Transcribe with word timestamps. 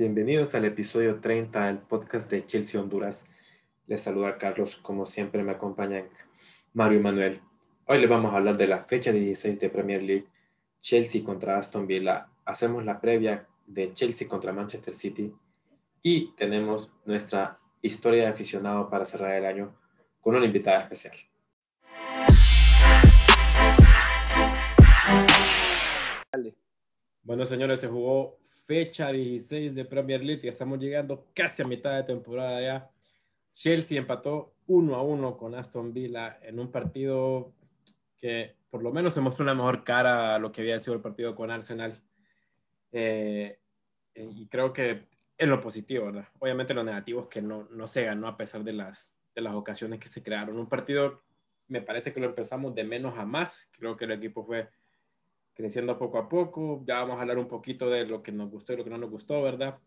Bienvenidos 0.00 0.54
al 0.54 0.64
episodio 0.64 1.20
30 1.20 1.66
del 1.66 1.76
podcast 1.76 2.30
de 2.30 2.46
Chelsea 2.46 2.80
Honduras. 2.80 3.26
Les 3.86 4.00
saluda 4.00 4.38
Carlos, 4.38 4.76
como 4.76 5.04
siempre 5.04 5.42
me 5.42 5.52
acompañan 5.52 6.08
Mario 6.72 7.00
y 7.00 7.02
Manuel. 7.02 7.42
Hoy 7.84 8.00
les 8.00 8.08
vamos 8.08 8.32
a 8.32 8.38
hablar 8.38 8.56
de 8.56 8.66
la 8.66 8.80
fecha 8.80 9.12
16 9.12 9.60
de 9.60 9.68
Premier 9.68 10.02
League, 10.02 10.26
Chelsea 10.80 11.22
contra 11.22 11.58
Aston 11.58 11.86
Villa. 11.86 12.30
Hacemos 12.46 12.82
la 12.82 12.98
previa 12.98 13.46
de 13.66 13.92
Chelsea 13.92 14.26
contra 14.26 14.54
Manchester 14.54 14.94
City 14.94 15.34
y 16.02 16.28
tenemos 16.28 16.90
nuestra 17.04 17.60
historia 17.82 18.22
de 18.22 18.28
aficionado 18.28 18.88
para 18.88 19.04
cerrar 19.04 19.34
el 19.34 19.44
año 19.44 19.76
con 20.22 20.34
una 20.34 20.46
invitada 20.46 20.80
especial. 20.80 21.14
Bueno, 27.22 27.44
señores, 27.44 27.80
se 27.80 27.86
jugó 27.88 28.39
fecha 28.70 29.10
16 29.10 29.74
de 29.74 29.84
Premier 29.84 30.22
League 30.22 30.42
y 30.44 30.48
estamos 30.48 30.78
llegando 30.78 31.26
casi 31.34 31.60
a 31.60 31.64
mitad 31.64 31.96
de 31.96 32.04
temporada 32.04 32.60
ya. 32.60 32.88
Chelsea 33.52 33.98
empató 33.98 34.54
1 34.68 34.94
a 34.94 35.02
1 35.02 35.36
con 35.36 35.56
Aston 35.56 35.92
Villa 35.92 36.38
en 36.40 36.60
un 36.60 36.70
partido 36.70 37.52
que 38.16 38.54
por 38.70 38.84
lo 38.84 38.92
menos 38.92 39.12
se 39.12 39.20
mostró 39.20 39.42
una 39.42 39.56
mejor 39.56 39.82
cara 39.82 40.36
a 40.36 40.38
lo 40.38 40.52
que 40.52 40.60
había 40.60 40.78
sido 40.78 40.94
el 40.94 41.00
partido 41.00 41.34
con 41.34 41.50
Arsenal. 41.50 42.00
Eh, 42.92 43.58
y 44.14 44.46
creo 44.46 44.72
que 44.72 45.08
en 45.36 45.50
lo 45.50 45.58
positivo, 45.58 46.04
¿verdad? 46.04 46.28
Obviamente 46.38 46.72
lo 46.72 46.84
negativo 46.84 47.22
es 47.22 47.26
que 47.26 47.42
no, 47.42 47.66
no 47.72 47.88
se 47.88 48.04
ganó 48.04 48.28
a 48.28 48.36
pesar 48.36 48.62
de 48.62 48.74
las, 48.74 49.16
de 49.34 49.40
las 49.40 49.54
ocasiones 49.54 49.98
que 49.98 50.06
se 50.06 50.22
crearon. 50.22 50.56
Un 50.56 50.68
partido, 50.68 51.24
me 51.66 51.82
parece 51.82 52.12
que 52.12 52.20
lo 52.20 52.26
empezamos 52.26 52.72
de 52.76 52.84
menos 52.84 53.18
a 53.18 53.26
más. 53.26 53.68
Creo 53.76 53.96
que 53.96 54.04
el 54.04 54.12
equipo 54.12 54.46
fue 54.46 54.68
creciendo 55.60 55.98
poco 55.98 56.18
a 56.18 56.28
poco. 56.28 56.82
Ya 56.86 57.00
vamos 57.00 57.18
a 57.18 57.20
hablar 57.20 57.38
un 57.38 57.46
poquito 57.46 57.90
de 57.90 58.06
lo 58.06 58.22
que 58.22 58.32
nos 58.32 58.50
gustó 58.50 58.72
y 58.72 58.76
lo 58.76 58.84
que 58.84 58.90
no 58.90 58.98
nos 58.98 59.10
gustó, 59.10 59.42
¿verdad? 59.42 59.78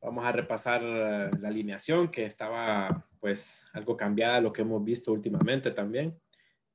Vamos 0.00 0.24
a 0.24 0.30
repasar 0.30 0.80
eh, 0.84 1.30
la 1.40 1.48
alineación 1.48 2.08
que 2.08 2.24
estaba 2.24 3.04
pues 3.18 3.68
algo 3.72 3.96
cambiada 3.96 4.40
lo 4.40 4.52
que 4.52 4.62
hemos 4.62 4.82
visto 4.84 5.12
últimamente 5.12 5.72
también. 5.72 6.16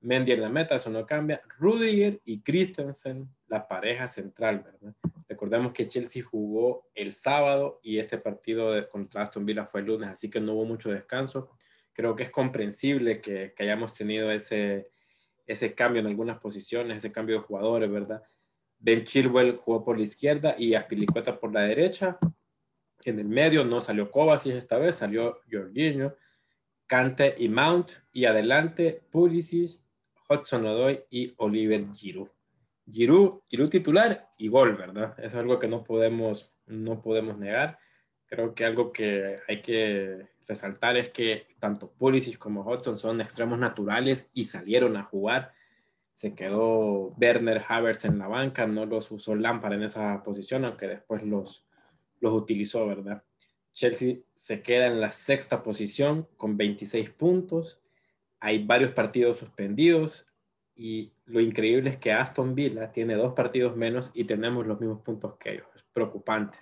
Mendy 0.02 0.34
en 0.34 0.42
la 0.42 0.50
meta, 0.50 0.76
eso 0.76 0.90
no 0.90 1.06
cambia. 1.06 1.40
Rudiger 1.58 2.20
y 2.26 2.42
Christensen, 2.42 3.30
la 3.48 3.66
pareja 3.66 4.08
central, 4.08 4.59
¿verdad? 4.59 4.94
Recordemos 5.30 5.72
que 5.72 5.88
Chelsea 5.88 6.22
jugó 6.22 6.90
el 6.94 7.14
sábado 7.14 7.80
y 7.81 7.98
este 7.98 8.18
partido 8.18 8.73
de, 8.73 8.90
contra 8.90 9.22
Aston 9.22 9.46
Villa 9.46 9.66
fue 9.66 9.80
el 9.80 9.88
lunes, 9.88 10.09
así 10.09 10.30
que 10.30 10.42
no 10.42 10.53
hubo 10.53 10.66
mucho 10.66 10.90
descanso. 10.90 11.50
Creo 11.94 12.18
que 12.18 12.23
es 12.23 12.30
comprensible 12.30 13.22
que, 13.22 13.53
que 13.56 13.64
hayamos 13.64 13.94
tenido 13.94 14.30
ese, 14.30 14.92
ese 15.46 15.74
cambio 15.74 16.02
en 16.02 16.08
algunas 16.08 16.40
posiciones, 16.40 16.98
ese 16.98 17.12
cambio 17.12 17.38
de 17.38 17.44
jugadores, 17.44 17.92
¿verdad? 17.92 18.24
Ben 18.80 19.06
Chilwell 19.06 19.56
jugó 19.56 19.84
por 19.84 19.98
la 19.98 20.04
izquierda 20.04 20.56
y 20.58 20.74
Aspilicueta 20.74 21.40
por 21.40 21.54
la 21.54 21.62
derecha. 21.62 22.18
En 23.06 23.20
el 23.20 23.28
medio 23.28 23.64
no 23.64 23.82
salió 23.82 24.12
Kovacic 24.12 24.56
esta 24.56 24.78
vez, 24.78 24.96
salió 24.96 25.40
Jorginho, 25.50 26.16
Kante 26.86 27.36
y 27.38 27.50
Mount. 27.50 27.92
Y 28.12 28.26
adelante 28.26 29.06
Pulisic, 29.10 29.82
Hudson 30.30 30.66
Odoi 30.66 31.06
y 31.10 31.34
Oliver 31.38 31.86
Giroud. 31.94 32.30
Giroud, 32.92 33.42
Giroud 33.50 33.70
titular 33.70 34.30
y 34.38 34.50
gol, 34.50 34.76
¿verdad? 34.76 35.18
Es 35.18 35.34
algo 35.36 35.60
que 35.60 35.68
no 35.68 35.84
podemos, 35.84 36.54
no 36.66 37.02
podemos 37.02 37.38
negar. 37.38 37.80
Creo 38.34 38.56
que 38.56 38.66
algo 38.66 38.92
que 38.92 39.42
hay 39.48 39.62
que 39.62 40.28
resaltar 40.48 40.98
es 40.98 41.09
que 41.09 41.45
tanto 41.59 41.92
Pulisic 41.92 42.40
como 42.40 42.64
Hudson 42.64 42.98
son 42.98 43.22
extremos 43.22 43.59
naturales 43.59 44.31
y 44.34 44.45
salieron 44.45 44.98
a 44.98 45.03
jugar. 45.03 45.53
Se 46.14 46.34
quedó 46.34 47.14
Werner 47.22 47.62
Havertz 47.67 48.06
en 48.06 48.17
la 48.17 48.28
banca, 48.28 48.66
no 48.66 48.88
los 48.88 49.12
usó 49.12 49.36
Lampard 49.36 49.73
en 49.73 49.84
esa 49.84 50.23
posición, 50.23 50.66
aunque 50.66 50.88
después 50.88 51.22
los, 51.22 51.67
los 52.22 52.34
utilizó, 52.34 52.88
¿verdad? 52.88 53.23
Chelsea 53.72 54.16
se 54.34 54.63
queda 54.63 54.88
en 54.88 55.00
la 55.00 55.12
sexta 55.12 55.62
posición 55.62 56.28
con 56.35 56.58
26 56.58 57.12
puntos. 57.12 57.84
Hay 58.40 58.66
varios 58.66 58.94
partidos 58.94 59.38
suspendidos 59.38 60.25
y 60.74 61.13
lo 61.25 61.40
increíble 61.40 61.91
es 61.91 61.97
que 61.97 62.12
Aston 62.12 62.56
Villa 62.56 62.91
tiene 62.91 63.13
dos 63.13 63.34
partidos 63.35 63.78
menos 63.78 64.09
y 64.16 64.24
tenemos 64.24 64.66
los 64.66 64.79
mismos 64.79 65.03
puntos 65.03 65.35
que 65.38 65.52
ellos. 65.52 65.68
Es 65.75 65.84
preocupante. 65.84 66.58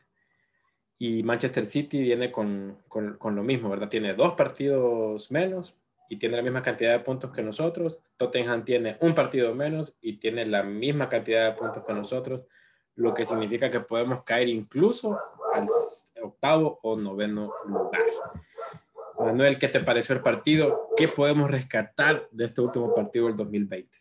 Y 1.03 1.23
Manchester 1.23 1.65
City 1.65 1.99
viene 1.99 2.31
con, 2.31 2.77
con, 2.87 3.35
lo 3.35 3.41
mismo, 3.41 3.71
¿verdad? 3.71 3.89
Tiene 3.89 4.13
dos 4.13 4.33
partidos 4.33 5.31
menos 5.31 5.75
y 6.07 6.17
tiene 6.17 6.37
la 6.37 6.43
misma 6.43 6.61
cantidad 6.61 6.91
de 6.91 6.99
puntos 6.99 7.31
que 7.31 7.41
nosotros. 7.41 8.03
Tottenham 8.17 8.63
tiene 8.63 8.97
un 9.01 9.15
partido 9.15 9.55
menos 9.55 9.97
y 9.99 10.17
tiene 10.17 10.45
la 10.45 10.61
misma 10.61 11.09
cantidad 11.09 11.49
de 11.49 11.57
puntos 11.57 11.83
que 11.83 11.93
nosotros, 11.93 12.45
lo 12.93 13.15
que 13.15 13.25
significa 13.25 13.71
que 13.71 13.79
podemos 13.79 14.23
caer 14.23 14.47
incluso 14.47 15.17
al 15.55 15.65
octavo 16.21 16.77
o 16.83 16.95
noveno 16.95 17.51
lugar. 17.65 18.03
Manuel, 19.17 19.57
¿qué 19.57 19.69
te 19.69 19.79
pareció 19.79 20.13
el 20.13 20.21
partido? 20.21 20.87
¿Qué 20.95 21.07
podemos 21.07 21.49
rescatar 21.49 22.27
de 22.29 22.45
este 22.45 22.61
último 22.61 22.93
partido 22.93 23.25
del 23.25 23.37
2020? 23.37 23.97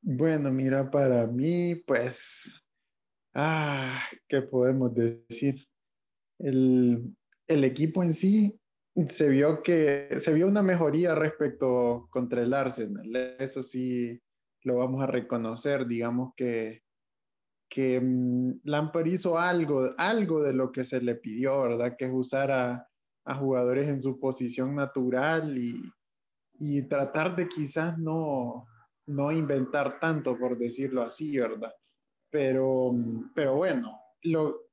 Bueno, 0.00 0.52
mira, 0.52 0.88
para 0.88 1.26
mí, 1.26 1.74
pues 1.74 2.62
Ah, 3.38 4.00
¿qué 4.30 4.40
podemos 4.40 4.94
decir? 4.94 5.68
El, 6.38 7.14
equipo 7.46 8.02
en 8.02 8.14
sí 8.14 8.58
se 9.08 9.28
vio 9.28 9.62
que 9.62 10.08
se 10.18 10.32
vio 10.32 10.48
una 10.48 10.62
mejoría 10.62 11.14
respecto 11.14 12.08
contra 12.10 12.42
el 12.42 12.54
Arsenal. 12.54 13.14
Eso 13.38 13.62
sí 13.62 14.18
lo 14.62 14.76
vamos 14.76 15.02
a 15.02 15.06
reconocer. 15.06 15.86
Digamos 15.86 16.32
que, 16.34 16.82
que 17.68 18.00
mm, 18.00 18.60
Lampard 18.64 19.06
hizo 19.06 19.38
algo, 19.38 19.90
algo 19.98 20.42
de 20.42 20.54
lo 20.54 20.72
que 20.72 20.86
se 20.86 21.02
le 21.02 21.16
pidió, 21.16 21.60
¿verdad? 21.60 21.94
Que 21.98 22.06
es 22.06 22.12
usar 22.14 22.50
a, 22.50 22.88
jugadores 23.38 23.86
en 23.88 24.00
su 24.00 24.18
posición 24.18 24.74
natural 24.76 25.58
y, 25.58 25.74
y 26.58 26.80
tratar 26.88 27.36
de 27.36 27.48
quizás 27.48 27.98
no, 27.98 28.66
no 29.06 29.30
inventar 29.30 30.00
tanto, 30.00 30.38
por 30.38 30.56
decirlo 30.56 31.02
así, 31.02 31.36
¿verdad? 31.36 31.74
Pero, 32.36 32.94
pero 33.34 33.54
bueno, 33.54 33.98
lo, 34.24 34.68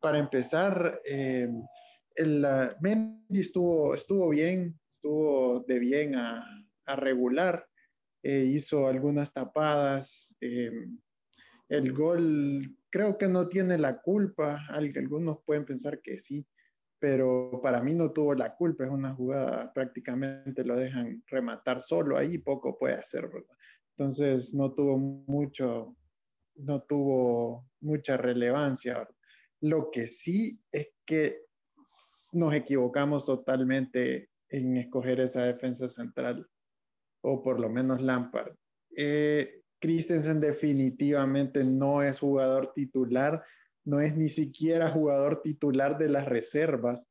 para 0.00 0.20
empezar, 0.20 1.00
eh, 1.04 1.50
el, 2.14 2.46
Mendy 2.80 3.40
estuvo, 3.40 3.92
estuvo 3.92 4.28
bien, 4.28 4.78
estuvo 4.88 5.64
de 5.66 5.80
bien 5.80 6.14
a, 6.14 6.44
a 6.86 6.94
regular, 6.94 7.66
eh, 8.22 8.44
hizo 8.44 8.86
algunas 8.86 9.32
tapadas. 9.32 10.32
Eh, 10.40 10.70
el 11.68 11.92
gol 11.92 12.76
creo 12.88 13.18
que 13.18 13.26
no 13.26 13.48
tiene 13.48 13.78
la 13.78 14.00
culpa, 14.00 14.64
algunos 14.68 15.42
pueden 15.44 15.64
pensar 15.64 16.00
que 16.00 16.20
sí, 16.20 16.46
pero 17.00 17.58
para 17.60 17.82
mí 17.82 17.94
no 17.94 18.12
tuvo 18.12 18.32
la 18.34 18.54
culpa, 18.54 18.84
es 18.84 18.90
una 18.92 19.12
jugada, 19.12 19.72
prácticamente 19.72 20.62
lo 20.62 20.76
dejan 20.76 21.24
rematar 21.26 21.82
solo 21.82 22.16
ahí, 22.16 22.38
poco 22.38 22.78
puede 22.78 22.94
hacer, 22.94 23.26
¿verdad? 23.26 23.56
Entonces 23.96 24.54
no 24.54 24.72
tuvo 24.72 24.96
mucho, 24.96 25.96
no 26.58 26.82
tuvo 26.82 27.66
mucha 27.80 28.16
relevancia. 28.16 29.08
Lo 29.60 29.90
que 29.90 30.06
sí 30.06 30.60
es 30.70 30.90
que 31.06 31.42
nos 32.32 32.54
equivocamos 32.54 33.26
totalmente 33.26 34.30
en 34.50 34.76
escoger 34.76 35.20
esa 35.20 35.44
defensa 35.44 35.88
central, 35.88 36.48
o 37.22 37.42
por 37.42 37.60
lo 37.60 37.68
menos 37.68 38.00
Lampard. 38.00 38.54
Eh, 38.96 39.62
Christensen 39.80 40.40
definitivamente 40.40 41.64
no 41.64 42.02
es 42.02 42.20
jugador 42.20 42.72
titular, 42.74 43.44
no 43.84 44.00
es 44.00 44.16
ni 44.16 44.28
siquiera 44.28 44.90
jugador 44.90 45.40
titular 45.42 45.98
de 45.98 46.08
las 46.08 46.26
reservas. 46.26 47.06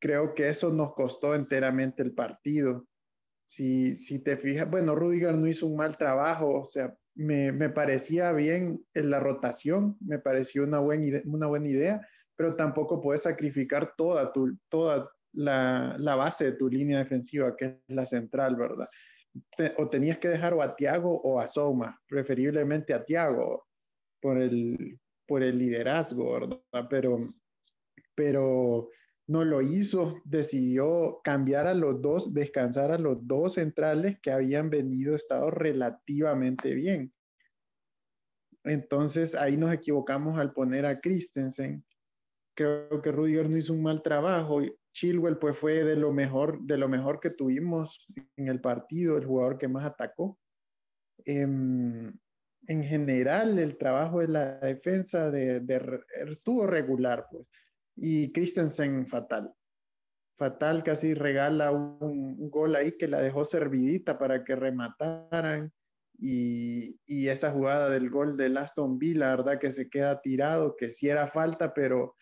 Creo 0.00 0.34
que 0.34 0.48
eso 0.48 0.72
nos 0.72 0.94
costó 0.94 1.34
enteramente 1.34 2.02
el 2.02 2.12
partido. 2.12 2.86
Si, 3.46 3.94
si 3.94 4.18
te 4.18 4.36
fijas, 4.36 4.68
bueno, 4.68 4.94
Rudiger 4.94 5.34
no 5.34 5.46
hizo 5.46 5.66
un 5.66 5.76
mal 5.76 5.96
trabajo, 5.96 6.62
o 6.62 6.66
sea, 6.66 6.96
me, 7.16 7.50
me, 7.52 7.70
parecía 7.70 8.32
bien 8.32 8.84
en 8.94 9.10
la 9.10 9.20
rotación, 9.20 9.96
me 10.00 10.18
pareció 10.18 10.64
una, 10.64 10.78
buena 10.78 11.18
una 11.24 11.46
buena 11.46 11.68
idea, 11.68 12.08
pero 12.36 12.54
tampoco 12.54 13.00
puedes 13.00 13.22
sacrificar 13.22 13.94
toda, 13.96 14.32
tu, 14.32 14.56
toda 14.68 15.10
la, 15.32 15.96
la, 15.98 16.14
base 16.14 16.44
de 16.44 16.52
tu 16.52 16.68
línea 16.68 16.98
defensiva, 16.98 17.56
que 17.56 17.64
es 17.64 17.74
la 17.88 18.06
central, 18.06 18.56
¿verdad? 18.56 18.88
o 19.76 19.88
tenías 19.88 20.18
que 20.18 20.28
dejar 20.28 20.54
a 20.60 20.76
Tiago 20.76 21.20
o 21.22 21.40
a 21.40 21.46
Soma, 21.46 22.00
preferiblemente 22.08 22.94
a 22.94 23.04
Tiago 23.04 23.66
por 24.20 24.38
el, 24.38 24.98
por 25.26 25.42
el 25.42 25.58
liderazgo, 25.58 26.32
¿verdad? 26.32 26.86
Pero, 26.88 27.34
pero 28.14 28.88
no 29.28 29.44
lo 29.44 29.60
hizo, 29.60 30.20
decidió 30.24 31.20
cambiar 31.24 31.66
a 31.66 31.74
los 31.74 32.00
dos, 32.00 32.32
descansar 32.32 32.92
a 32.92 32.98
los 32.98 33.26
dos 33.26 33.54
centrales 33.54 34.18
que 34.20 34.30
habían 34.30 34.70
venido, 34.70 35.16
estado 35.16 35.50
relativamente 35.50 36.74
bien. 36.74 37.12
Entonces 38.64 39.34
ahí 39.34 39.56
nos 39.56 39.72
equivocamos 39.72 40.38
al 40.38 40.52
poner 40.52 40.86
a 40.86 41.00
Christensen. 41.00 41.84
Creo 42.56 43.02
que 43.02 43.12
Rudiger 43.12 43.48
no 43.48 43.56
hizo 43.56 43.72
un 43.72 43.82
mal 43.82 44.02
trabajo. 44.02 44.60
Chilwell 44.92 45.38
pues 45.38 45.58
fue 45.58 45.84
de 45.84 45.96
lo 45.96 46.12
mejor, 46.12 46.60
de 46.62 46.78
lo 46.78 46.88
mejor 46.88 47.20
que 47.20 47.30
tuvimos 47.30 48.06
en 48.36 48.48
el 48.48 48.60
partido, 48.60 49.18
el 49.18 49.26
jugador 49.26 49.58
que 49.58 49.68
más 49.68 49.84
atacó. 49.84 50.38
Em, 51.24 52.12
en 52.68 52.82
general 52.82 53.58
el 53.58 53.76
trabajo 53.76 54.20
de 54.20 54.28
la 54.28 54.58
defensa 54.58 55.30
de, 55.30 55.62
estuvo 56.28 56.66
regular, 56.66 57.26
pues. 57.30 57.46
Y 57.96 58.32
Christensen 58.32 59.06
fatal. 59.06 59.52
Fatal, 60.38 60.82
casi 60.84 61.14
regala 61.14 61.72
un, 61.72 62.50
gol 62.50 62.76
ahí 62.76 62.96
que 62.98 63.08
la 63.08 63.20
dejó 63.20 63.44
servidita 63.44 64.18
para 64.18 64.44
que 64.44 64.54
remataran. 64.54 65.72
Y, 66.18 66.98
y, 67.06 67.28
esa 67.28 67.50
jugada 67.52 67.90
del 67.90 68.08
gol 68.10 68.36
de 68.36 68.46
Aston 68.58 68.98
Villa, 68.98 69.20
la 69.20 69.36
verdad 69.36 69.58
que 69.58 69.70
se 69.70 69.90
queda 69.90 70.20
tirado, 70.22 70.74
que 70.76 70.90
sí 70.90 71.08
era 71.08 71.28
falta, 71.28 71.74
pero, 71.74 72.16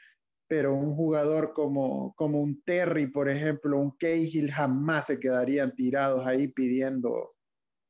pero 0.48 0.74
un 0.74 0.96
jugador 0.96 1.52
como, 1.52 2.12
como 2.16 2.40
un 2.40 2.60
Terry, 2.62 3.06
por 3.06 3.28
ejemplo, 3.28 3.78
un 3.78 3.92
Cahill, 3.92 4.50
jamás 4.50 5.06
se 5.06 5.20
quedarían 5.20 5.74
tirados 5.76 6.26
ahí 6.26 6.48
pidiendo, 6.48 7.34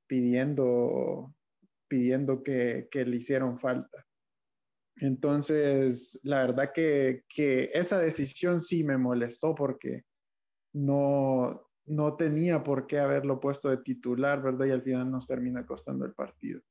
pidiendo 0.06 1.34
pidiendo 1.94 2.42
que, 2.42 2.88
le 2.92 3.16
hicieron 3.16 3.58
falta. 3.58 4.04
Entonces, 5.04 6.18
la 6.22 6.46
verdad 6.46 6.72
que, 6.74 7.24
esa 7.74 7.98
decisión 7.98 8.62
sí 8.62 8.84
me 8.84 8.96
molestó 8.96 9.54
porque 9.54 10.04
no, 10.72 11.68
no 11.84 12.16
tenía 12.16 12.64
por 12.64 12.86
qué 12.86 13.00
haberlo 13.00 13.38
puesto 13.38 13.68
de 13.68 13.78
titular, 13.78 14.42
¿verdad? 14.42 14.66
Y 14.66 14.70
al 14.70 14.82
final 14.82 15.10
nos 15.10 15.26
termina 15.26 15.66
costando 15.66 16.06
el 16.06 16.14
partido. 16.14 16.62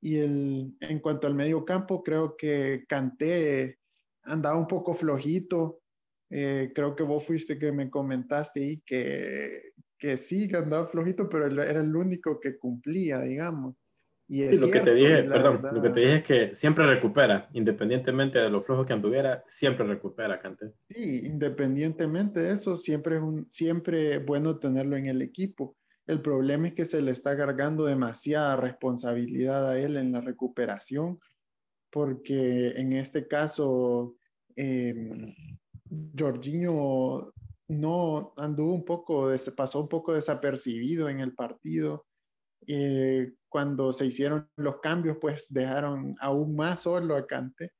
Y 0.00 0.18
el, 0.18 0.76
en 0.80 1.00
cuanto 1.00 1.26
al 1.26 1.34
medio 1.34 1.64
campo, 1.64 2.04
creo 2.04 2.36
que 2.36 2.84
Canté 2.88 3.80
andaba 4.22 4.56
un 4.56 4.68
poco 4.68 4.94
flojito. 4.94 5.80
Eh, 6.30 6.70
creo 6.72 6.94
que 6.94 7.02
vos 7.02 7.26
fuiste 7.26 7.58
que 7.58 7.72
me 7.72 7.90
comentaste 7.90 8.60
y 8.60 8.80
que, 8.82 9.72
que 9.98 10.16
sí, 10.16 10.48
que 10.48 10.58
andaba 10.58 10.86
flojito, 10.86 11.28
pero 11.28 11.46
era 11.46 11.80
el 11.80 11.96
único 11.96 12.38
que 12.38 12.58
cumplía, 12.58 13.20
digamos 13.22 13.74
sí, 14.28 14.58
lo 14.58 14.70
que 14.70 14.80
te 14.80 14.94
dije, 14.94 15.22
perdón, 15.24 15.60
lo 15.72 15.82
que 15.82 15.90
te 15.90 16.00
dije 16.00 16.14
es 16.16 16.22
que 16.24 16.54
siempre 16.54 16.86
recupera, 16.86 17.48
independientemente 17.52 18.38
de 18.40 18.50
lo 18.50 18.60
flojo 18.60 18.84
que 18.84 18.92
anduviera, 18.92 19.44
siempre 19.46 19.86
recupera, 19.86 20.38
Cante. 20.38 20.72
Sí, 20.88 21.20
independientemente 21.24 22.40
de 22.40 22.52
eso, 22.52 22.76
siempre 22.76 23.16
es 23.16 23.22
un, 23.22 23.46
siempre 23.50 24.18
bueno 24.18 24.58
tenerlo 24.58 24.96
en 24.96 25.06
el 25.06 25.22
equipo. 25.22 25.76
El 26.06 26.22
problema 26.22 26.68
es 26.68 26.74
que 26.74 26.84
se 26.84 27.02
le 27.02 27.12
está 27.12 27.36
cargando 27.36 27.84
demasiada 27.84 28.56
responsabilidad 28.56 29.68
a 29.68 29.78
él 29.78 29.96
en 29.96 30.12
la 30.12 30.20
recuperación, 30.20 31.18
porque 31.90 32.70
en 32.76 32.92
este 32.92 33.26
caso, 33.26 34.16
eh, 34.56 35.34
Jorginho 36.18 37.32
no 37.68 38.32
anduvo 38.36 38.74
un 38.74 38.84
poco, 38.84 39.28
pasó 39.56 39.80
un 39.80 39.88
poco 39.88 40.14
desapercibido 40.14 41.08
en 41.08 41.20
el 41.20 41.34
partido. 41.34 42.06
Eh, 42.66 43.32
cuando 43.48 43.92
se 43.92 44.06
hicieron 44.06 44.48
los 44.56 44.80
cambios, 44.80 45.18
pues 45.20 45.46
dejaron 45.50 46.16
aún 46.20 46.56
más 46.56 46.82
solo 46.82 47.16
a 47.16 47.26
Cante. 47.26 47.72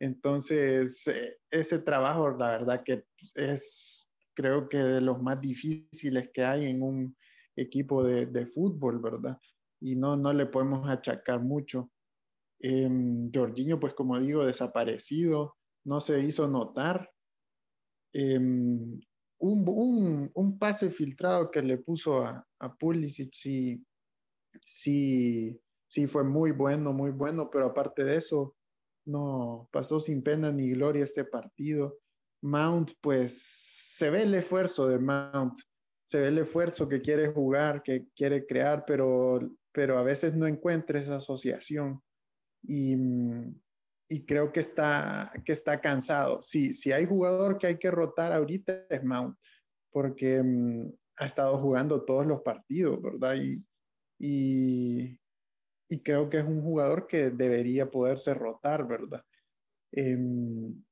Entonces, 0.00 1.06
eh, 1.06 1.38
ese 1.50 1.78
trabajo, 1.78 2.30
la 2.30 2.50
verdad 2.50 2.82
que 2.84 3.04
es, 3.34 4.10
creo 4.34 4.68
que 4.68 4.78
de 4.78 5.00
los 5.00 5.22
más 5.22 5.40
difíciles 5.40 6.30
que 6.34 6.44
hay 6.44 6.66
en 6.66 6.82
un 6.82 7.16
equipo 7.56 8.02
de, 8.02 8.26
de 8.26 8.46
fútbol, 8.46 9.00
¿verdad? 9.00 9.38
Y 9.80 9.94
no, 9.94 10.16
no 10.16 10.32
le 10.32 10.46
podemos 10.46 10.88
achacar 10.88 11.40
mucho. 11.40 11.90
Eh, 12.60 12.88
Jorginho, 13.32 13.78
pues 13.80 13.94
como 13.94 14.18
digo, 14.18 14.44
desaparecido, 14.44 15.56
no 15.84 16.00
se 16.00 16.20
hizo 16.20 16.48
notar. 16.48 17.10
Em, 18.12 19.00
un, 19.38 19.68
un, 19.68 20.30
un, 20.34 20.58
pase 20.58 20.90
filtrado 20.90 21.50
que 21.50 21.62
le 21.62 21.78
puso 21.78 22.24
a, 22.24 22.46
a 22.60 22.74
Pulisic, 22.76 23.32
sí, 23.34 23.84
sí, 24.64 25.60
sí 25.88 26.06
fue 26.06 26.24
muy 26.24 26.52
bueno, 26.52 26.92
muy 26.92 27.10
bueno, 27.10 27.50
pero 27.50 27.66
aparte 27.66 28.04
de 28.04 28.16
eso, 28.16 28.56
no 29.04 29.68
pasó 29.72 30.00
sin 30.00 30.22
pena 30.22 30.52
ni 30.52 30.70
gloria 30.70 31.04
este 31.04 31.24
partido. 31.24 31.98
Mount, 32.42 32.92
pues 33.00 33.42
se 33.42 34.10
ve 34.10 34.22
el 34.22 34.34
esfuerzo 34.34 34.88
de 34.88 34.98
Mount, 34.98 35.58
se 36.06 36.20
ve 36.20 36.28
el 36.28 36.38
esfuerzo 36.38 36.88
que 36.88 37.00
quiere 37.00 37.28
jugar, 37.28 37.82
que 37.82 38.06
quiere 38.16 38.46
crear, 38.46 38.84
pero, 38.86 39.40
pero 39.72 39.98
a 39.98 40.02
veces 40.02 40.34
no 40.34 40.46
encuentra 40.46 41.00
esa 41.00 41.16
asociación. 41.16 42.02
Y, 42.62 42.96
y 44.08 44.24
creo 44.24 44.52
que 44.52 44.60
está, 44.60 45.32
que 45.44 45.52
está 45.52 45.80
cansado. 45.80 46.42
Si, 46.42 46.74
si 46.74 46.92
hay 46.92 47.06
jugador 47.06 47.58
que 47.58 47.66
hay 47.66 47.78
que 47.78 47.90
rotar 47.90 48.32
ahorita 48.32 48.86
es 48.88 49.02
Mount, 49.04 49.36
porque 49.90 50.42
mm, 50.42 50.92
ha 51.16 51.26
estado 51.26 51.58
jugando 51.58 52.04
todos 52.04 52.26
los 52.26 52.42
partidos, 52.42 53.00
¿verdad? 53.02 53.36
Y, 53.36 53.62
y, 54.22 55.18
creo 56.04 56.30
que 56.30 56.38
es 56.38 56.44
un 56.44 56.62
jugador 56.62 57.06
que 57.08 57.30
debería 57.30 57.90
poderse 57.90 58.32
rotar, 58.32 58.86
¿verdad? 58.86 59.24
Em, 59.90 60.82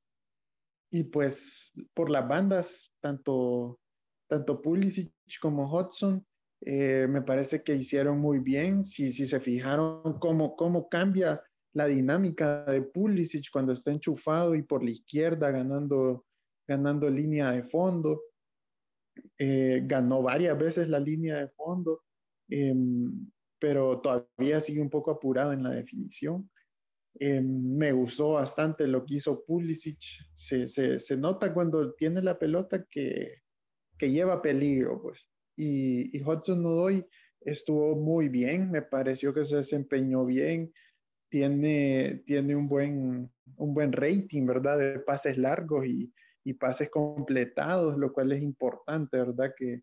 y 0.91 1.05
pues 1.05 1.73
por 1.95 2.11
las 2.11 2.27
bandas, 2.29 2.91
tanto, 3.01 3.79
tanto 4.29 4.61
Pulisic 4.61 5.13
como 5.41 5.73
Hudson, 5.73 6.27
eh, 6.63 7.07
me 7.09 7.23
parece 7.23 7.63
que 7.63 7.77
hicieron 7.77 8.19
muy 8.19 8.41
bien. 8.41 8.85
Si, 8.85 9.13
si 9.13 9.27
se 9.27 9.41
fijaron 9.41 10.19
cómo, 10.19 10.57
cómo 10.57 10.89
cambia 10.89 11.41
la 11.73 11.87
dinámica 11.87 12.65
de 12.65 12.83
Pulisic 12.83 13.51
cuando 13.53 13.73
está 13.73 13.93
enchufado 13.93 14.57
y 14.57 14.63
por 14.63 14.83
la 14.83 14.91
izquierda 14.91 15.53
ganando, 15.53 16.27
ganando 16.67 17.09
línea 17.09 17.53
de 17.53 17.63
fondo. 17.63 18.21
Eh, 19.39 19.83
ganó 19.87 20.21
varias 20.23 20.59
veces 20.59 20.89
la 20.89 20.99
línea 20.99 21.37
de 21.37 21.49
fondo. 21.51 22.03
Em, 22.51 23.31
pero 23.59 24.01
todavía 24.01 24.61
sigue 24.61 24.81
un 24.81 24.91
poco 24.91 25.11
apurado 25.11 25.53
en 25.53 25.63
la 25.63 25.71
definición. 25.71 26.51
Em, 27.19 27.77
me 27.77 27.93
gustó 27.93 28.33
bastante 28.35 28.87
lo 28.87 29.05
que 29.05 29.17
hizo 29.17 29.45
Pulisic. 29.45 29.99
Se, 30.35 30.69
se, 30.69 30.99
se 31.01 31.17
nota 31.17 31.53
cuando 31.53 31.93
tiene 31.95 32.23
la 32.23 32.39
pelota 32.39 32.85
que, 32.91 33.43
que 33.99 34.11
lleva 34.11 34.43
peligro, 34.43 35.01
pues. 35.03 35.31
Y, 35.57 36.17
y 36.17 36.23
Hudson 36.23 36.65
Odoy 36.65 37.07
estuvo 37.43 37.97
muy 37.97 38.29
bien, 38.29 38.71
me 38.71 38.83
pareció 38.83 39.35
que 39.35 39.45
se 39.45 39.57
desempeñó 39.57 40.25
bien. 40.25 40.73
Tiene, 41.31 42.23
tiene 42.27 42.57
un, 42.57 42.69
buen, 42.69 43.31
un 43.57 43.75
buen 43.75 43.93
rating, 43.93 44.47
¿verdad? 44.47 44.79
De 44.79 44.99
pases 44.99 45.39
largos 45.39 45.87
y, 45.87 46.13
y 46.45 46.55
pases 46.55 46.91
completados, 46.91 47.97
lo 47.99 48.13
cual 48.13 48.33
es 48.33 48.43
importante, 48.43 49.19
¿verdad? 49.19 49.53
Que, 49.57 49.83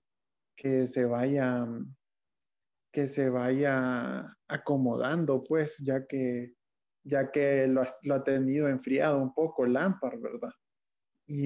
que 0.58 0.88
se 0.88 1.06
vaya 1.06 1.66
que 2.98 3.08
se 3.08 3.30
vaya 3.30 4.36
acomodando, 4.48 5.44
pues, 5.44 5.78
ya 5.78 6.08
que, 6.08 6.56
ya 7.04 7.32
que 7.32 7.68
lo, 7.68 7.84
ha, 7.84 8.24
tenido 8.24 8.68
enfriado 8.68 9.22
un 9.22 9.36
poco 9.36 9.68
Lampard, 9.68 10.20
¿verdad? 10.20 10.50
Y, 11.28 11.46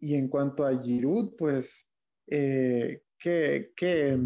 y 0.00 0.14
en 0.16 0.26
cuanto 0.26 0.66
a 0.66 0.82
Giroud, 0.82 1.36
pues, 1.38 1.88
eh, 2.26 3.02
qué, 3.20 3.70
qué, 3.76 4.18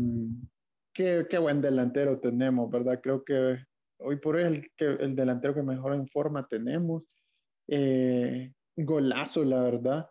qué, 0.94 1.38
buen 1.38 1.61
delantero 1.61 2.18
tenemos, 2.18 2.70
¿verdad? 2.70 2.99
Creo 3.02 3.22
que 3.22 3.58
hoy 3.99 4.16
por 4.16 4.37
hoy 4.37 4.44
el, 4.44 4.70
el 4.78 5.14
delantero 5.14 5.54
que 5.54 5.62
mejor 5.62 5.92
en 5.92 6.08
forma 6.08 6.49
tenemos. 6.49 7.02
Eh, 7.68 8.54
golazo, 8.75 9.44
la 9.44 9.62
verdad. 9.64 10.08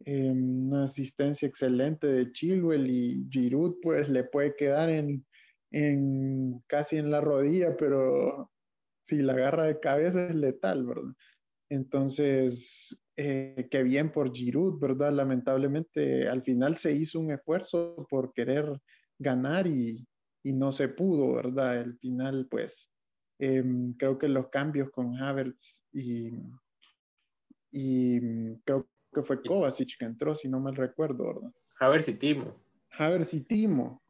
Eh, 0.00 0.30
una 0.30 0.84
asistencia 0.84 1.48
excelente 1.48 2.06
de 2.06 2.30
Chilwell 2.32 2.90
y 2.90 3.26
Giroud 3.30 3.76
pues 3.82 4.08
le 4.08 4.24
puede 4.24 4.54
quedar 4.56 4.90
en, 4.90 5.24
en 5.70 6.62
casi 6.66 6.96
en 6.96 7.10
la 7.10 7.20
rodilla, 7.20 7.76
pero 7.76 8.50
si 9.02 9.22
la 9.22 9.34
agarra 9.34 9.64
de 9.64 9.80
cabeza 9.80 10.26
es 10.28 10.34
letal, 10.34 10.86
¿verdad? 10.86 11.14
Entonces, 11.70 12.96
eh, 13.16 13.68
qué 13.70 13.82
bien 13.82 14.12
por 14.12 14.32
Giroud, 14.32 14.78
¿verdad? 14.78 15.12
Lamentablemente 15.12 16.28
al 16.28 16.42
final 16.42 16.76
se 16.76 16.92
hizo 16.92 17.20
un 17.20 17.30
esfuerzo 17.32 18.06
por 18.10 18.32
querer 18.32 18.66
ganar 19.18 19.66
y, 19.66 20.06
y 20.44 20.52
no 20.52 20.72
se 20.72 20.88
pudo, 20.88 21.34
¿verdad? 21.34 21.78
Al 21.78 21.98
final, 21.98 22.46
pues, 22.50 22.90
em, 23.40 23.94
creo 23.94 24.18
que 24.18 24.28
los 24.28 24.48
cambios 24.50 24.90
con 24.90 25.16
Havertz 25.16 25.82
y, 25.92 26.30
y 27.72 28.56
creo 28.64 28.88
que 29.14 29.22
fue 29.22 29.40
Kovacic 29.40 29.96
que 29.98 30.04
entró, 30.04 30.36
si 30.36 30.48
no 30.48 30.60
mal 30.60 30.76
recuerdo, 30.76 31.26
¿verdad? 31.26 31.50
Havers 31.80 32.08
y 32.08 32.18
Timo. 32.18 32.54
Havers 32.90 33.32
y 33.32 33.40
Timo. 33.40 34.02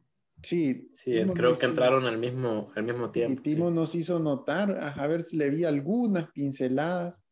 Sí, 0.43 0.89
sí 0.91 1.23
creo 1.33 1.57
que 1.57 1.65
entraron 1.65 2.05
al 2.05 2.17
mismo, 2.17 2.71
al 2.75 2.83
mismo 2.83 3.09
tiempo. 3.11 3.39
Y 3.39 3.43
Timo 3.43 3.71
nos 3.71 3.95
hizo 3.95 4.19
notar, 4.19 4.71
a 4.71 4.91
Havers 4.91 5.33
le 5.33 5.49
vi 5.49 5.63
algunas 5.63 6.29
pinceladas, 6.31 7.23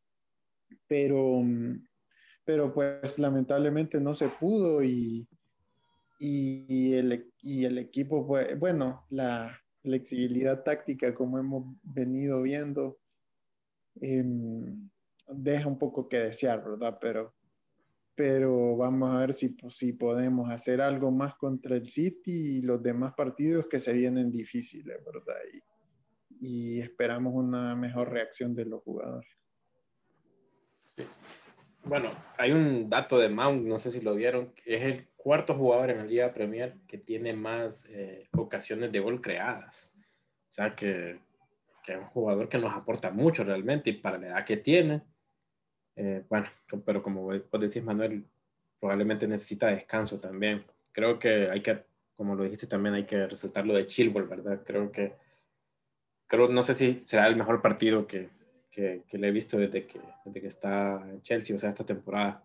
pero, 0.88 1.44
pero 2.46 2.74
pues 2.74 3.20
lamentablemente 3.20 4.00
no 4.00 4.16
se 4.16 4.30
pudo 4.30 4.82
y, 4.84 5.28
y, 6.20 6.94
el, 6.94 7.32
y 7.42 7.66
el 7.66 7.78
equipo 7.78 8.26
fue, 8.26 8.56
bueno, 8.56 9.06
la 9.10 9.60
flexibilidad 9.82 10.64
táctica 10.64 11.14
como 11.14 11.38
hemos 11.38 11.76
venido 11.84 12.42
viendo 12.42 12.98
em, 14.00 14.90
deja 15.28 15.68
un 15.68 15.78
poco 15.78 16.08
que 16.08 16.20
desear, 16.20 16.64
¿verdad? 16.64 16.98
Pero 17.02 17.34
pero 18.16 18.78
vamos 18.78 19.14
a 19.14 19.20
ver 19.20 19.34
si, 19.34 19.56
si 19.70 19.94
podemos 19.94 20.52
hacer 20.52 20.82
algo 20.82 21.12
más 21.12 21.36
contra 21.36 21.76
el 21.76 21.90
City 21.90 22.58
y 22.58 22.62
los 22.62 22.82
demás 22.82 23.14
partidos 23.16 23.68
que 23.68 23.80
se 23.80 23.94
vienen 23.94 24.32
difíciles, 24.32 24.98
¿verdad? 25.06 25.36
y 26.40 26.82
esperamos 26.82 27.34
una 27.34 27.74
mejor 27.74 28.12
reacción 28.12 28.54
de 28.54 28.66
los 28.66 28.84
jugadores. 28.84 29.30
Bueno, 31.86 32.12
hay 32.38 32.52
un 32.52 32.90
dato 32.90 33.18
de 33.18 33.30
Mount, 33.30 33.66
no 33.66 33.78
sé 33.78 33.92
si 33.92 34.02
lo 34.02 34.16
vieron, 34.16 34.54
es 34.66 34.82
el 34.84 35.08
cuarto 35.16 35.54
jugador 35.54 35.90
en 35.90 35.98
la 35.98 36.06
Liga 36.06 36.34
Premier 36.34 36.78
que 36.88 36.98
tiene 36.98 37.34
más 37.34 37.90
eh, 37.90 38.30
ocasiones 38.38 38.92
de 38.92 39.00
gol 39.00 39.22
creadas. 39.22 39.94
O 39.96 40.54
sea 40.54 40.76
que, 40.76 41.20
que, 41.84 41.94
es 41.94 41.98
un 41.98 42.06
jugador 42.06 42.48
que 42.48 42.58
nos 42.58 42.74
aporta 42.74 43.12
mucho 43.12 43.44
realmente 43.44 43.90
y 43.90 43.94
para 43.94 44.18
la 44.18 44.28
edad 44.28 44.46
que 44.46 44.58
tiene. 44.58 45.02
Eh, 45.96 46.24
bueno, 46.30 46.48
pero 46.86 47.04
como 47.04 47.24
vos 47.24 47.42
decís, 47.60 47.84
Manuel, 47.84 48.26
probablemente 48.80 49.28
necesita 49.28 49.68
descanso 49.68 50.20
también. 50.20 50.64
Creo 50.92 51.20
que 51.20 51.50
hay 51.50 51.62
que, 51.62 51.84
como 52.16 52.36
lo 52.36 52.44
dijiste 52.44 52.68
también, 52.68 52.96
hay 52.96 53.06
que 53.06 53.28
resaltar 53.28 53.66
lo 53.66 53.74
de 53.74 53.88
Chilwell, 53.88 54.28
¿verdad? 54.28 54.62
Creo 54.66 54.92
que, 54.92 55.14
creo, 56.28 56.50
no 56.50 56.64
sé 56.64 56.74
si 56.74 57.04
será 57.06 57.28
el 57.28 57.36
mejor 57.36 57.62
partido 57.62 58.08
que, 58.08 58.30
que, 58.72 59.04
le 59.12 59.28
he 59.28 59.32
visto 59.32 59.58
desde 59.58 59.86
que, 59.86 60.00
desde 60.26 60.42
que 60.42 60.48
está 60.48 61.02
en 61.08 61.22
Chelsea, 61.22 61.56
o 61.56 61.60
sea, 61.60 61.70
esta 61.70 61.86
temporada. 61.86 62.44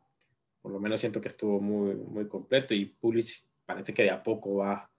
Por 0.60 0.72
lo 0.72 0.80
menos 0.80 1.00
siento 1.00 1.20
que 1.20 1.28
estuvo 1.28 1.60
muy, 1.60 1.94
muy 1.94 2.28
completo 2.28 2.74
y 2.74 2.84
Pulisic 2.84 3.44
parece 3.64 3.94
que 3.94 4.02
de 4.02 4.10
a 4.10 4.22
poco 4.22 4.56
va, 4.56 4.90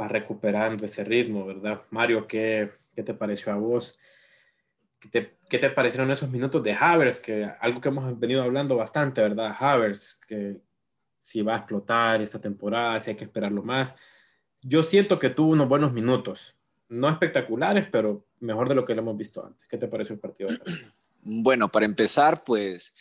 va 0.00 0.08
recuperando 0.08 0.84
ese 0.84 1.04
ritmo, 1.04 1.46
¿verdad? 1.46 1.82
Mario, 1.90 2.26
¿qué, 2.26 2.70
qué 2.94 3.02
te 3.02 3.14
pareció 3.14 3.52
a 3.52 3.56
vos? 3.56 3.98
¿Qué 5.00 5.08
te, 5.08 5.36
¿Qué 5.48 5.58
te, 5.58 5.70
parecieron 5.70 6.10
esos 6.10 6.30
minutos 6.30 6.62
de 6.62 6.74
Havers? 6.74 7.20
Que 7.20 7.44
algo 7.60 7.80
que 7.80 7.88
hemos 7.88 8.18
venido 8.18 8.42
hablando 8.42 8.76
bastante, 8.76 9.20
¿verdad? 9.20 9.54
Havers, 9.58 10.20
que 10.26 10.60
si 11.20 11.42
va 11.42 11.54
a 11.54 11.58
explotar 11.58 12.20
esta 12.22 12.40
temporada, 12.40 12.98
si 12.98 13.10
hay 13.10 13.16
que 13.16 13.24
esperarlo 13.24 13.62
más. 13.62 13.96
Yo 14.62 14.82
siento 14.82 15.18
que 15.18 15.30
tuvo 15.30 15.52
unos 15.52 15.68
buenos 15.68 15.92
minutos, 15.92 16.56
no 16.88 17.08
espectaculares, 17.08 17.86
pero 17.90 18.26
mejor 18.40 18.68
de 18.68 18.74
lo 18.74 18.84
que 18.84 18.94
lo 18.94 19.02
hemos 19.02 19.16
visto 19.16 19.44
antes. 19.44 19.66
¿Qué 19.66 19.78
te 19.78 19.88
pareció 19.88 20.14
el 20.14 20.20
partido? 20.20 20.50
Bueno, 21.20 21.68
para 21.68 21.84
empezar, 21.84 22.44
pues 22.44 22.94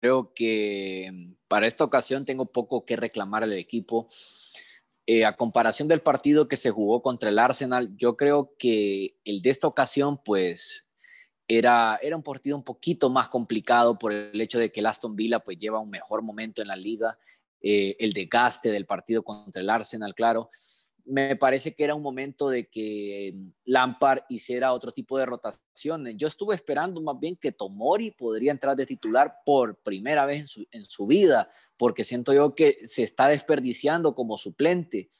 creo 0.00 0.34
que 0.34 1.08
mm, 1.10 1.32
para 1.46 1.66
esta 1.66 1.84
ocasión 1.84 2.24
tengo 2.24 2.44
poco 2.46 2.84
que 2.84 2.96
reclamar 2.96 3.44
al 3.44 3.52
equipo. 3.52 4.08
Eh, 5.06 5.24
a 5.24 5.36
comparación 5.36 5.88
del 5.88 6.02
partido 6.02 6.48
que 6.48 6.56
se 6.56 6.70
jugó 6.70 7.02
contra 7.02 7.30
el 7.30 7.38
Arsenal, 7.38 7.96
yo 7.96 8.16
creo 8.16 8.54
que 8.58 9.16
el 9.24 9.42
de 9.42 9.50
esta 9.50 9.68
ocasión, 9.68 10.20
pues 10.22 10.86
era, 11.56 11.98
era 12.02 12.16
un 12.16 12.22
partido 12.22 12.56
un 12.56 12.64
poquito 12.64 13.10
más 13.10 13.28
complicado 13.28 13.98
por 13.98 14.12
el 14.12 14.40
hecho 14.40 14.58
de 14.58 14.70
que 14.70 14.80
el 14.80 14.86
Aston 14.86 15.16
Villa 15.16 15.40
pues 15.40 15.58
lleva 15.58 15.78
un 15.78 15.90
mejor 15.90 16.22
momento 16.22 16.62
en 16.62 16.68
la 16.68 16.76
liga, 16.76 17.18
eh, 17.60 17.96
el 17.98 18.12
desgaste 18.12 18.70
del 18.70 18.86
partido 18.86 19.22
contra 19.22 19.62
el 19.62 19.70
Arsenal, 19.70 20.14
claro 20.14 20.50
me 21.04 21.36
parece 21.36 21.74
que 21.74 21.84
era 21.84 21.94
un 21.94 22.02
momento 22.02 22.48
de 22.48 22.68
que 22.68 23.34
Lampard 23.64 24.22
hiciera 24.28 24.72
otro 24.72 24.92
tipo 24.92 25.18
de 25.18 25.26
rotaciones. 25.26 26.16
Yo 26.16 26.28
estuve 26.28 26.54
esperando 26.54 27.00
más 27.00 27.18
bien 27.18 27.36
que 27.36 27.52
Tomori 27.52 28.12
podría 28.12 28.52
entrar 28.52 28.76
de 28.76 28.86
titular 28.86 29.36
por 29.44 29.76
primera 29.76 30.26
vez 30.26 30.56
en 30.70 30.84
su, 30.84 31.06
vida, 31.06 31.50
porque 31.76 32.04
siento 32.04 32.32
yo 32.32 32.54
que 32.54 32.86
se 32.86 33.02
está 33.02 33.26
desperdiciando 33.28 34.14
como 34.14 34.36
suplente. 34.36 35.10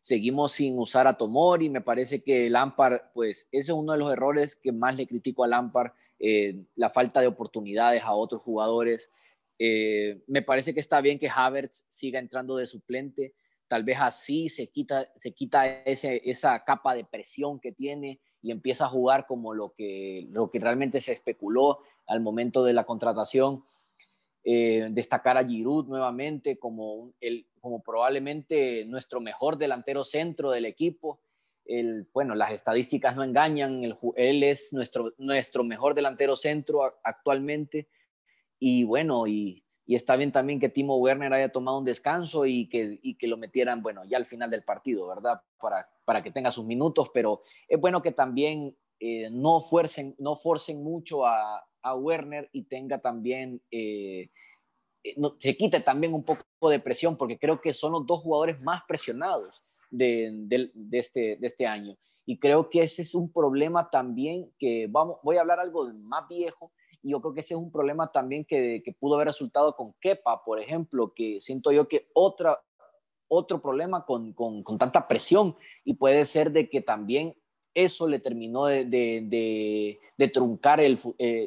Seguimos 0.00 0.52
sin 0.52 0.78
usar 0.78 1.06
a 1.06 1.16
Tomori, 1.16 1.68
me 1.68 1.80
parece 1.80 2.22
que 2.22 2.48
Lampard, 2.50 3.12
pues 3.14 3.48
ese 3.52 3.72
es 3.72 3.76
uno 3.76 3.92
de 3.92 3.98
los 3.98 4.12
errores 4.12 4.56
que 4.56 4.72
más 4.72 4.96
le 4.96 5.06
critico 5.06 5.44
a 5.44 5.48
Lampard, 5.48 5.92
eh, 6.18 6.64
la 6.76 6.90
falta 6.90 7.20
de 7.20 7.26
oportunidades 7.26 8.02
a 8.02 8.12
otros 8.12 8.42
jugadores. 8.42 9.10
Eh, 9.58 10.22
me 10.26 10.42
parece 10.42 10.72
que 10.72 10.80
está 10.80 11.00
bien 11.00 11.18
que 11.18 11.28
Havertz 11.28 11.84
siga 11.88 12.18
entrando 12.18 12.56
de 12.56 12.66
suplente 12.66 13.34
tal 13.68 13.84
vez 13.84 13.98
así 14.00 14.48
se 14.48 14.68
quita, 14.68 15.12
se 15.14 15.32
quita 15.32 15.66
ese, 15.82 16.22
esa 16.24 16.64
capa 16.64 16.94
de 16.94 17.04
presión 17.04 17.60
que 17.60 17.70
tiene 17.70 18.18
y 18.42 18.50
empieza 18.50 18.86
a 18.86 18.88
jugar 18.88 19.26
como 19.26 19.54
lo 19.54 19.74
que, 19.74 20.26
lo 20.30 20.50
que 20.50 20.58
realmente 20.58 21.00
se 21.00 21.12
especuló 21.12 21.80
al 22.06 22.20
momento 22.20 22.64
de 22.64 22.72
la 22.72 22.84
contratación. 22.84 23.64
Eh, 24.50 24.88
destacar 24.92 25.36
a 25.36 25.44
Giroud 25.44 25.88
nuevamente 25.88 26.58
como, 26.58 27.12
el, 27.20 27.46
como 27.60 27.82
probablemente 27.82 28.86
nuestro 28.86 29.20
mejor 29.20 29.58
delantero 29.58 30.04
centro 30.04 30.50
del 30.50 30.64
equipo. 30.64 31.20
El, 31.66 32.08
bueno, 32.14 32.34
las 32.34 32.52
estadísticas 32.52 33.14
no 33.14 33.24
engañan, 33.24 33.82
él 34.16 34.42
es 34.42 34.72
nuestro, 34.72 35.12
nuestro 35.18 35.64
mejor 35.64 35.94
delantero 35.94 36.34
centro 36.34 36.98
actualmente. 37.02 37.88
Y 38.58 38.84
bueno, 38.84 39.26
y 39.26 39.62
y 39.88 39.94
está 39.94 40.16
bien 40.16 40.30
también 40.30 40.60
que 40.60 40.68
Timo 40.68 40.98
Werner 40.98 41.32
haya 41.32 41.50
tomado 41.50 41.78
un 41.78 41.84
descanso 41.86 42.44
y 42.44 42.68
que, 42.68 43.00
y 43.02 43.16
que 43.16 43.26
lo 43.26 43.38
metieran, 43.38 43.82
bueno, 43.82 44.04
ya 44.04 44.18
al 44.18 44.26
final 44.26 44.50
del 44.50 44.62
partido, 44.62 45.08
¿verdad? 45.08 45.40
Para, 45.58 45.88
para 46.04 46.22
que 46.22 46.30
tenga 46.30 46.50
sus 46.50 46.66
minutos, 46.66 47.10
pero 47.14 47.40
es 47.66 47.80
bueno 47.80 48.02
que 48.02 48.12
también 48.12 48.76
eh, 49.00 49.30
no, 49.30 49.60
fuercen, 49.60 50.14
no 50.18 50.36
forcen 50.36 50.84
mucho 50.84 51.24
a, 51.24 51.66
Werner 51.94 52.48
y 52.52 52.64
tenga 52.64 52.98
también, 52.98 53.62
eh, 53.70 54.30
eh, 55.04 55.14
se 55.38 55.56
quite 55.56 55.80
también 55.80 56.14
un 56.14 56.24
poco 56.24 56.70
de 56.70 56.80
presión, 56.80 57.16
porque 57.16 57.38
creo 57.38 57.60
que 57.60 57.74
son 57.74 57.92
los 57.92 58.06
dos 58.06 58.20
jugadores 58.20 58.60
más 58.60 58.82
presionados 58.86 59.62
de, 59.90 60.46
este, 60.92 61.36
de 61.36 61.46
este 61.46 61.66
año. 61.66 61.96
Y 62.26 62.38
creo 62.38 62.68
que 62.68 62.82
ese 62.82 63.02
es 63.02 63.14
un 63.14 63.32
problema 63.32 63.88
también 63.90 64.52
que, 64.58 64.86
vamos, 64.88 65.18
voy 65.22 65.36
a 65.36 65.40
hablar 65.40 65.60
algo 65.60 65.90
más 65.94 66.28
viejo, 66.28 66.72
y 67.02 67.12
yo 67.12 67.20
creo 67.20 67.32
que 67.32 67.40
ese 67.40 67.54
es 67.54 67.60
un 67.60 67.70
problema 67.70 68.10
también 68.10 68.44
que, 68.44 68.82
que 68.84 68.92
pudo 68.92 69.14
haber 69.14 69.28
resultado 69.28 69.74
con 69.76 69.94
Kepa, 70.00 70.44
por 70.44 70.58
ejemplo, 70.58 71.12
que 71.14 71.40
siento 71.40 71.70
yo 71.70 71.86
que 71.88 72.08
otra, 72.12 72.60
otro 73.28 73.62
problema 73.62 74.04
con, 74.04 74.32
con, 74.32 74.62
con 74.62 74.78
tanta 74.78 75.06
presión 75.06 75.56
y 75.84 75.94
puede 75.94 76.24
ser 76.24 76.50
de 76.50 76.68
que 76.68 76.80
también 76.80 77.36
eso 77.74 78.08
le 78.08 78.18
terminó 78.18 78.66
de, 78.66 78.84
de, 78.84 79.98
de, 80.16 80.28
truncar 80.28 80.80
eh, 80.80 80.98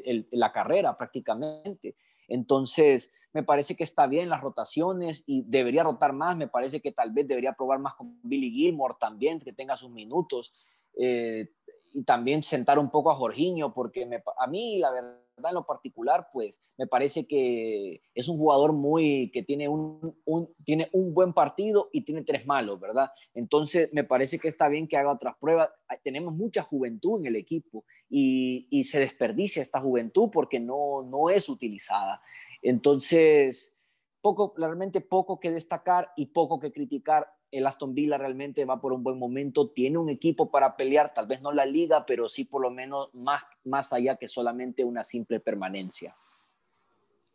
el, 0.06 0.28
la 0.32 0.51
carrera 0.51 0.98
prácticamente. 0.98 1.96
Entonces, 2.28 3.12
me 3.34 3.44
parece 3.44 3.75
que 3.75 3.84
está 3.84 4.08
bien 4.08 4.30
las 4.30 4.42
rotaciones 4.42 5.24
y 5.25 5.44
debería 5.46 5.84
rotar 5.84 6.13
más. 6.13 6.38
Me 6.38 6.48
parece 6.48 6.80
que 6.80 6.92
tal 6.92 7.12
vez 7.12 7.28
debería 7.28 7.54
probar 7.54 7.80
más 7.80 7.96
con 7.96 8.20
Billy 8.24 8.51
Gilmore 8.51 8.96
también, 9.00 9.40
que 9.40 9.51
tenga 9.51 9.75
sus 9.75 9.92
minutos. 9.92 10.54
Eh, 10.98 11.50
y 11.94 12.04
también 12.04 12.44
sentar 12.44 12.80
un 12.80 12.90
poco 12.90 13.12
a 13.12 13.16
Jorginho, 13.16 13.74
porque 13.74 14.08
a 14.38 14.48
mí, 14.48 14.78
la 14.78 14.92
verdad, 14.92 15.18
en 15.38 15.54
lo 15.54 15.66
particular, 15.66 16.30
pues 16.32 16.62
me 16.78 16.88
parece 16.88 17.26
que 17.26 18.02
es 18.14 18.28
un 18.28 18.38
jugador 18.38 18.74
muy 18.74 19.32
que 19.32 19.44
tiene 19.44 19.68
un, 19.68 20.16
tiene 20.64 20.90
un 20.94 21.14
buen 21.14 21.34
partido 21.34 21.90
y 21.92 22.02
tiene 22.04 22.24
tres 22.24 22.46
malos, 22.46 22.80
¿verdad? 22.80 23.12
Entonces 23.34 23.90
me 23.94 24.04
parece 24.04 24.40
que 24.40 24.48
está 24.48 24.68
bien 24.68 24.88
que 24.88 24.98
haga 24.98 25.12
otras 25.12 25.36
pruebas. 25.40 25.70
Tenemos 26.04 26.34
mucha 26.34 26.64
juventud 26.64 27.20
en 27.20 27.28
el 27.28 27.36
equipo 27.36 27.86
y, 28.10 28.68
y 28.70 28.84
se 28.84 29.00
desperdicia 29.00 29.62
esta 29.62 29.82
juventud 29.82 30.30
porque 30.32 30.60
no, 30.60 31.04
no 31.04 31.30
es 31.30 31.50
utilizada. 31.50 32.22
Entonces, 32.62 33.76
poco, 34.22 34.54
realmente 34.56 35.02
poco 35.02 35.40
que 35.40 35.52
destacar 35.52 36.12
y 36.16 36.28
poco 36.28 36.60
que 36.60 36.72
criticar 36.72 37.28
el 37.51 37.67
Aston 37.67 37.93
Villa 37.93 38.17
realmente 38.17 38.63
va 38.65 38.79
por 38.79 38.93
un 38.93 39.03
buen 39.03 39.20
momento, 39.20 39.70
tiene 39.70 39.98
un 39.98 40.10
equipo 40.10 40.50
para 40.50 40.77
pelear, 40.77 41.13
tal 41.13 41.27
vez 41.27 41.41
no 41.41 41.51
la 41.51 41.65
liga, 41.65 42.05
pero 42.05 42.29
sí 42.29 42.46
por 42.46 42.62
lo 42.62 42.72
menos 42.72 43.13
más, 43.13 43.43
más 43.65 43.91
allá 43.91 44.15
que 44.15 44.27
solamente 44.27 44.86
una 44.86 45.03
simple 45.03 45.39
permanencia. 45.39 46.15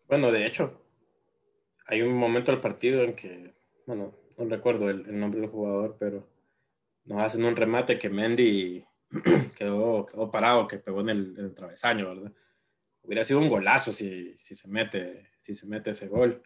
Bueno, 0.08 0.32
de 0.32 0.46
hecho, 0.46 0.80
hay 1.86 2.00
un 2.00 2.14
momento 2.16 2.50
del 2.50 2.60
partido 2.60 3.02
en 3.02 3.14
que, 3.14 3.54
bueno, 3.86 4.14
no 4.38 4.44
recuerdo 4.46 4.88
el, 4.88 5.18
nombre 5.18 5.40
del 5.40 5.50
jugador, 5.50 5.96
pero 5.98 6.26
nos 7.04 7.20
hacen 7.20 7.44
un 7.44 7.54
remate 7.54 7.98
que 7.98 8.08
Mendy 8.08 8.84
quedó, 9.58 10.06
quedó 10.06 10.30
parado, 10.30 10.66
que 10.66 10.78
pegó 10.78 11.02
en 11.02 11.10
el, 11.10 11.54
travesaño, 11.54 12.08
¿verdad? 12.08 12.32
Hubiera 13.02 13.22
sido 13.22 13.40
un 13.40 13.48
golazo 13.48 13.92
si, 13.92 14.34
si, 14.38 14.54
se 14.54 14.68
mete, 14.68 15.30
si 15.38 15.54
se 15.54 15.66
mete 15.66 15.90
ese 15.90 16.08
gol. 16.08 16.42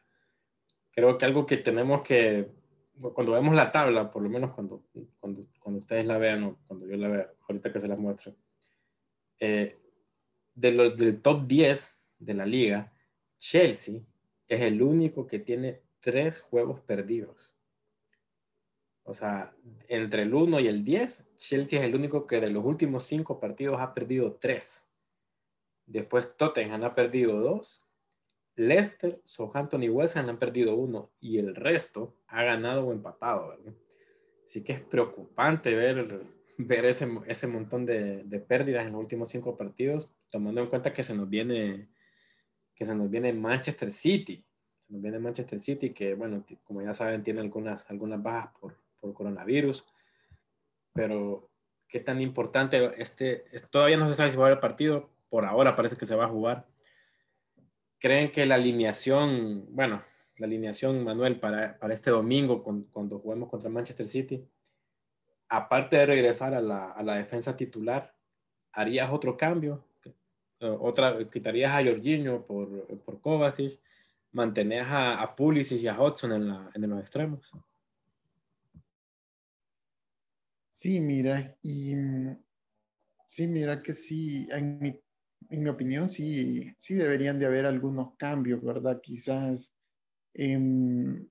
Creo 0.90 1.16
que 1.16 1.24
algo 1.24 1.46
que 1.46 1.56
tenemos 1.56 2.02
que 2.02 2.59
cuando 3.00 3.32
vemos 3.32 3.54
la 3.54 3.70
tabla, 3.70 4.10
por 4.10 4.22
lo 4.22 4.28
menos 4.28 4.52
cuando, 4.52 4.84
cuando, 5.18 5.46
cuando 5.58 5.80
ustedes 5.80 6.06
la 6.06 6.18
vean 6.18 6.44
o 6.44 6.58
cuando 6.66 6.86
yo 6.86 6.96
la 6.96 7.08
vea, 7.08 7.32
ahorita 7.48 7.72
que 7.72 7.80
se 7.80 7.88
la 7.88 7.96
muestre, 7.96 8.34
eh, 9.38 9.78
de 10.54 10.72
los, 10.72 10.96
del 10.96 11.20
top 11.22 11.46
10 11.46 12.02
de 12.18 12.34
la 12.34 12.46
liga, 12.46 12.92
Chelsea 13.38 14.02
es 14.48 14.60
el 14.60 14.82
único 14.82 15.26
que 15.26 15.38
tiene 15.38 15.82
tres 16.00 16.40
juegos 16.40 16.80
perdidos. 16.80 17.54
O 19.02 19.14
sea, 19.14 19.54
entre 19.88 20.22
el 20.22 20.34
1 20.34 20.60
y 20.60 20.68
el 20.68 20.84
10, 20.84 21.34
Chelsea 21.36 21.80
es 21.80 21.86
el 21.86 21.94
único 21.94 22.26
que 22.26 22.40
de 22.40 22.50
los 22.50 22.64
últimos 22.64 23.04
cinco 23.04 23.40
partidos 23.40 23.80
ha 23.80 23.94
perdido 23.94 24.34
tres. 24.34 24.88
Después 25.86 26.36
Tottenham 26.36 26.84
ha 26.84 26.94
perdido 26.94 27.40
dos 27.40 27.89
Leicester, 28.60 29.22
Southampton 29.24 29.82
y 29.82 29.88
West 29.88 30.18
Ham 30.18 30.28
han 30.28 30.38
perdido 30.38 30.74
uno 30.74 31.10
y 31.18 31.38
el 31.38 31.56
resto 31.56 32.14
ha 32.26 32.42
ganado 32.42 32.86
o 32.86 32.92
empatado, 32.92 33.48
¿verdad? 33.48 33.72
Así 34.44 34.62
que 34.62 34.74
es 34.74 34.80
preocupante 34.82 35.74
ver, 35.74 36.26
ver 36.58 36.84
ese, 36.84 37.08
ese 37.26 37.46
montón 37.46 37.86
de, 37.86 38.22
de, 38.24 38.38
pérdidas 38.38 38.84
en 38.84 38.92
los 38.92 39.00
últimos 39.00 39.30
cinco 39.30 39.56
partidos, 39.56 40.10
tomando 40.28 40.60
en 40.60 40.66
cuenta 40.66 40.92
que 40.92 41.02
se 41.02 41.14
nos 41.14 41.30
viene, 41.30 41.88
que 42.74 42.84
se 42.84 42.94
nos 42.94 43.08
viene 43.08 43.32
Manchester 43.32 43.90
City. 43.90 44.44
Se 44.80 44.92
nos 44.92 45.00
viene 45.00 45.18
Manchester 45.18 45.58
City, 45.58 45.90
que, 45.90 46.12
bueno, 46.12 46.44
como 46.64 46.82
ya 46.82 46.92
saben, 46.92 47.22
tiene 47.22 47.40
algunas, 47.40 47.88
algunas 47.90 48.22
bajas 48.22 48.52
por, 48.60 48.76
por 49.00 49.14
coronavirus. 49.14 49.86
Pero 50.92 51.48
qué 51.88 52.00
tan 52.00 52.20
importante 52.20 52.90
este, 53.00 53.44
todavía 53.70 53.96
no 53.96 54.06
se 54.06 54.14
sabe 54.14 54.28
si 54.28 54.36
va 54.36 54.44
a 54.44 54.46
haber 54.48 54.60
partido, 54.60 55.08
por 55.30 55.46
ahora 55.46 55.74
parece 55.74 55.96
que 55.96 56.04
se 56.04 56.16
va 56.16 56.26
a 56.26 56.28
jugar. 56.28 56.66
¿Creen 58.00 58.32
que 58.32 58.46
la 58.46 58.54
alineación, 58.56 59.66
bueno, 59.70 60.02
la 60.38 60.46
alineación, 60.46 61.04
Manuel, 61.04 61.38
para, 61.38 61.78
para 61.78 61.92
este 61.94 62.10
domingo 62.10 62.62
cuando 62.62 63.18
juguemos 63.18 63.50
contra 63.50 63.68
Manchester 63.68 64.06
City, 64.06 64.48
aparte 65.48 65.96
de 65.96 66.06
regresar 66.06 66.54
a 66.54 66.62
la, 66.62 66.92
a 66.92 67.02
la 67.02 67.16
defensa 67.16 67.54
titular, 67.54 68.16
¿harías 68.72 69.12
otro 69.12 69.36
cambio? 69.36 69.84
otra, 70.60 71.16
quitarías 71.30 71.72
a 71.72 71.82
Jorginho 71.84 72.46
por, 72.46 72.86
por 73.00 73.20
Kovacic, 73.20 73.80
mantenías 74.32 74.88
a, 74.88 75.22
a 75.22 75.34
Pulisic 75.34 75.80
y 75.80 75.88
a 75.88 76.00
Hudson 76.00 76.32
en, 76.32 76.48
la, 76.48 76.70
en 76.74 76.90
los 76.90 77.00
extremos. 77.00 77.50
Sí, 80.70 81.00
mira, 81.00 81.56
y 81.62 81.94
sí, 83.26 83.46
mira 83.46 83.82
que 83.82 83.92
sí, 83.92 84.48
en 84.50 84.78
mi, 84.78 85.00
en 85.50 85.62
mi 85.62 85.68
opinión, 85.68 86.08
sí, 86.08 86.72
sí 86.78 86.94
deberían 86.94 87.38
de 87.38 87.46
haber 87.46 87.66
algunos 87.66 88.16
cambios, 88.16 88.62
¿verdad? 88.62 89.00
Quizás. 89.02 89.74
Em, 90.34 91.28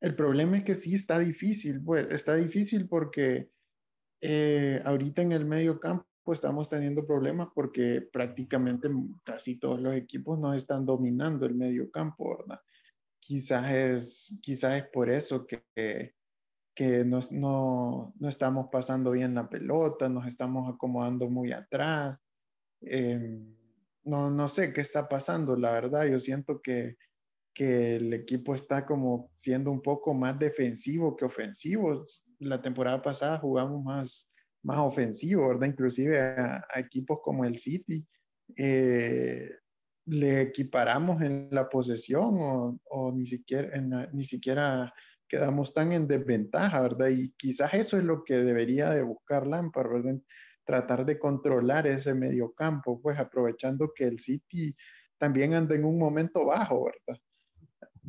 el 0.00 0.14
problema 0.14 0.58
es 0.58 0.64
que 0.64 0.74
sí 0.74 0.94
está 0.94 1.18
difícil, 1.18 1.82
pues 1.82 2.06
está 2.10 2.36
difícil 2.36 2.86
porque 2.88 3.50
eh, 4.20 4.80
ahorita 4.84 5.22
en 5.22 5.32
el 5.32 5.44
medio 5.44 5.80
campo 5.80 6.06
estamos 6.32 6.68
teniendo 6.68 7.06
problemas 7.06 7.48
porque 7.54 8.00
prácticamente 8.00 8.88
casi 9.24 9.58
todos 9.58 9.80
los 9.80 9.94
equipos 9.94 10.38
no 10.38 10.54
están 10.54 10.86
dominando 10.86 11.44
el 11.44 11.54
medio 11.54 11.90
campo, 11.90 12.38
¿verdad? 12.38 12.60
Quizás 13.20 13.70
es, 13.72 14.38
quizás 14.40 14.76
es 14.76 14.88
por 14.90 15.10
eso 15.10 15.46
que, 15.46 16.14
que 16.74 17.04
no, 17.04 17.20
no, 17.32 18.28
estamos 18.28 18.68
pasando 18.70 19.10
bien 19.10 19.34
la 19.34 19.48
pelota, 19.48 20.08
nos 20.08 20.26
estamos 20.26 20.72
acomodando 20.72 21.28
muy 21.28 21.52
atrás. 21.52 22.18
Em, 22.86 23.54
no, 24.04 24.30
no 24.30 24.48
sé 24.48 24.72
qué 24.72 24.80
está 24.80 25.08
pasando, 25.08 25.56
la 25.56 25.72
verdad. 25.72 26.06
Yo 26.06 26.20
siento 26.20 26.60
que, 26.60 26.96
que 27.54 27.96
el 27.96 28.12
equipo 28.12 28.54
está 28.54 28.84
como 28.84 29.30
siendo 29.34 29.70
un 29.70 29.80
poco 29.80 30.12
más 30.14 30.38
defensivo 30.38 31.16
que 31.16 31.24
ofensivo. 31.24 32.04
La 32.40 32.60
temporada 32.60 33.00
pasada 33.00 33.38
jugamos 33.38 33.82
más, 33.82 34.30
más 34.62 34.78
ofensivo, 34.78 35.48
¿verdad? 35.48 35.68
Inclusive 35.68 36.20
a, 36.20 36.66
equipos 36.76 37.20
como 37.22 37.44
el 37.44 37.58
City. 37.58 38.04
Eh, 38.56 39.50
le 40.06 40.42
equiparamos 40.42 41.22
en 41.22 41.48
la 41.50 41.68
posesión 41.68 42.78
o, 42.84 43.12
ni, 43.14 43.26
siquiera, 43.26 43.80
ni 44.12 44.24
siquiera 44.24 44.92
quedamos 45.28 45.72
tan 45.72 45.92
en 45.92 46.06
desventaja, 46.06 46.80
¿verdad? 46.80 47.08
Y 47.08 47.32
quizás 47.38 47.72
eso 47.74 47.96
es 47.96 48.04
lo 48.04 48.22
que 48.22 48.34
debería 48.34 48.90
de 48.90 49.02
buscar 49.02 49.46
Lampard, 49.46 49.90
¿verdad? 49.90 50.20
Tratar 50.64 51.04
de 51.04 51.18
controlar 51.18 51.86
ese 51.86 52.14
medio 52.14 52.52
campo, 52.52 53.00
pues 53.00 53.18
aprovechando 53.18 53.92
que 53.94 54.04
el 54.04 54.20
City 54.20 54.74
también 55.18 55.54
anda 55.54 55.74
en 55.74 55.84
un 55.84 55.98
momento 55.98 56.46
bajo, 56.46 56.86
¿verdad? 56.86 57.20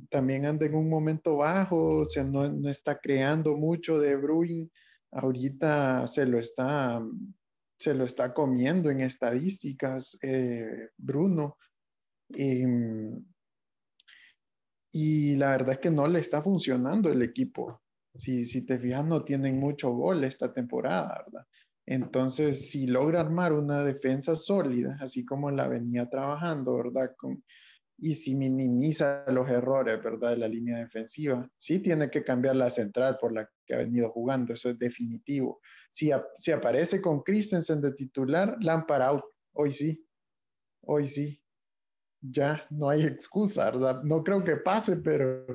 También 0.10 0.46
anda 0.46 0.66
en 0.66 0.76
un 0.76 0.90
momento 0.90 1.38
bajo, 1.38 2.00
o 2.00 2.06
sea, 2.06 2.24
no, 2.24 2.48
no 2.50 2.70
está 2.70 2.98
creando 3.00 3.56
mucho 3.56 4.00
de 4.00 4.16
Bruin 4.16 4.70
ahorita 5.16 6.08
se 6.08 6.26
lo 6.26 6.40
está, 6.40 7.02
se 7.80 7.94
lo 7.94 8.06
está 8.06 8.34
comiendo 8.34 8.90
en 8.90 9.02
estadísticas, 9.02 10.18
eh, 10.22 10.90
Bruno. 10.98 11.58
y 14.92 15.36
la 15.36 15.52
verdad 15.52 15.74
es 15.74 15.80
que 15.80 15.92
no 15.92 16.08
le 16.08 16.20
está 16.20 16.42
funcionando 16.42 17.12
el 17.12 17.22
equipo. 17.22 17.82
Si, 18.16 18.46
si 18.46 18.66
te 18.66 18.80
fijas, 18.80 19.06
no 19.06 19.24
tienen 19.26 19.60
mucho 19.60 19.92
gol 19.92 20.24
esta 20.24 20.54
temporada, 20.54 21.24
¿verdad? 21.26 21.46
Entonces, 21.88 22.70
si 22.70 22.88
logra 22.88 23.22
armar 23.22 23.54
una 23.54 23.84
defensa 23.84 24.36
sólida, 24.36 24.98
así 25.00 25.24
como 25.24 25.52
la 25.52 25.68
venía 25.68 26.10
trabajando, 26.10 26.78
¿verdad? 26.78 27.12
Y 27.98 28.16
si 28.16 28.36
minimiza 28.36 29.24
los 29.28 29.48
errores, 29.50 30.04
¿verdad? 30.04 30.32
De 30.32 30.38
la 30.38 30.48
línea 30.48 30.80
defensiva. 30.80 31.48
Sí 31.56 31.80
tiene 31.80 32.10
que 32.10 32.24
cambiar 32.24 32.56
la 32.56 32.70
central 32.70 33.18
por 33.20 33.34
la 33.34 33.48
que 33.66 33.76
ha 33.76 33.78
venido 33.78 34.10
jugando, 34.10 34.54
eso 34.54 34.70
es 34.70 34.80
definitivo. 34.80 35.62
Si, 35.92 36.10
si 36.38 36.52
aparece 36.52 37.02
con 37.02 37.22
Christensen 37.22 37.82
de 37.82 37.92
titular, 37.94 38.58
Lampard 38.62 39.02
out. 39.04 39.24
Hoy 39.54 39.72
sí, 39.72 40.06
hoy 40.82 41.08
sí. 41.08 41.42
Ya 42.22 42.66
no 42.72 42.90
hay 42.90 43.04
excusa, 43.04 43.66
¿verdad? 43.66 44.02
No 44.04 44.24
creo 44.24 44.44
que 44.44 44.56
pase, 44.56 44.98
pero 44.98 45.46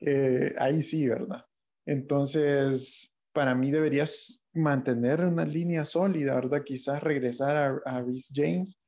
eh, 0.00 0.52
ahí 0.58 0.82
sí, 0.82 1.06
¿verdad? 1.08 1.44
Entonces, 1.86 3.14
para 3.32 3.54
mí 3.54 3.70
deberías 3.70 4.37
mantener 4.54 5.24
una 5.24 5.44
línea 5.44 5.84
sólida, 5.84 6.34
¿verdad? 6.34 6.62
Quizás 6.64 7.02
regresar 7.02 7.82
a, 7.84 8.00
Rhys 8.02 8.30
James, 8.32 8.78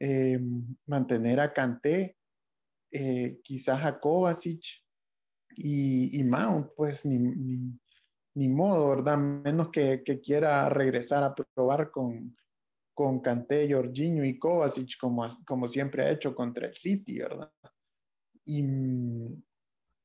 eh, 0.00 0.38
mantener 0.86 1.40
a 1.40 1.52
Kanté, 1.52 2.16
eh, 2.90 3.40
quizás 3.42 3.84
a 3.84 3.98
Kovacic 3.98 4.62
y, 5.56 6.22
Mount, 6.24 6.70
pues 6.76 7.04
ni, 7.04 8.48
modo, 8.48 8.88
¿verdad? 8.90 9.18
Menos 9.18 9.70
que, 9.70 10.02
quiera 10.22 10.68
regresar 10.68 11.22
a 11.22 11.34
probar 11.34 11.90
con, 11.90 12.36
con 12.92 13.20
Kanté, 13.20 13.72
Jorginho 13.72 14.24
y 14.24 14.38
Kovacic, 14.38 14.98
como, 14.98 15.28
como 15.46 15.68
siempre 15.68 16.04
ha 16.04 16.10
hecho 16.10 16.34
contra 16.34 16.66
el 16.66 16.76
City, 16.76 17.18
¿verdad? 17.18 17.52
Y 18.46 18.62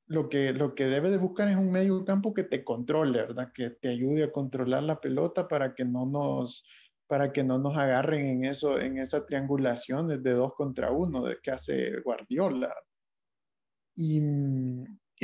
lo 0.09 0.27
que, 0.27 0.53
lo 0.53 0.73
que 0.73 0.85
debe 0.85 1.11
de 1.11 1.17
buscar 1.17 1.47
es 1.49 1.55
un 1.55 1.71
medio 1.71 2.03
campo 2.03 2.33
que 2.33 2.43
te 2.43 2.63
controle, 2.63 3.19
¿verdad? 3.21 3.51
Que 3.53 3.69
te 3.69 3.89
ayude 3.89 4.23
a 4.23 4.31
controlar 4.31 4.81
la 4.81 4.99
pelota 4.99 5.47
para 5.47 5.75
que 5.75 5.85
no 5.85 6.05
nos 6.05 6.65
para 7.07 7.31
que 7.33 7.43
no 7.43 7.57
nos 7.57 7.75
agarren 7.75 8.27
en 8.27 8.45
eso, 8.45 8.79
en 8.79 8.99
esa 8.99 9.25
triangulación 9.25 10.07
de 10.21 10.31
dos 10.31 10.53
contra 10.53 10.91
uno 10.91 11.23
de 11.23 11.37
que 11.41 11.49
hace 11.49 11.99
Guardiola. 12.01 12.71
Y, 13.95 14.21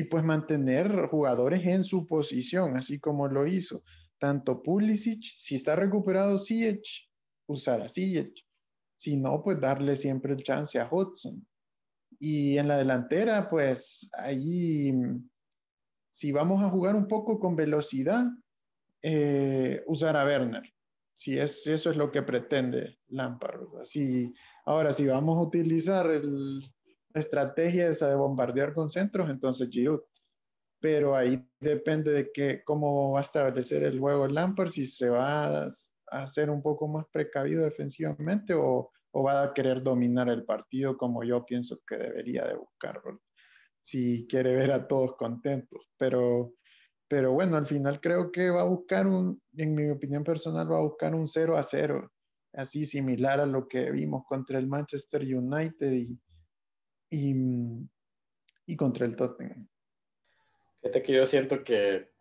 pues 0.10 0.24
mantener 0.24 1.08
jugadores 1.12 1.64
en 1.68 1.84
su 1.84 2.08
posición, 2.08 2.76
así 2.76 3.00
como 3.00 3.28
lo 3.28 3.46
hizo. 3.46 3.84
Tanto 4.18 4.64
Pulisic, 4.64 5.22
si 5.38 5.56
está 5.56 5.76
recuperado 5.76 6.40
Ziyech, 6.40 7.08
usar 7.48 7.84
a. 7.84 7.88
Si 7.88 9.18
no, 9.18 9.44
pues 9.44 9.62
darle 9.62 9.96
siempre 9.96 10.34
el 10.34 10.42
chance 10.42 10.80
a 10.80 10.90
Hudson. 10.92 11.46
Y 12.20 12.58
en 12.58 12.68
la 12.68 12.78
delantera, 12.78 13.50
pues 13.50 14.10
allí, 14.14 14.94
si 16.10 16.32
vamos 16.32 16.64
a 16.64 16.70
jugar 16.70 16.96
un 16.96 17.08
poco 17.08 17.40
con 17.40 17.56
velocidad, 17.56 18.26
eh, 19.02 19.84
usar 19.88 20.18
a 20.18 20.26
Werner 20.26 20.76
si 21.16 21.40
es, 21.40 21.66
eso 21.66 21.90
es 21.90 21.98
lo 21.98 22.12
que 22.12 22.22
pretende 22.22 23.00
Lampard. 23.08 23.62
Si, 23.86 24.32
ahora, 24.66 24.92
si 24.92 25.08
vamos 25.08 25.38
a 25.38 25.48
utilizar 25.48 26.12
el, 26.12 26.60
la 26.60 27.22
estrategia 27.22 27.88
esa 27.88 28.10
de 28.10 28.16
bombardear 28.16 28.74
con 28.74 28.90
centros, 28.90 29.30
entonces 29.30 29.70
Giroud. 29.70 30.02
Pero 30.82 31.16
ahí 31.16 31.42
depende 31.60 32.12
de 32.12 32.32
que, 32.34 32.64
cómo 32.66 33.14
va 33.14 33.20
a 33.20 33.22
establecer 33.22 33.84
el 33.84 33.98
juego 33.98 34.28
Lampard, 34.28 34.70
si 34.70 34.86
se 34.86 35.10
va 35.10 35.64
a, 35.64 35.70
hacer 36.08 36.50
un 36.50 36.62
poco 36.62 36.88
más 36.88 37.06
precavido 37.12 37.64
defensivamente 37.64 38.54
o, 38.54 38.92
o, 39.16 39.24
va 39.24 39.44
a 39.44 39.54
querer 39.54 39.82
dominar 39.82 40.30
el 40.30 40.44
partido 40.44 40.98
como 40.98 41.24
yo 41.24 41.46
pienso 41.46 41.80
que 41.88 41.98
debería 41.98 42.46
de 42.46 42.56
buscar. 42.56 43.02
Si 43.82 44.28
quiere 44.28 44.56
ver 44.56 44.72
a 44.72 44.88
todos 44.88 45.16
contentos. 45.16 45.90
Pero 45.98 46.54
pero 47.08 47.34
bueno, 47.34 47.56
al 47.58 47.68
final 47.68 48.02
creo 48.02 48.32
que 48.32 48.50
va 48.50 48.62
a 48.62 48.66
buscar 48.66 49.06
un, 49.06 49.42
en 49.56 49.76
mi 49.76 49.90
opinión 49.90 50.24
personal, 50.24 50.72
va 50.72 50.78
a 50.78 50.82
buscar 50.82 51.14
un 51.14 51.28
0 51.28 51.58
a 51.58 51.64
0, 51.64 52.12
así 52.54 52.86
similar 52.86 53.40
a 53.40 53.46
lo 53.46 53.68
que 53.68 53.92
vimos 53.92 54.24
contra 54.28 54.58
el 54.58 54.68
Manchester 54.68 55.22
United 55.22 55.92
y, 55.92 56.20
y, 58.66 58.76
contra 58.76 59.06
el 59.06 59.16
Tottenham. 59.16 59.68
Fíjate 60.82 61.02
que 61.04 61.14
yo 61.14 61.26
siento 61.28 61.64
que, 61.64 62.12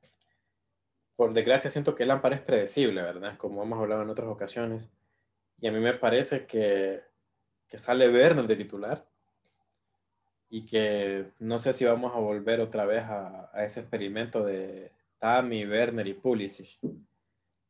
por 1.16 1.33
desgracia, 1.33 1.70
siento 1.70 1.94
que 1.94 2.04
Lampard 2.04 2.35
es 2.35 2.42
predecible, 2.42 3.02
¿verdad? 3.02 3.38
Como 3.38 3.62
hemos 3.62 3.78
hablado 3.78 4.02
en 4.02 4.11
otras 4.11 4.28
ocasiones. 4.28 4.90
Y 5.61 5.67
a 5.67 5.73
mí 5.73 5.81
me 5.81 5.95
parece 5.95 6.47
que, 6.47 7.03
que 7.69 7.79
sale 7.79 8.09
Werner 8.09 8.47
de 8.47 8.57
titular 8.57 9.07
y 10.49 10.67
que 10.67 11.33
no 11.40 11.61
sé 11.61 11.73
si 11.73 11.85
vamos 11.85 12.14
a 12.14 12.21
volver 12.21 12.61
otra 12.61 12.85
vez 12.85 13.03
a, 13.05 13.51
ese 13.57 13.81
experimento 13.81 14.45
de 14.45 14.93
Tammy, 15.19 15.67
Werner 15.67 16.07
y 16.07 16.14
Pulisic. 16.14 16.79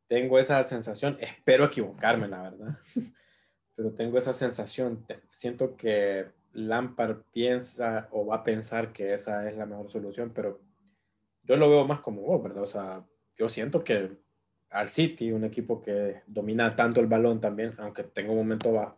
Tengo 0.07 0.37
esa 0.37 0.63
sensación, 0.65 1.17
espero 1.19 1.65
equivocarme, 1.65 2.27
la 2.27 2.43
verdad, 2.43 2.77
pero 3.75 3.91
tengo 3.93 4.19
esa 4.19 4.33
sensación. 4.33 5.03
Siento 5.29 5.75
que 5.75 6.27
Lampard 6.53 7.23
piensa 7.31 8.07
o 8.11 8.27
va 8.27 8.35
a 8.35 8.43
pensar 8.43 8.93
que 8.93 9.07
esa 9.07 9.49
es 9.49 9.57
la 9.57 9.65
mejor 9.65 9.89
solución, 9.89 10.31
pero 10.31 10.61
yo 11.43 11.57
lo 11.57 11.69
veo 11.69 11.87
más 11.87 12.01
como 12.01 12.21
vos, 12.21 12.43
¿verdad? 12.43 12.61
O 12.61 12.67
sea, 12.67 13.03
yo 13.35 13.49
siento 13.49 13.83
que 13.83 14.15
al 14.75 14.89
City, 14.89 15.31
un 15.31 15.45
equipo 15.45 15.81
que 15.81 16.21
domina 16.27 16.75
tanto 16.75 16.99
el 16.99 17.07
balón 17.07 17.39
también, 17.39 17.73
aunque 17.77 18.03
tenga 18.03 18.31
un 18.31 18.39
momento 18.39 18.73
bajo, 18.73 18.97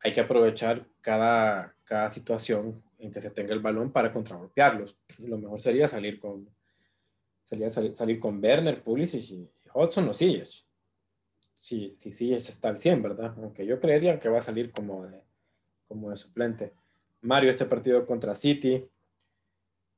hay 0.00 0.12
que 0.12 0.20
aprovechar 0.20 0.84
cada, 1.00 1.76
cada 1.84 2.10
situación 2.10 2.82
en 2.98 3.12
que 3.12 3.20
se 3.20 3.30
tenga 3.30 3.54
el 3.54 3.60
balón 3.60 3.92
para 3.92 4.10
contragolpearlos. 4.10 4.98
Lo 5.20 5.38
mejor 5.38 5.60
sería 5.60 5.86
salir 5.86 6.18
con, 6.18 6.50
sería 7.44 7.68
salir, 7.70 8.18
con 8.18 8.42
Werner, 8.42 8.82
Pulisic 8.82 9.30
y, 9.30 9.50
Hudson 9.72 10.08
o 10.08 10.12
Ziyech. 10.12 10.66
Sí, 11.54 11.92
sí, 11.94 12.12
sí, 12.12 12.34
está 12.34 12.68
al 12.68 12.78
100, 12.78 13.02
¿verdad? 13.02 13.34
Aunque 13.36 13.64
yo 13.64 13.78
creería 13.78 14.18
que 14.18 14.28
va 14.28 14.38
a 14.38 14.42
salir 14.42 14.72
como 14.72 15.06
de, 15.06 15.22
como 15.86 16.10
de 16.10 16.16
suplente. 16.16 16.72
Mario, 17.20 17.50
este 17.50 17.66
partido 17.66 18.04
contra 18.04 18.34
City, 18.34 18.88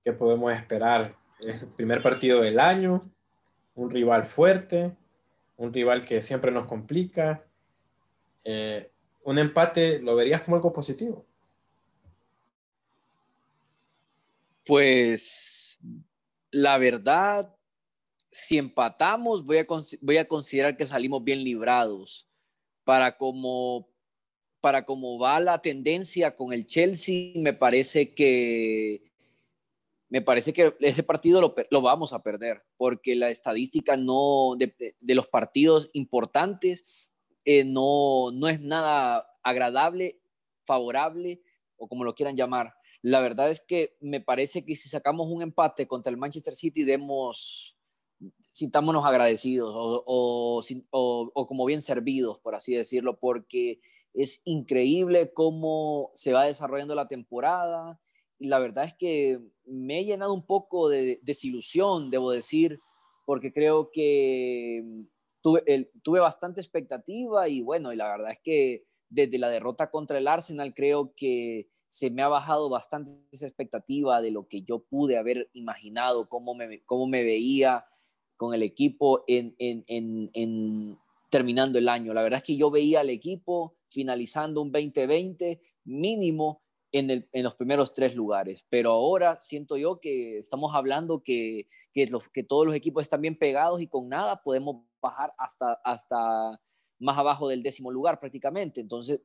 ¿qué 0.03 0.13
podemos 0.13 0.53
esperar? 0.53 1.17
Es 1.41 1.63
el 1.63 1.75
primer 1.75 2.03
partido 2.03 2.43
del 2.43 2.61
año, 2.61 3.11
un 3.79 3.91
rival 3.91 4.25
fuerte, 4.25 4.97
un 5.57 5.73
rival 5.73 6.05
que 6.05 6.21
siempre 6.21 6.51
nos 6.51 6.67
complica. 6.67 7.47
Eh, 8.45 8.91
un 9.23 9.39
empate, 9.39 10.01
¿lo 10.01 10.17
verías 10.17 10.43
como 10.43 10.57
algo 10.57 10.73
positivo? 10.73 11.25
Pues 14.67 15.79
la 16.51 16.77
verdad, 16.77 17.55
si 18.31 18.59
empatamos, 18.59 19.45
voy 19.45 19.59
a, 19.59 19.67
voy 20.01 20.17
a 20.17 20.27
considerar 20.27 20.77
que 20.77 20.87
salimos 20.87 21.23
bien 21.23 21.45
librados. 21.45 22.29
Para 22.83 23.17
como, 23.17 23.89
para 24.61 24.85
como 24.85 25.21
va 25.21 25.39
la 25.39 25.63
tendencia 25.63 26.35
con 26.35 26.53
el 26.53 26.67
Chelsea, 26.67 27.33
me 27.37 27.53
parece 27.53 28.13
que 28.13 29.08
me 30.11 30.23
parece 30.23 30.53
que 30.53 30.75
ese 30.81 31.03
partido 31.03 31.55
lo, 31.71 31.83
vamos 31.83 32.13
a 32.13 32.23
perder, 32.23 32.65
porque 32.77 33.15
la 33.15 33.29
estadística 33.29 33.97
no 33.97 34.57
de, 34.57 34.95
los 35.15 35.27
partidos 35.27 35.91
importantes 35.93 37.11
eh, 37.45 37.65
no, 37.65 38.31
no 38.33 38.49
es 38.49 38.61
nada 38.61 39.31
agradable, 39.43 40.21
favorable 40.65 41.43
o 41.77 41.89
como 41.89 42.05
lo 42.05 42.15
quieran 42.15 42.37
llamar. 42.37 42.75
La 43.03 43.21
verdad 43.21 43.51
es 43.51 43.61
que 43.61 43.97
me 44.01 44.21
parece 44.21 44.65
que 44.65 44.75
si 44.75 44.89
sacamos 44.89 45.29
un 45.29 45.43
empate 45.43 45.87
contra 45.87 46.11
el 46.11 46.17
Manchester 46.17 46.55
City, 46.55 46.85
demos, 46.85 47.77
sintámonos 48.41 49.05
agradecidos 49.05 49.71
o, 49.75 50.63
o, 50.91 51.47
como 51.47 51.65
bien 51.67 51.83
servidos, 51.83 52.39
por 52.39 52.55
así 52.55 52.75
decirlo, 52.75 53.19
porque 53.21 53.81
es 54.15 54.41
increíble 54.45 55.33
cómo 55.33 56.11
se 56.15 56.33
va 56.33 56.45
desarrollando 56.45 56.95
la 56.95 57.09
temporada 57.09 58.01
y 58.39 58.49
la 58.49 58.59
verdad 58.59 58.85
es 58.85 58.95
que 58.95 59.41
me 59.65 60.01
he 60.01 60.05
llenado 60.05 60.33
un 60.33 60.47
poco 60.47 60.89
de 60.89 61.21
desilusión, 61.23 62.11
debo 62.11 62.31
decir, 62.31 62.81
porque 63.25 63.53
creo 63.53 63.91
que 63.91 65.05
tuve, 65.43 65.91
tuve 66.03 66.21
bastante 66.21 66.61
expectativa 66.61 67.49
y 67.49 67.63
bueno, 67.63 67.93
y 67.93 67.97
la 67.97 68.09
verdad 68.09 68.33
es 68.33 68.39
que 68.43 68.85
desde 69.11 69.39
la 69.39 69.49
derrota 69.49 69.91
contra 69.91 70.19
el 70.19 70.29
Arsenal 70.29 70.75
creo 70.75 71.15
que 71.15 71.69
se 71.89 72.11
me 72.11 72.23
ha 72.23 72.29
bajado 72.29 72.69
bastante 72.69 73.19
esa 73.33 73.47
expectativa 73.47 74.21
de 74.21 74.31
lo 74.31 74.47
que 74.47 74.63
yo 74.63 74.85
pude 74.85 75.17
haber 75.17 75.51
imaginado, 75.55 76.29
cómo 76.29 76.55
me, 76.55 76.83
cómo 76.85 77.07
me 77.07 77.25
veía 77.25 77.87
con 78.37 78.55
el 78.55 78.63
equipo 78.63 79.25
en, 79.27 79.55
en, 79.59 79.83
en, 79.89 80.99
terminando 81.31 81.79
el 81.79 81.89
año. 81.89 82.15
La 82.15 82.23
verdad 82.23 82.39
es 82.39 82.47
que 82.47 82.57
yo 82.57 82.71
veía 82.71 83.01
al 83.01 83.11
equipo 83.11 83.75
finalizando 83.89 84.61
un 84.61 84.71
2020 84.71 85.61
mínimo 85.85 86.63
en, 86.93 87.11
el, 87.11 87.29
en, 87.33 87.45
los 87.45 87.55
primeros 87.55 87.93
tres 87.93 88.15
lugares. 88.15 88.65
Pero 88.69 88.93
ahora 88.93 89.39
siento 89.43 89.77
yo 89.77 90.01
que 90.01 90.39
estamos 90.39 90.75
hablando 90.75 91.23
que, 91.23 91.69
que, 91.93 92.07
los, 92.07 92.29
que 92.29 92.43
todos 92.43 92.67
los 92.67 92.75
equipos 92.75 93.03
están 93.03 93.21
bien 93.21 93.39
pegados 93.39 93.81
y 93.81 93.89
con 93.89 94.09
nada 94.09 94.43
podemos 94.43 94.85
bajar 95.01 95.33
hasta, 95.39 95.75
hasta 95.85 96.61
más 96.99 97.19
abajo 97.19 97.49
del 97.49 97.63
décimo 97.63 97.91
lugar 97.91 98.21
prácticamente. 98.21 98.81
Entonces, 98.81 99.21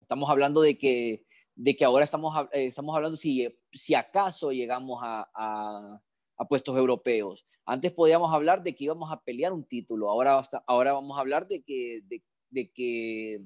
estamos 0.00 0.30
hablando 0.30 0.60
de 0.60 0.78
que, 0.78 1.26
de 1.54 1.76
que 1.76 1.84
ahora 1.84 2.04
estamos, 2.04 2.34
eh, 2.52 2.66
estamos 2.66 2.94
hablando 2.94 3.16
si, 3.16 3.48
si 3.72 3.94
acaso 3.94 4.52
llegamos 4.52 5.00
a, 5.02 5.28
a, 5.34 6.48
puestos 6.48 6.76
europeos. 6.78 7.44
Antes 7.66 7.92
podíamos 7.92 8.32
hablar 8.32 8.62
de 8.62 8.74
que 8.74 8.84
íbamos 8.84 9.12
a 9.12 9.20
pelear 9.20 9.52
un 9.52 9.64
título, 9.64 10.08
ahora, 10.08 10.40
ahora 10.66 10.92
vamos 10.94 11.18
a 11.18 11.20
hablar 11.20 11.46
de 11.46 11.62
que, 11.62 12.00
de, 12.04 12.22
de 12.48 12.72
que, 12.72 13.44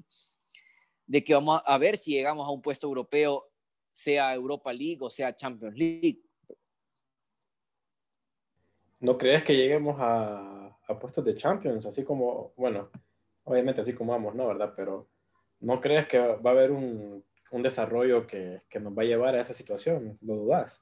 de 1.05 1.23
que 1.23 1.33
vamos 1.33 1.61
a 1.65 1.77
ver 1.77 1.97
si 1.97 2.11
llegamos 2.11 2.47
a 2.47 2.51
un 2.51 2.61
puesto 2.61 2.87
europeo, 2.87 3.49
sea 3.91 4.33
Europa 4.33 4.73
League 4.73 4.99
o 5.01 5.09
sea 5.09 5.35
Champions 5.35 5.77
League. 5.77 6.21
¿No 8.99 9.17
crees 9.17 9.43
que 9.43 9.55
lleguemos 9.55 9.97
a, 9.99 10.77
a 10.87 10.99
puestos 10.99 11.25
de 11.25 11.35
Champions? 11.35 11.85
Así 11.85 12.03
como, 12.03 12.53
bueno, 12.55 12.89
obviamente 13.43 13.81
así 13.81 13.93
como 13.93 14.13
vamos, 14.13 14.33
¿no? 14.33 14.47
¿Verdad? 14.47 14.73
Pero 14.75 15.09
¿no 15.59 15.81
crees 15.81 16.07
que 16.07 16.19
va 16.19 16.51
a 16.51 16.53
haber 16.53 16.71
un, 16.71 17.23
un 17.51 17.61
desarrollo 17.61 18.25
que, 18.25 18.61
que, 18.69 18.79
nos 18.79 18.97
va 18.97 19.03
a 19.03 19.05
llevar 19.05 19.35
a 19.35 19.41
esa 19.41 19.53
situación? 19.53 20.17
¿Lo 20.21 20.35
dudas? 20.35 20.81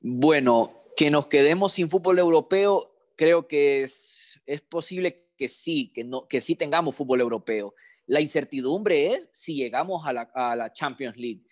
Bueno, 0.00 0.84
que 0.96 1.10
nos 1.10 1.26
quedemos 1.26 1.72
sin 1.72 1.90
fútbol 1.90 2.18
europeo, 2.18 2.94
creo 3.16 3.46
que 3.46 3.82
es, 3.82 4.40
es 4.46 4.60
posible 4.60 5.28
que 5.36 5.48
sí, 5.48 5.90
que, 5.92 6.04
no, 6.04 6.26
que 6.26 6.40
sí 6.40 6.54
tengamos 6.54 6.94
fútbol 6.94 7.20
europeo. 7.20 7.74
La 8.10 8.20
incertidumbre 8.20 9.06
es 9.06 9.30
si 9.32 9.54
llegamos 9.54 10.04
a 10.04 10.12
la, 10.12 10.72
Champions 10.72 11.16
League, 11.16 11.44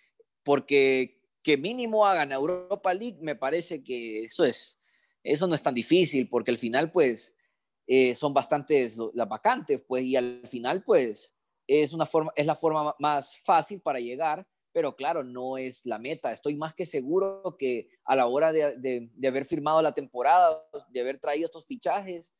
porque 0.43 1.21
que 1.41 1.55
mínimo 1.55 2.05
hagan 2.05 2.33
Europa 2.33 2.93
League, 2.93 3.17
me 3.21 3.37
parece 3.37 3.81
que 3.81 4.25
eso 4.25 4.43
es, 4.43 4.77
eso 5.23 5.47
no 5.47 5.55
es 5.55 5.63
tan 5.63 5.73
difícil, 5.73 6.27
porque 6.27 6.51
al 6.51 6.57
final, 6.57 6.91
pues, 6.91 7.33
eh, 7.87 8.13
son 8.13 8.33
bastantes 8.33 8.97
las 9.13 9.29
vacantes, 9.29 9.81
pues, 9.87 10.03
y 10.03 10.17
al 10.17 10.41
final, 10.49 10.83
pues, 10.83 11.33
es, 11.65 11.93
una 11.93 12.05
forma, 12.05 12.33
es 12.35 12.45
la 12.45 12.55
forma 12.55 12.93
más 12.99 13.37
fácil 13.37 13.79
para 13.79 14.01
llegar, 14.01 14.45
pero 14.73 14.97
claro, 14.97 15.23
no 15.23 15.57
es 15.57 15.85
la 15.85 15.97
meta. 15.97 16.33
Estoy 16.33 16.57
más 16.57 16.73
que 16.73 16.85
seguro 16.85 17.55
que 17.57 17.87
a 18.03 18.17
la 18.17 18.27
hora 18.27 18.51
de, 18.51 19.09
haber 19.25 19.45
firmado 19.45 19.81
la 19.81 19.93
temporada, 19.93 20.61
de 20.89 20.99
haber 20.99 21.19
traído 21.19 21.45
estos 21.45 21.65
fichajes, 21.65 22.33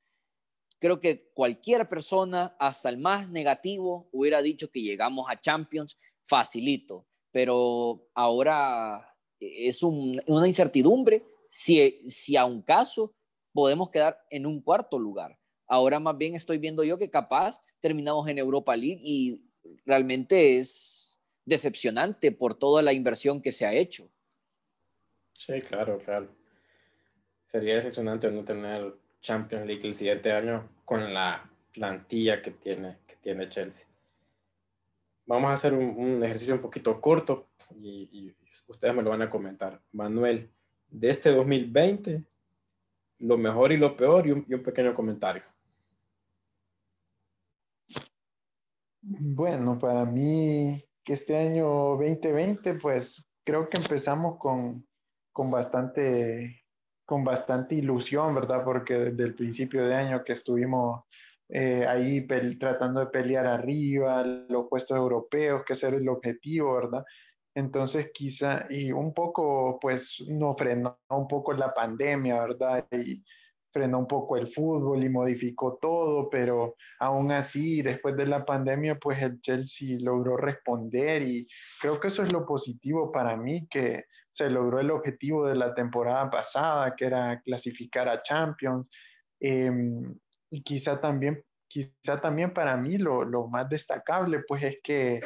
creo 0.80 1.00
que 1.00 1.30
cualquier 1.34 1.88
persona, 1.88 2.56
hasta 2.60 2.90
el 2.90 2.98
más 2.98 3.30
negativo, 3.30 4.10
hubiera 4.12 4.42
dicho 4.42 4.72
que 4.72 4.82
llegamos 4.82 5.28
a 5.30 5.40
Champions 5.40 5.98
facilito, 6.24 7.06
pero 7.32 8.10
ahora 8.16 9.16
es 9.40 9.84
una 9.84 10.48
incertidumbre 10.48 11.24
si, 11.50 11.92
si 12.10 12.36
a 12.36 12.46
un 12.46 12.62
caso 12.62 13.14
podemos 13.54 13.90
quedar 13.90 14.20
en 14.30 14.46
un 14.46 14.62
cuarto 14.62 14.98
lugar. 15.00 15.38
Ahora 15.68 16.00
más 16.00 16.18
bien 16.18 16.36
estoy 16.36 16.58
viendo 16.58 16.84
yo 16.84 16.98
que 16.98 17.10
capaz 17.10 17.62
terminamos 17.80 18.28
en 18.28 18.38
Europa 18.38 18.76
League 18.76 19.02
y 19.04 19.44
realmente 19.86 20.58
es 20.58 21.20
decepcionante 21.46 22.32
por 22.32 22.54
toda 22.54 22.82
la 22.82 22.94
inversión 22.94 23.42
que 23.42 23.52
se 23.52 23.66
ha 23.66 23.74
hecho. 23.74 24.10
Sí, 25.34 25.62
claro, 25.62 26.00
claro. 26.00 26.30
Sería 27.46 27.76
decepcionante 27.76 28.30
no 28.30 28.44
tener 28.44 28.94
Champions 29.22 29.66
League 29.66 29.86
el 29.88 29.94
siguiente 29.94 30.32
año 30.32 30.70
con 30.86 31.14
la 31.14 31.50
plantilla 31.74 32.42
que 32.42 32.52
tiene, 32.52 32.98
que 33.08 33.16
tiene 33.18 33.50
Chelsea. 33.50 33.88
Vamos 35.26 35.52
a 35.52 35.54
hacer 35.54 35.74
un, 35.74 36.24
ejercicio 36.24 36.56
un 36.56 36.62
poquito 36.62 37.00
corto 37.00 37.48
y, 37.76 38.10
y, 38.12 38.36
ustedes 38.68 38.96
me 38.96 39.04
lo 39.04 39.12
van 39.12 39.22
a 39.22 39.30
comentar. 39.30 39.82
Manuel, 39.92 40.50
de 40.90 41.10
este 41.10 41.32
2020, 41.32 42.26
lo 43.20 43.38
mejor 43.38 43.72
y 43.72 43.78
lo 43.78 43.96
peor 43.96 44.26
y 44.28 44.32
un, 44.32 44.46
y 44.48 44.54
un 44.54 44.64
pequeño 44.64 44.94
comentario. 44.94 45.44
Bueno, 49.02 49.80
para 49.80 50.06
mí 50.06 50.84
que 51.04 51.14
este 51.14 51.38
año 51.38 51.68
2020, 51.98 52.76
pues 52.76 53.26
creo 53.44 53.70
que 53.70 53.78
empezamos 53.78 54.38
con, 54.38 54.86
con, 55.32 55.50
bastante, 55.50 56.64
con 57.10 57.24
bastante 57.24 57.74
ilusión, 57.74 58.36
¿verdad? 58.36 58.64
Porque 58.64 58.94
desde 58.94 59.24
el 59.24 59.34
principio 59.34 59.84
de 59.84 59.96
año 59.96 60.24
que 60.24 60.34
estuvimos 60.34 61.06
eh, 61.50 61.84
ahí 61.88 62.28
tratando 62.60 63.00
de 63.00 63.08
pelear 63.08 63.48
arriba, 63.48 64.24
los 64.24 64.68
puestos 64.70 64.96
europeos, 64.96 65.64
que 65.66 65.74
ese 65.74 65.88
era 65.88 65.98
el 65.98 66.08
objetivo, 66.08 66.76
¿verdad? 66.76 67.04
Entonces 67.56 68.12
quizá, 68.14 68.68
y 68.70 68.92
un 68.92 69.12
poco, 69.16 69.80
pues 69.82 70.24
nos 70.28 70.56
frenó 70.56 71.00
un 71.10 71.28
poco 71.28 71.52
la 71.54 71.74
pandemia, 71.74 72.42
¿verdad? 72.42 72.86
Y, 72.92 73.24
frenó 73.72 74.00
un 74.00 74.08
poco 74.08 74.36
el 74.38 74.48
fútbol 74.48 75.04
y 75.04 75.10
modificó 75.10 75.78
todo, 75.80 76.30
pero 76.30 76.76
aún 77.00 77.32
así, 77.32 77.82
después 77.82 78.16
de 78.18 78.26
la 78.26 78.44
pandemia, 78.44 78.96
pues 78.96 79.22
el 79.22 79.40
Chelsea 79.42 79.98
logró 80.00 80.38
responder 80.38 81.22
y 81.22 81.48
creo 81.80 82.00
que 82.00 82.08
eso 82.08 82.24
es 82.24 82.32
lo 82.32 82.46
positivo 82.46 83.12
para 83.12 83.38
mí, 83.38 83.68
que 83.68 84.06
se 84.32 84.50
logró 84.50 84.80
el 84.80 84.92
objetivo 84.92 85.48
de 85.48 85.56
la 85.56 85.74
temporada 85.74 86.30
pasada, 86.30 86.96
que 86.96 87.06
era 87.06 87.42
clasificar 87.42 88.08
a 88.08 88.22
Champions. 88.24 88.88
Em, 89.40 90.16
y 90.52 90.64
quizá 90.64 91.00
también, 91.00 91.44
quizá 91.68 92.20
también 92.22 92.54
para 92.54 92.78
mí 92.78 92.98
lo, 92.98 93.24
lo, 93.24 93.48
más 93.48 93.70
destacable, 93.70 94.44
pues 94.48 94.64
es 94.64 94.80
que, 94.84 95.22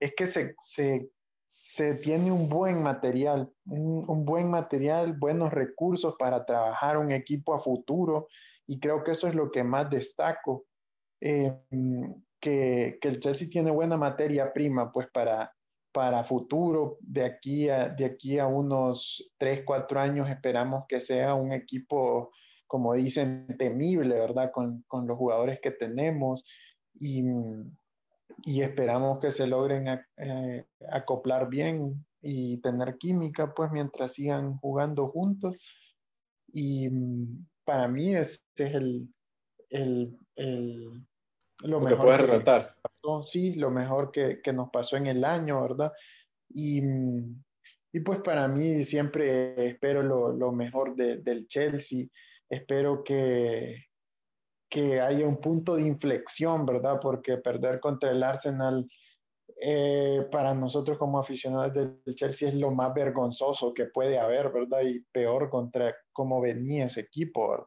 es 0.00 0.14
que 0.16 0.26
se, 0.26 0.54
se 0.58 1.10
se 1.56 1.94
tiene 1.94 2.32
un 2.32 2.48
buen 2.48 2.82
material, 2.82 3.48
un, 3.66 4.24
buen 4.24 4.50
material, 4.50 5.12
buenos 5.12 5.52
recursos 5.52 6.16
para 6.18 6.44
trabajar 6.44 6.98
un 6.98 7.12
equipo 7.12 7.54
a 7.54 7.60
futuro 7.60 8.26
y 8.66 8.80
creo 8.80 9.04
que 9.04 9.12
eso 9.12 9.28
es 9.28 9.36
lo 9.36 9.52
que 9.52 9.62
más 9.62 9.88
destaco, 9.88 10.64
eh, 11.20 11.54
que, 12.40 12.98
que, 13.00 13.08
el 13.08 13.20
Chelsea 13.20 13.48
tiene 13.48 13.70
buena 13.70 13.96
materia 13.96 14.52
prima 14.52 14.90
pues 14.90 15.06
para, 15.12 15.54
para 15.94 16.24
futuro, 16.24 16.98
de 17.00 17.24
aquí, 17.24 17.68
a, 17.68 17.88
de 17.88 18.04
aquí 18.04 18.40
a 18.40 18.48
unos 18.48 19.30
3, 19.38 19.62
4 19.64 20.00
años 20.00 20.28
esperamos 20.28 20.86
que 20.88 21.00
sea 21.00 21.34
un 21.34 21.52
equipo 21.52 22.32
como 22.66 22.94
dicen, 22.94 23.46
temible, 23.56 24.16
¿verdad? 24.16 24.50
Con, 24.50 24.82
con 24.88 25.06
los 25.06 25.16
jugadores 25.16 25.60
que 25.62 25.70
tenemos 25.70 26.44
y, 26.98 27.22
y 28.44 28.62
esperamos 28.62 29.20
que 29.20 29.30
se 29.30 29.46
logren 29.46 29.86
eh, 30.16 30.66
acoplar 30.90 31.48
bien 31.48 32.04
y 32.20 32.56
tener 32.56 32.98
química, 32.98 33.54
pues 33.54 33.70
mientras 33.70 34.14
sigan 34.14 34.56
jugando 34.56 35.06
juntos. 35.06 35.56
Y 36.52 36.88
para 37.64 37.86
mí 37.86 38.16
ese 38.16 38.42
es 38.56 38.74
el, 38.74 39.08
el 39.70 40.18
lo, 41.64 41.84
que 41.84 41.96
puedes 41.96 42.20
resaltar. 42.20 42.74
sí, 43.22 43.54
lo 43.54 43.70
mejor 43.70 44.10
que, 44.10 44.40
que, 44.42 44.52
nos 44.52 44.70
pasó 44.70 44.96
en 44.96 45.06
el 45.06 45.24
año, 45.24 45.62
¿verdad? 45.62 45.92
Y, 46.50 46.82
y 47.92 48.00
pues 48.00 48.20
para 48.20 48.48
mí 48.48 48.84
siempre 48.84 49.68
espero 49.68 50.02
lo, 50.02 50.32
lo 50.32 50.52
mejor 50.52 50.94
de, 50.94 51.18
del 51.18 51.46
Chelsea 51.48 52.06
espero 52.48 53.02
que, 53.04 53.84
que 54.68 55.00
haya 55.00 55.26
un 55.26 55.40
punto 55.40 55.76
de 55.76 55.82
inflexión, 55.82 56.66
¿verdad? 56.66 56.98
Porque 57.00 57.36
perder 57.38 57.80
contra 57.80 58.10
el 58.10 58.22
Arsenal 58.22 58.88
eh, 59.60 60.26
para 60.32 60.54
nosotros 60.54 60.98
como 60.98 61.18
aficionados 61.18 61.72
del 61.74 62.14
Chelsea 62.14 62.48
es 62.48 62.54
lo 62.54 62.70
más 62.70 62.92
vergonzoso 62.94 63.72
que 63.72 63.86
puede 63.86 64.18
haber, 64.18 64.50
¿verdad? 64.52 64.80
Y 64.82 65.00
peor 65.12 65.50
contra 65.50 65.94
cómo 66.12 66.40
venía 66.40 66.86
ese 66.86 67.00
equipo, 67.00 67.50
¿verdad? 67.50 67.66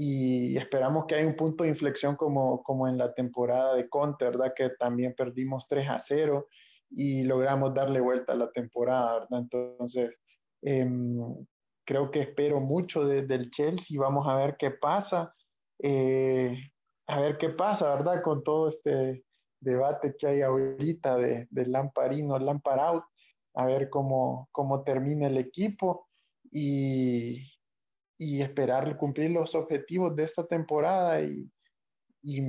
Y 0.00 0.56
esperamos 0.56 1.06
que 1.06 1.16
haya 1.16 1.26
un 1.26 1.34
punto 1.34 1.64
de 1.64 1.70
inflexión 1.70 2.14
como, 2.14 2.62
como 2.62 2.86
en 2.86 2.98
la 2.98 3.12
temporada 3.14 3.74
de 3.74 3.88
Conte, 3.88 4.26
¿verdad? 4.26 4.52
Que 4.54 4.70
también 4.78 5.12
perdimos 5.16 5.66
3 5.66 5.88
a 5.88 5.98
0 5.98 6.46
y 6.90 7.24
logramos 7.24 7.74
darle 7.74 7.98
vuelta 7.98 8.32
a 8.32 8.36
la 8.36 8.48
temporada, 8.52 9.18
¿verdad? 9.18 9.40
Entonces, 9.40 10.16
eh, 10.62 10.88
creo 11.84 12.12
que 12.12 12.20
espero 12.20 12.60
mucho 12.60 13.04
del 13.08 13.50
Chelsea. 13.50 13.98
Vamos 13.98 14.28
a 14.28 14.36
ver 14.36 14.54
qué 14.56 14.70
pasa. 14.70 15.34
Eh, 15.82 16.56
a 17.08 17.20
ver 17.20 17.36
qué 17.36 17.48
pasa, 17.48 17.92
¿verdad? 17.96 18.22
Con 18.22 18.44
todo 18.44 18.68
este 18.68 19.24
debate 19.58 20.14
que 20.16 20.28
hay 20.28 20.42
ahorita 20.42 21.16
de, 21.16 21.48
de 21.50 21.66
Lamparino, 21.66 22.38
Lampar 22.38 22.78
out. 22.78 23.04
A 23.54 23.66
ver 23.66 23.90
cómo, 23.90 24.48
cómo 24.52 24.84
termina 24.84 25.26
el 25.26 25.38
equipo 25.38 26.06
y, 26.52 27.42
y 28.18 28.42
esperar 28.42 28.96
cumplir 28.96 29.30
los 29.30 29.54
objetivos 29.54 30.14
de 30.16 30.24
esta 30.24 30.44
temporada 30.44 31.22
y, 31.22 31.48
y, 32.22 32.42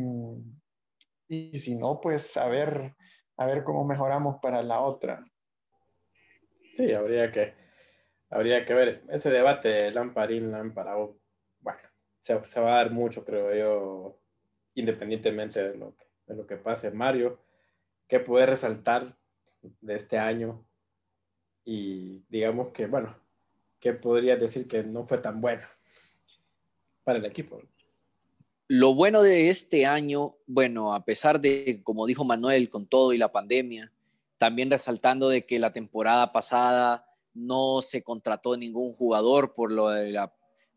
y 1.28 1.58
si 1.60 1.76
no, 1.76 2.02
pues 2.02 2.36
a 2.38 2.48
ver, 2.48 2.96
a 3.38 3.46
ver 3.46 3.64
cómo 3.64 3.86
mejoramos 3.86 4.38
para 4.42 4.64
la 4.64 4.82
otra. 4.82 5.24
Sí, 6.76 6.92
habría 6.92 7.32
que, 7.32 7.54
habría 8.30 8.66
que 8.66 8.74
ver 8.74 9.04
ese 9.10 9.30
debate 9.30 9.70
de 9.70 9.92
Lamparín, 9.92 10.52
Lamparao. 10.52 11.20
Bueno, 11.60 11.80
se, 12.20 12.44
se, 12.46 12.62
va 12.62 12.74
a 12.74 12.78
dar 12.78 12.92
mucho, 12.92 13.24
creo 13.24 13.54
yo, 13.54 14.20
independientemente 14.74 15.62
de 15.62 15.78
lo 15.78 15.96
que, 15.96 16.06
de 16.26 16.36
lo 16.36 16.48
que 16.48 16.58
pase. 16.58 16.90
Mario, 16.92 17.44
¿qué 18.08 18.20
puede 18.20 18.48
resaltar 18.48 19.16
de 19.62 19.96
este 19.96 20.18
año? 20.18 20.66
Y 21.64 22.26
digamos 22.30 22.70
que, 22.70 22.88
bueno, 22.88 23.16
¿qué 23.80 23.94
podrías 23.94 24.40
decir 24.40 24.68
que 24.68 24.84
no 24.84 25.06
fue 25.06 25.18
tan 25.20 25.42
bueno 25.42 25.64
para 27.04 27.20
el 27.20 27.26
equipo? 27.26 27.62
Lo 28.68 28.94
bueno 28.94 29.24
de 29.24 29.50
este 29.50 29.86
año, 29.86 30.38
bueno, 30.46 30.94
a 30.94 31.04
pesar 31.04 31.42
de, 31.42 31.82
como 31.84 32.06
dijo 32.06 32.24
Manuel, 32.24 32.70
con 32.70 32.86
todo 32.88 33.14
y 33.14 33.18
la 33.18 33.32
pandemia, 33.32 33.92
también 34.38 34.70
resaltando 34.70 35.28
de 35.30 35.46
que 35.46 35.60
la 35.60 35.74
temporada 35.74 36.32
pasada 36.32 37.06
no 37.34 37.82
se 37.82 38.04
contrató 38.04 38.58
ningún 38.58 38.92
jugador 38.94 39.54
por 39.54 39.72
lo, 39.72 39.90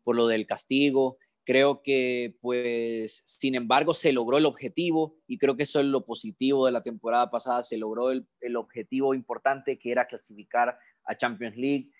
por 0.03 0.15
lo 0.15 0.27
del 0.27 0.45
castigo. 0.45 1.17
Creo 1.45 1.81
que, 1.81 2.37
pues, 2.41 3.21
sin 3.25 3.55
embargo, 3.55 3.93
se 3.93 4.13
logró 4.13 4.37
el 4.37 4.45
objetivo 4.45 5.17
y 5.27 5.37
creo 5.37 5.57
que 5.57 5.63
eso 5.63 5.79
es 5.79 5.85
lo 5.85 6.05
positivo 6.05 6.65
de 6.65 6.71
la 6.71 6.83
temporada 6.83 7.29
pasada. 7.29 7.63
Se 7.63 7.77
logró 7.77 8.11
el, 8.11 8.55
objetivo 8.55 9.13
importante 9.13 9.77
que 9.77 9.91
era 9.91 10.07
clasificar 10.07 10.77
a 11.05 11.17
Champions 11.17 11.57
League. 11.57 11.91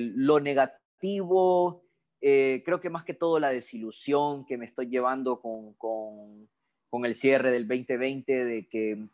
Lo 0.00 0.40
negativo, 0.40 1.84
eh, 2.20 2.62
creo 2.64 2.80
que 2.80 2.90
más 2.90 3.04
que 3.04 3.14
todo 3.14 3.38
la 3.38 3.50
desilusión 3.50 4.44
que 4.44 4.58
me 4.58 4.64
estoy 4.64 4.88
llevando 4.88 5.40
con, 5.40 5.74
con, 5.74 7.04
el 7.04 7.14
cierre 7.14 7.50
del 7.50 7.66
2020, 7.66 8.44
de 8.44 8.68
que 8.68 9.08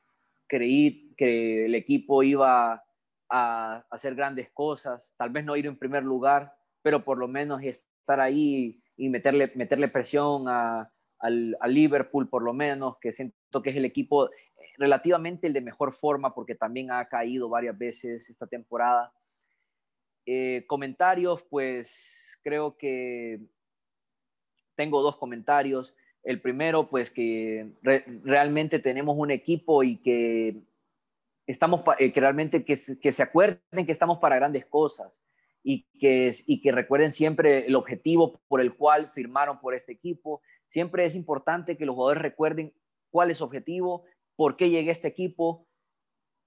creí 0.46 1.12
que 1.16 1.66
el 1.66 1.74
equipo 1.74 2.22
iba 2.22 2.84
a 3.28 3.86
hacer 3.90 4.14
grandes 4.14 4.50
cosas, 4.50 5.12
tal 5.16 5.30
vez 5.30 5.44
no 5.44 5.56
ir 5.56 5.66
en 5.66 5.78
primer 5.78 6.02
lugar, 6.02 6.56
pero 6.82 7.04
por 7.04 7.18
lo 7.18 7.28
menos 7.28 7.62
estar 7.62 8.20
ahí 8.20 8.80
y 8.96 9.08
meterle, 9.08 9.52
meterle 9.54 9.88
presión 9.88 10.48
a, 10.48 10.90
al, 11.18 11.56
Liverpool, 11.66 12.28
por 12.28 12.42
lo 12.42 12.52
menos, 12.52 12.96
que 12.98 13.12
siento 13.12 13.62
que 13.62 13.70
es 13.70 13.76
el 13.76 13.84
equipo 13.84 14.30
relativamente 14.78 15.46
el 15.46 15.52
de 15.52 15.60
mejor 15.60 15.92
forma, 15.92 16.34
porque 16.34 16.54
también 16.54 16.90
ha 16.90 17.06
caído 17.06 17.48
varias 17.48 17.76
veces 17.76 18.28
esta 18.28 18.46
temporada. 18.46 19.12
Eh, 20.26 20.64
comentarios, 20.66 21.42
pues 21.44 22.38
creo 22.42 22.76
que 22.76 23.40
tengo 24.74 25.00
dos 25.00 25.16
comentarios. 25.16 25.94
El 26.24 26.40
primero, 26.40 26.88
pues 26.88 27.10
que 27.10 27.72
realmente 27.82 28.80
tenemos 28.80 29.16
un 29.16 29.30
equipo 29.30 29.84
y 29.84 29.98
que 29.98 30.62
estamos 31.46 31.82
eh, 31.98 32.12
que 32.12 32.20
realmente 32.20 32.64
que, 32.64 32.76
que, 33.00 33.12
se 33.12 33.22
acuerden 33.22 33.86
que 33.86 33.92
estamos 33.92 34.18
para 34.18 34.34
grandes 34.34 34.66
cosas 34.66 35.12
y 35.62 35.86
que, 36.00 36.32
y 36.46 36.60
que 36.60 36.72
recuerden 36.72 37.12
siempre 37.12 37.66
el 37.66 37.76
objetivo 37.76 38.40
por 38.48 38.60
el 38.60 38.74
cual 38.74 39.06
firmaron 39.06 39.60
por 39.60 39.74
este 39.74 39.92
equipo. 39.92 40.42
Siempre 40.66 41.04
es 41.04 41.14
importante 41.14 41.76
que 41.76 41.86
los 41.86 41.94
jugadores 41.94 42.22
recuerden 42.22 42.74
cuál 43.10 43.30
es 43.30 43.38
su 43.38 43.44
objetivo, 43.44 44.04
por 44.34 44.56
qué 44.56 44.70
llegué 44.70 44.90
a 44.90 44.92
este 44.92 45.08
equipo 45.08 45.68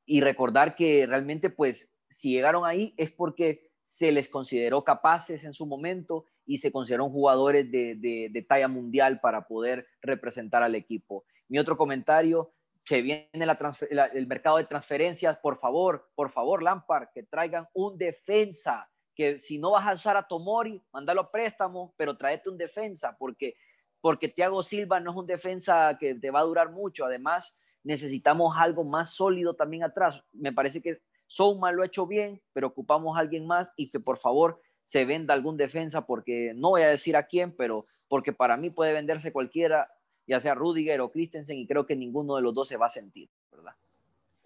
y 0.05 0.19
recordar 0.19 0.75
que 0.75 1.05
realmente 1.05 1.49
pues 1.49 1.89
si 2.09 2.31
llegaron 2.31 2.65
ahí 2.65 2.93
es 2.97 3.11
porque 3.11 3.68
se 3.89 4.11
les 4.11 4.29
consideró 4.29 4.83
capaces 4.83 5.43
en 5.45 5.55
su 5.55 5.65
momento 5.65 6.25
y 6.45 6.57
se 6.57 6.71
consideraron 6.71 7.09
jugadores 7.09 7.71
de, 7.71 7.95
de, 7.95 8.45
talla 8.47 8.67
mundial 8.67 9.19
para 9.19 9.47
poder 9.47 9.87
representar 10.03 10.61
al 10.61 10.75
equipo. 10.75 11.25
Mi 11.47 11.57
otro 11.57 11.75
comentario, 11.75 12.53
se 12.77 13.01
viene 13.01 13.31
el 13.33 14.27
mercado 14.27 14.57
de 14.57 14.65
transferencias, 14.65 15.39
por 15.39 15.57
favor, 15.57 16.07
por 16.13 16.29
favor, 16.29 16.61
Lampard, 16.61 17.07
que 17.15 17.23
traigan 17.23 17.67
un 17.73 17.97
defensa, 17.97 18.87
que 19.15 19.39
si 19.39 19.57
no 19.57 19.71
vas 19.71 19.87
a 19.87 19.95
usar 19.95 20.17
a 20.17 20.27
Tomori, 20.27 20.83
mandalo 20.93 21.21
a 21.21 21.31
préstamo, 21.31 21.95
pero 21.97 22.15
tráete 22.15 22.51
un 22.51 22.59
defensa, 22.59 23.15
porque, 23.17 23.55
porque 24.01 24.29
Thiago 24.29 24.61
Silva 24.61 24.99
no 24.99 25.09
es 25.09 25.17
un 25.17 25.25
defensa 25.25 25.97
que 25.99 26.13
te 26.13 26.29
va 26.29 26.41
a 26.41 26.43
durar 26.43 26.71
mucho, 26.71 27.05
además 27.05 27.55
necesitamos 27.83 28.55
algo 28.55 28.83
más 28.83 29.09
sólido 29.15 29.55
también 29.55 29.83
atrás. 29.83 30.23
Me 30.31 30.53
parece 30.53 30.79
que 30.79 31.01
Souma 31.29 31.71
lo 31.71 31.83
ha 31.83 31.85
hecho 31.85 32.05
bien, 32.05 32.41
pero 32.51 32.67
ocupamos 32.67 33.15
a 33.15 33.21
alguien 33.21 33.47
más 33.47 33.69
y 33.77 33.89
que 33.89 34.01
por 34.01 34.17
favor 34.17 34.61
se 34.83 35.05
venda 35.05 35.33
algún 35.33 35.55
defensa, 35.55 36.05
porque 36.05 36.51
no 36.55 36.71
voy 36.71 36.81
a 36.81 36.89
decir 36.89 37.15
a 37.15 37.27
quién, 37.27 37.55
pero 37.55 37.85
porque 38.09 38.33
para 38.33 38.57
mí 38.57 38.71
puede 38.71 38.91
venderse 38.91 39.31
cualquiera 39.31 39.87
ya 40.29 40.39
sea 40.39 40.53
Rudiger 40.53 41.01
o 41.01 41.11
Christensen, 41.11 41.57
y 41.57 41.65
creo 41.65 41.87
que 41.87 41.95
ninguno 41.95 42.35
de 42.35 42.43
los 42.43 42.53
dos 42.53 42.67
se 42.67 42.77
va 42.77 42.85
a 42.85 42.89
sentir, 42.89 43.29
¿verdad? 43.51 43.73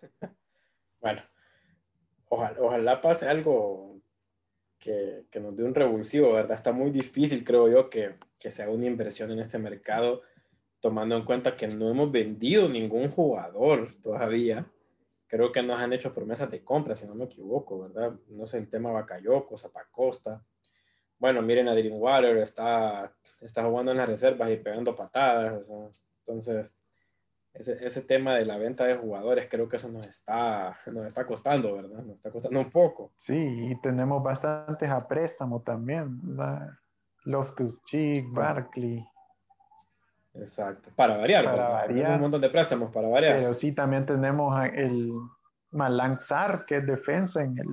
Bueno, 1.01 1.21
ojalá, 2.29 3.01
pase 3.01 3.27
algo 3.27 3.99
que, 4.79 5.25
que, 5.29 5.41
nos 5.41 5.53
dé 5.53 5.65
un 5.65 5.75
revulsivo, 5.75 6.31
¿verdad? 6.31 6.55
Está 6.55 6.71
muy 6.71 6.91
difícil, 6.91 7.43
creo 7.43 7.67
yo, 7.67 7.89
que, 7.89 8.15
que 8.39 8.49
se 8.49 8.63
haga 8.63 8.71
una 8.71 8.85
inversión 8.85 9.29
en 9.31 9.39
este 9.39 9.59
mercado, 9.59 10.21
tomando 10.79 11.17
en 11.17 11.25
cuenta 11.25 11.57
que 11.57 11.67
no 11.67 11.89
hemos 11.89 12.09
vendido 12.09 12.69
ningún 12.69 13.09
jugador 13.09 13.93
todavía. 14.01 14.65
Creo 15.33 15.51
que 15.51 15.63
nos 15.63 15.79
han 15.79 15.93
hecho 15.93 16.13
promesas 16.13 16.51
de 16.51 16.63
compra, 16.63 16.93
si 16.93 17.07
no 17.07 17.15
me 17.15 17.25
equivoco, 17.25 17.79
¿verdad? 17.81 18.13
No 18.27 18.45
sé 18.45 18.59
el 18.59 18.69
tema 18.69 18.91
Bacayoco, 18.91 19.57
Zapacosta 19.57 20.43
bueno, 21.23 21.41
miren 21.41 21.69
a 21.69 21.73
Water, 21.73 22.35
está, 22.39 23.09
está 23.39 23.63
jugando 23.63 23.93
en 23.93 23.97
las 23.97 24.09
reservas 24.09 24.51
y 24.51 24.57
pegando 24.57 24.93
patadas. 24.93 25.69
entonces, 26.19 26.77
ese, 27.53 27.85
ese, 27.85 28.01
tema 28.01 28.35
de 28.35 28.45
la 28.45 28.57
venta 28.57 28.83
de 28.83 28.97
jugadores, 28.97 29.47
creo 29.49 29.69
que 29.69 29.77
eso 29.77 29.89
nos 29.89 30.05
está, 30.05 30.75
nos 30.87 31.05
está 31.05 31.25
costando, 31.25 31.75
¿verdad? 31.75 32.03
Nos 32.03 32.15
está 32.15 32.29
costando 32.29 32.59
un 32.59 32.69
poco. 32.69 33.13
Sí, 33.15 33.37
y 33.37 33.79
tenemos 33.79 34.21
bastantes 34.21 34.91
a 34.91 34.99
préstamo 35.07 35.61
también, 35.61 36.19
¿verdad? 36.35 36.71
Loftus 37.23 37.81
Cheek, 37.85 38.29
Barkley. 38.33 39.07
Exacto, 40.35 40.89
para 40.95 41.17
variar, 41.17 41.45
para 41.45 41.69
variar. 41.69 42.15
un 42.15 42.21
montón 42.21 42.41
de 42.41 42.49
préstamos 42.49 42.89
para 42.91 43.07
variar. 43.07 43.37
Pero 43.37 43.53
sí 43.53 43.71
también 43.71 44.05
tenemos 44.05 44.53
el 44.73 45.13
Malang 45.71 46.17
que 46.67 46.77
es 46.77 46.85
defensa 46.87 47.43
en 47.43 47.57
el, 47.57 47.67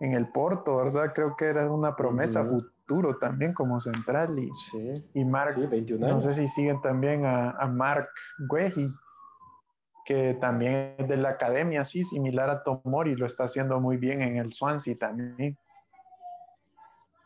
en 0.00 0.12
el 0.12 0.28
Porto, 0.28 0.78
¿verdad? 0.78 1.12
Creo 1.14 1.36
que 1.36 1.46
era 1.46 1.70
una 1.70 1.94
promesa 1.94 2.44
también 3.20 3.54
como 3.54 3.80
central 3.80 4.36
y, 4.38 4.50
y 5.14 5.24
Mark, 5.24 5.52
no 6.00 6.20
sé 6.20 6.34
si 6.34 6.48
siguen 6.48 6.80
también 6.80 7.24
a, 7.24 7.50
a 7.50 7.66
Mark 7.68 8.08
Gueji, 8.50 8.92
que 10.04 10.36
también 10.40 10.96
es 10.98 11.06
de 11.06 11.16
la 11.16 11.30
academia, 11.30 11.84
sí, 11.84 12.04
similar 12.04 12.50
a 12.50 12.64
Tomori, 12.64 13.14
lo 13.14 13.26
está 13.26 13.44
haciendo 13.44 13.78
muy 13.78 13.96
bien 13.96 14.22
en 14.22 14.38
el 14.38 14.52
Swansea 14.52 14.96
también. 14.98 15.56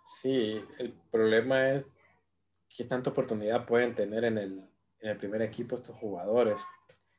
Sí, 0.05 0.63
el 0.79 0.93
problema 1.11 1.71
es 1.71 1.94
qué 2.75 2.85
tanta 2.85 3.11
oportunidad 3.11 3.65
pueden 3.65 3.95
tener 3.95 4.25
en 4.25 4.37
el, 4.37 4.69
en 5.01 5.11
el 5.11 5.17
primer 5.17 5.43
equipo 5.43 5.77
estos 5.77 5.97
jugadores. 5.97 6.61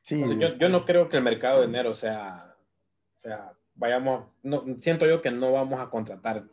Sí. 0.02 0.22
yo, 0.38 0.56
yo, 0.56 0.68
no 0.68 0.84
creo 0.84 1.08
que 1.08 1.16
el 1.16 1.22
mercado 1.22 1.60
de 1.60 1.66
enero 1.66 1.92
sea, 1.94 2.36
o 2.38 3.18
sea, 3.18 3.52
vayamos, 3.74 4.26
no, 4.42 4.64
siento 4.78 5.06
yo 5.06 5.20
que 5.20 5.30
no 5.30 5.52
vamos 5.52 5.80
a 5.80 5.90
contratar, 5.90 6.44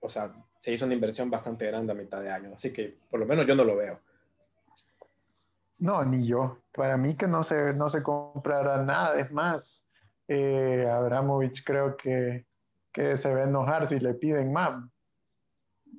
o 0.00 0.08
sea, 0.08 0.32
se 0.58 0.72
hizo 0.72 0.84
una 0.84 0.94
inversión 0.94 1.30
bastante 1.30 1.66
grande 1.66 1.92
a 1.92 1.96
mitad 1.96 2.20
de 2.20 2.30
año, 2.30 2.52
así 2.54 2.72
que 2.72 2.98
por 3.08 3.20
lo 3.20 3.26
menos 3.26 3.46
yo 3.46 3.54
no 3.54 3.64
lo 3.64 3.76
veo. 3.76 4.00
No, 5.78 6.04
ni 6.04 6.26
yo. 6.26 6.58
Para 6.72 6.96
mí 6.96 7.16
que 7.16 7.26
no 7.26 7.42
se, 7.42 7.72
no 7.74 7.88
se 7.90 8.02
comprará 8.02 8.82
nada. 8.82 9.18
Es 9.18 9.30
más, 9.32 9.84
eh, 10.28 10.88
Abramovich 10.88 11.64
creo 11.64 11.96
que, 11.96 12.46
que 12.92 13.18
se 13.18 13.34
va 13.34 13.40
a 13.40 13.44
enojar 13.44 13.86
si 13.88 13.98
le 13.98 14.14
piden 14.14 14.52
más. 14.52 14.84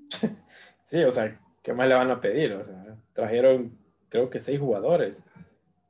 sí, 0.82 1.04
o 1.04 1.12
sea, 1.12 1.40
¿qué 1.66 1.74
más 1.74 1.90
le 1.90 1.96
van 1.96 2.12
a 2.12 2.22
pedir? 2.22 2.54
O 2.54 2.62
sea, 2.62 2.96
trajeron 3.12 3.76
creo 4.08 4.30
que 4.30 4.40
seis 4.40 4.60
jugadores, 4.60 5.24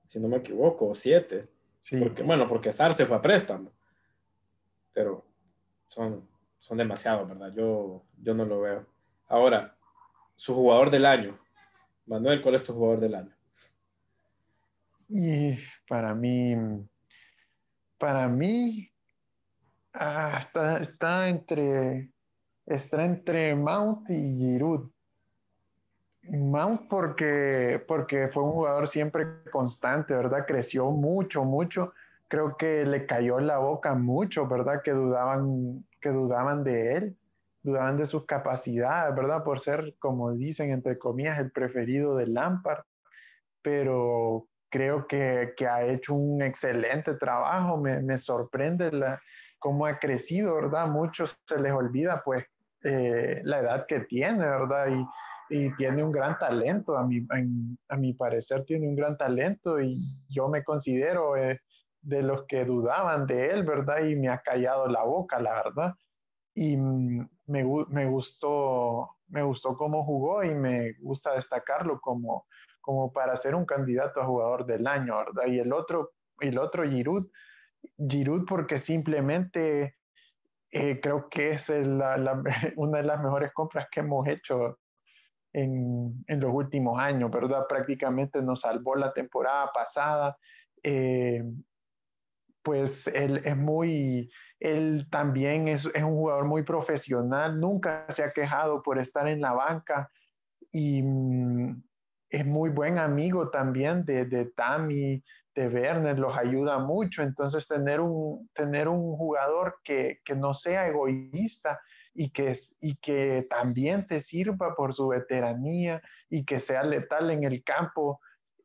si 0.06 0.22
no 0.22 0.30
me 0.30 0.38
equivoco, 0.38 0.88
o 0.88 0.96
siete. 0.96 1.50
Sí. 1.82 1.98
Porque, 1.98 2.24
bueno, 2.24 2.48
porque 2.48 2.72
Sar 2.72 2.94
se 2.94 3.06
fue 3.06 3.18
a 3.18 3.22
préstamo. 3.22 3.74
Pero 4.94 5.26
son, 5.88 6.26
son 6.60 6.78
demasiados, 6.78 7.28
¿verdad? 7.28 7.54
Yo, 7.54 8.06
yo 8.18 8.34
no 8.34 8.46
lo 8.46 8.62
veo. 8.62 8.88
Ahora, 9.28 9.78
su 10.36 10.56
jugador 10.56 10.90
del 10.90 11.06
año. 11.06 11.38
Manuel, 12.06 12.42
¿cuál 12.42 12.56
es 12.56 12.64
tu 12.64 12.74
jugador 12.74 13.02
del 13.02 13.16
año? 13.16 13.36
Y 15.10 15.58
para 15.90 16.16
mí, 16.16 16.56
para 17.98 18.30
mí, 18.30 18.90
ah, 19.92 20.38
está, 20.40 20.78
está, 20.78 21.28
entre, 21.28 22.12
está 22.66 23.04
entre 23.04 23.54
Mount 23.56 24.10
y 24.10 24.38
Giroud. 24.38 24.95
Mount 26.30 26.88
porque, 26.90 27.84
porque 27.88 28.30
fue 28.30 28.44
un 28.44 28.52
jugador 28.52 28.88
siempre 28.88 29.26
constante, 29.52 30.14
¿verdad? 30.14 30.46
Creció 30.48 30.92
mucho, 30.92 31.44
mucho. 31.44 31.94
Creo 32.28 32.58
que 32.58 32.86
le 32.86 33.06
cayó 33.06 33.40
la 33.40 33.58
boca 33.58 33.94
mucho, 33.94 34.48
¿verdad? 34.48 34.82
Que 34.84 34.92
dudaban, 34.92 35.86
que 36.02 36.10
dudaban 36.10 36.64
de 36.64 36.94
él, 36.94 37.18
dudaban 37.62 37.98
de 37.98 38.06
sus 38.06 38.26
capacidades, 38.26 39.16
¿verdad? 39.16 39.44
Por 39.44 39.60
ser, 39.60 39.96
como 40.00 40.32
dicen, 40.34 40.72
entre 40.72 40.98
comillas, 40.98 41.40
el 41.40 41.52
preferido 41.52 42.16
de 42.16 42.28
Lampard. 42.28 42.84
Pero 43.62 44.48
creo 44.70 45.08
que, 45.08 45.54
que, 45.56 45.68
ha 45.68 45.84
hecho 45.84 46.14
un 46.14 46.42
excelente 46.42 47.14
trabajo, 47.16 47.78
me, 47.78 48.02
me 48.02 48.18
sorprende 48.18 48.92
la, 48.92 49.22
cómo 49.60 49.86
ha 49.86 49.98
crecido, 49.98 50.56
¿verdad? 50.56 50.88
Muchos 50.88 51.40
se 51.48 51.60
les 51.60 51.72
olvida 51.72 52.22
pues 52.24 52.46
eh, 52.84 53.42
la 53.44 53.60
edad 53.60 53.86
que 53.88 54.02
tiene, 54.02 54.46
¿verdad? 54.46 54.90
Y, 54.90 55.06
y 55.50 55.76
tiene 55.76 56.04
un 56.04 56.12
gran 56.12 56.38
talento, 56.38 56.98
a 56.98 57.06
mi, 57.06 57.26
a 57.90 57.96
mi 57.96 58.14
parecer 58.14 58.66
tiene 58.66 58.88
un 58.88 58.96
gran 58.96 59.18
talento 59.18 59.80
y 59.80 60.02
yo 60.30 60.48
me 60.48 60.64
considero 60.64 61.38
eh, 61.38 61.62
de 62.02 62.24
los 62.24 62.46
que 62.48 62.66
dudaban 62.66 63.26
de 63.28 63.52
él, 63.52 63.64
¿verdad? 63.64 64.06
Y 64.06 64.16
me 64.16 64.30
ha 64.30 64.40
callado 64.40 64.88
la 64.88 65.04
boca, 65.04 65.40
la 65.40 65.54
verdad. 65.54 65.94
Y 66.54 66.78
me, 66.78 67.28
me 67.48 68.06
gustó, 68.06 69.18
me 69.28 69.44
gustó 69.44 69.76
cómo 69.78 70.04
jugó 70.06 70.44
y 70.44 70.54
me 70.54 70.94
gusta 71.00 71.34
destacarlo 71.34 72.00
como 72.00 72.46
como 72.86 73.12
para 73.12 73.36
ser 73.36 73.56
un 73.56 73.66
candidato 73.66 74.22
a 74.22 74.28
jugador 74.28 74.64
del 74.68 74.86
año, 74.86 75.18
¿verdad? 75.18 75.48
Y 75.48 75.58
el 75.58 75.74
otro, 75.74 76.12
el 76.40 76.60
otro 76.60 76.88
Giroud, 76.88 77.28
Giroud 77.98 78.46
porque 78.46 78.78
simplemente 78.78 79.96
eh, 80.70 81.00
creo 81.02 81.28
que 81.28 81.54
es 81.54 81.68
una 82.76 82.98
de 82.98 83.04
las 83.04 83.24
mejores 83.24 83.52
compras 83.54 83.88
que 83.92 84.02
hemos 84.02 84.28
hecho 84.28 84.78
en, 85.56 86.26
en, 86.28 86.40
los 86.42 86.54
últimos 86.54 87.00
años, 87.00 87.32
¿verdad? 87.32 87.66
Prácticamente 87.68 88.42
nos 88.42 88.62
salvó 88.62 88.96
la 88.96 89.14
temporada 89.14 89.72
pasada. 89.74 90.38
Eh, 90.84 91.44
pues 92.62 93.08
él 93.08 93.42
es 93.46 93.56
muy, 93.56 94.30
él 94.60 95.08
también 95.10 95.68
es, 95.68 95.86
es, 95.94 96.04
un 96.04 96.16
jugador 96.16 96.46
muy 96.46 96.64
profesional, 96.64 97.60
nunca 97.60 98.06
se 98.10 98.24
ha 98.24 98.32
quejado 98.32 98.82
por 98.82 99.00
estar 99.00 99.28
en 99.28 99.40
la 99.40 99.54
banca 99.54 100.10
y, 100.72 101.02
mm, 101.02 101.84
es 102.30 102.46
muy 102.46 102.70
buen 102.70 102.98
amigo 102.98 103.50
también 103.50 104.04
de, 104.04 104.26
de 104.26 104.46
Tammy, 104.46 105.24
de 105.56 105.68
Werner, 105.70 106.20
los 106.20 106.38
ayuda 106.38 106.80
mucho. 106.80 107.24
Entonces, 107.24 107.66
tener 107.66 108.02
un, 108.02 108.50
tener 108.54 108.90
un 108.90 109.16
jugador 109.16 109.78
que, 109.86 110.20
que 110.26 110.36
no 110.36 110.54
sea 110.54 110.88
egoísta 110.88 111.80
y 112.16 112.30
que, 112.30 112.58
y 112.80 112.96
que 112.96 113.46
también 113.50 114.08
te 114.08 114.22
sirva 114.22 114.74
por 114.74 114.96
su 114.96 115.10
veteranía 115.10 116.02
y 116.30 116.46
que 116.46 116.60
sea 116.60 116.82
letal 116.84 117.30
en 117.30 117.44
el 117.44 117.64
campo, 117.64 118.22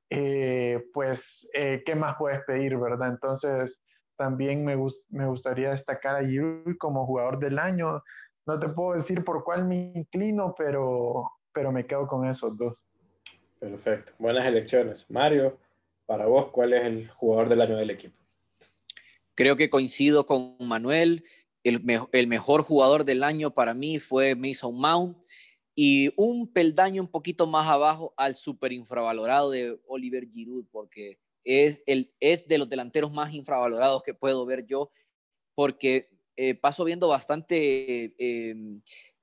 eh, 0.08 0.84
pues, 0.94 1.50
eh, 1.52 1.82
¿qué 1.84 1.94
más 1.94 2.16
puedes 2.16 2.40
pedir, 2.44 2.78
verdad? 2.78 3.08
Entonces, 3.08 3.82
también 4.16 4.64
me, 4.64 4.76
me 5.08 5.26
gustaría 5.26 5.70
destacar 5.70 6.16
a 6.16 6.26
Giroud 6.26 6.76
como 6.78 7.06
jugador 7.06 7.38
del 7.38 7.58
año. 7.58 8.02
No 8.46 8.58
te 8.58 8.68
puedo 8.68 8.94
decir 8.94 9.24
por 9.24 9.42
cuál 9.44 9.64
me 9.64 9.92
inclino, 9.94 10.54
pero, 10.56 11.30
pero 11.52 11.72
me 11.72 11.86
quedo 11.86 12.06
con 12.06 12.28
esos 12.28 12.56
dos. 12.56 12.74
Perfecto, 13.58 14.12
buenas 14.18 14.46
elecciones. 14.46 15.06
Mario, 15.10 15.58
para 16.06 16.26
vos, 16.26 16.50
¿cuál 16.50 16.72
es 16.72 16.84
el 16.84 17.08
jugador 17.08 17.48
del 17.48 17.60
año 17.60 17.76
del 17.76 17.90
equipo? 17.90 18.16
Creo 19.34 19.56
que 19.56 19.70
coincido 19.70 20.26
con 20.26 20.56
Manuel. 20.60 21.24
El, 21.62 22.26
mejor 22.26 22.62
jugador 22.62 23.04
del 23.04 23.22
año 23.22 23.52
para 23.52 23.74
mí 23.74 23.98
fue 23.98 24.34
Mason 24.34 24.74
Mount 24.74 25.18
y 25.74 26.12
un 26.16 26.52
peldaño 26.52 27.02
un 27.02 27.08
poquito 27.08 27.46
más 27.46 27.68
abajo 27.68 28.14
al 28.16 28.34
super 28.34 28.72
infravalorado 28.72 29.50
de 29.50 29.78
Oliver 29.86 30.26
Giroud, 30.28 30.66
porque 30.70 31.18
es, 31.44 31.82
el, 31.86 32.12
es 32.20 32.48
de 32.48 32.58
los 32.58 32.68
delanteros 32.68 33.12
más 33.12 33.34
infravalorados 33.34 34.02
que 34.02 34.14
puedo 34.14 34.44
ver 34.46 34.66
yo, 34.66 34.90
porque 35.54 36.08
eh, 36.36 36.54
paso 36.54 36.84
viendo 36.84 37.08
bastante 37.08 38.14
eh, 38.18 38.54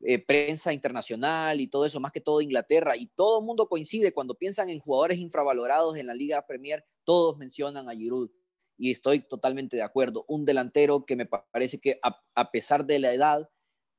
eh, 0.02 0.20
prensa 0.20 0.72
internacional 0.72 1.60
y 1.60 1.68
todo 1.68 1.86
eso, 1.86 2.00
más 2.00 2.12
que 2.12 2.22
todo 2.22 2.42
Inglaterra, 2.42 2.96
y 2.96 3.08
todo 3.08 3.40
el 3.40 3.46
mundo 3.46 3.68
coincide 3.68 4.14
cuando 4.14 4.36
piensan 4.36 4.70
en 4.70 4.80
jugadores 4.80 5.18
infravalorados 5.18 5.98
en 5.98 6.06
la 6.06 6.14
Liga 6.14 6.46
Premier, 6.46 6.86
todos 7.04 7.38
mencionan 7.38 7.90
a 7.90 7.96
Giroud. 7.96 8.30
Y 8.78 8.92
estoy 8.92 9.20
totalmente 9.20 9.76
de 9.76 9.82
acuerdo. 9.82 10.26
Un 10.28 10.46
delantero 10.46 11.06
que 11.06 11.16
me 11.16 11.26
parece 11.26 11.80
que 11.80 12.00
a, 12.02 12.52
pesar 12.52 12.86
de 12.86 13.00
la 13.00 13.14
edad 13.14 13.50